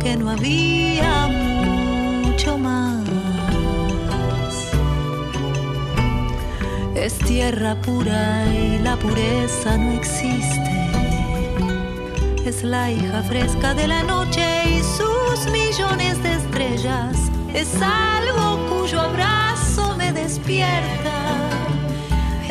Que 0.00 0.16
no 0.16 0.30
había 0.30 1.28
mucho 2.22 2.58
más. 2.58 3.02
Es 6.94 7.18
tierra 7.18 7.74
pura 7.80 8.44
y 8.52 8.78
la 8.78 8.96
pureza 8.96 9.78
no 9.78 9.92
existe. 9.92 10.70
Es 12.44 12.62
la 12.62 12.90
hija 12.90 13.22
fresca 13.22 13.74
de 13.74 13.88
la 13.88 14.02
noche 14.02 14.46
y 14.68 14.82
sus 14.82 15.50
millones 15.50 16.22
de 16.22 16.34
estrellas. 16.34 17.16
Es 17.54 17.70
algo 17.80 18.58
cuyo 18.68 19.00
abrazo 19.00 19.96
me 19.96 20.12
despierta. 20.12 21.16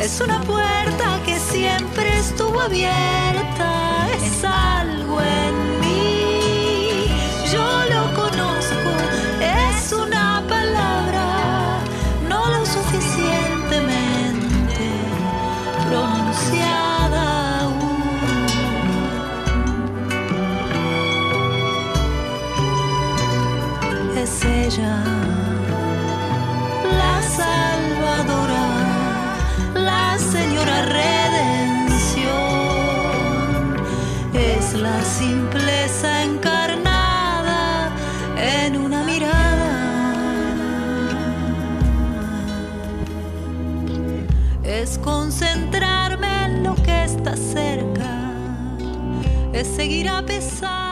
Es 0.00 0.20
una 0.20 0.40
puerta 0.42 1.20
que 1.24 1.38
siempre 1.38 2.18
estuvo 2.18 2.60
abierta. 2.60 4.08
Es 4.24 4.44
algo 4.44 5.20
en 5.20 5.65
la 24.78 25.02
salvadora, 27.22 28.66
la 29.74 30.18
señora 30.18 30.82
redención. 30.82 32.26
Es 34.34 34.74
la 34.74 35.02
simpleza 35.02 36.24
encarnada 36.24 37.90
en 38.36 38.76
una 38.76 39.02
mirada. 39.04 40.12
Es 44.62 44.98
concentrarme 44.98 46.44
en 46.44 46.64
lo 46.64 46.74
que 46.74 47.04
está 47.04 47.34
cerca, 47.36 48.30
es 49.54 49.66
seguir 49.68 50.10
a 50.10 50.20
pesar 50.22 50.85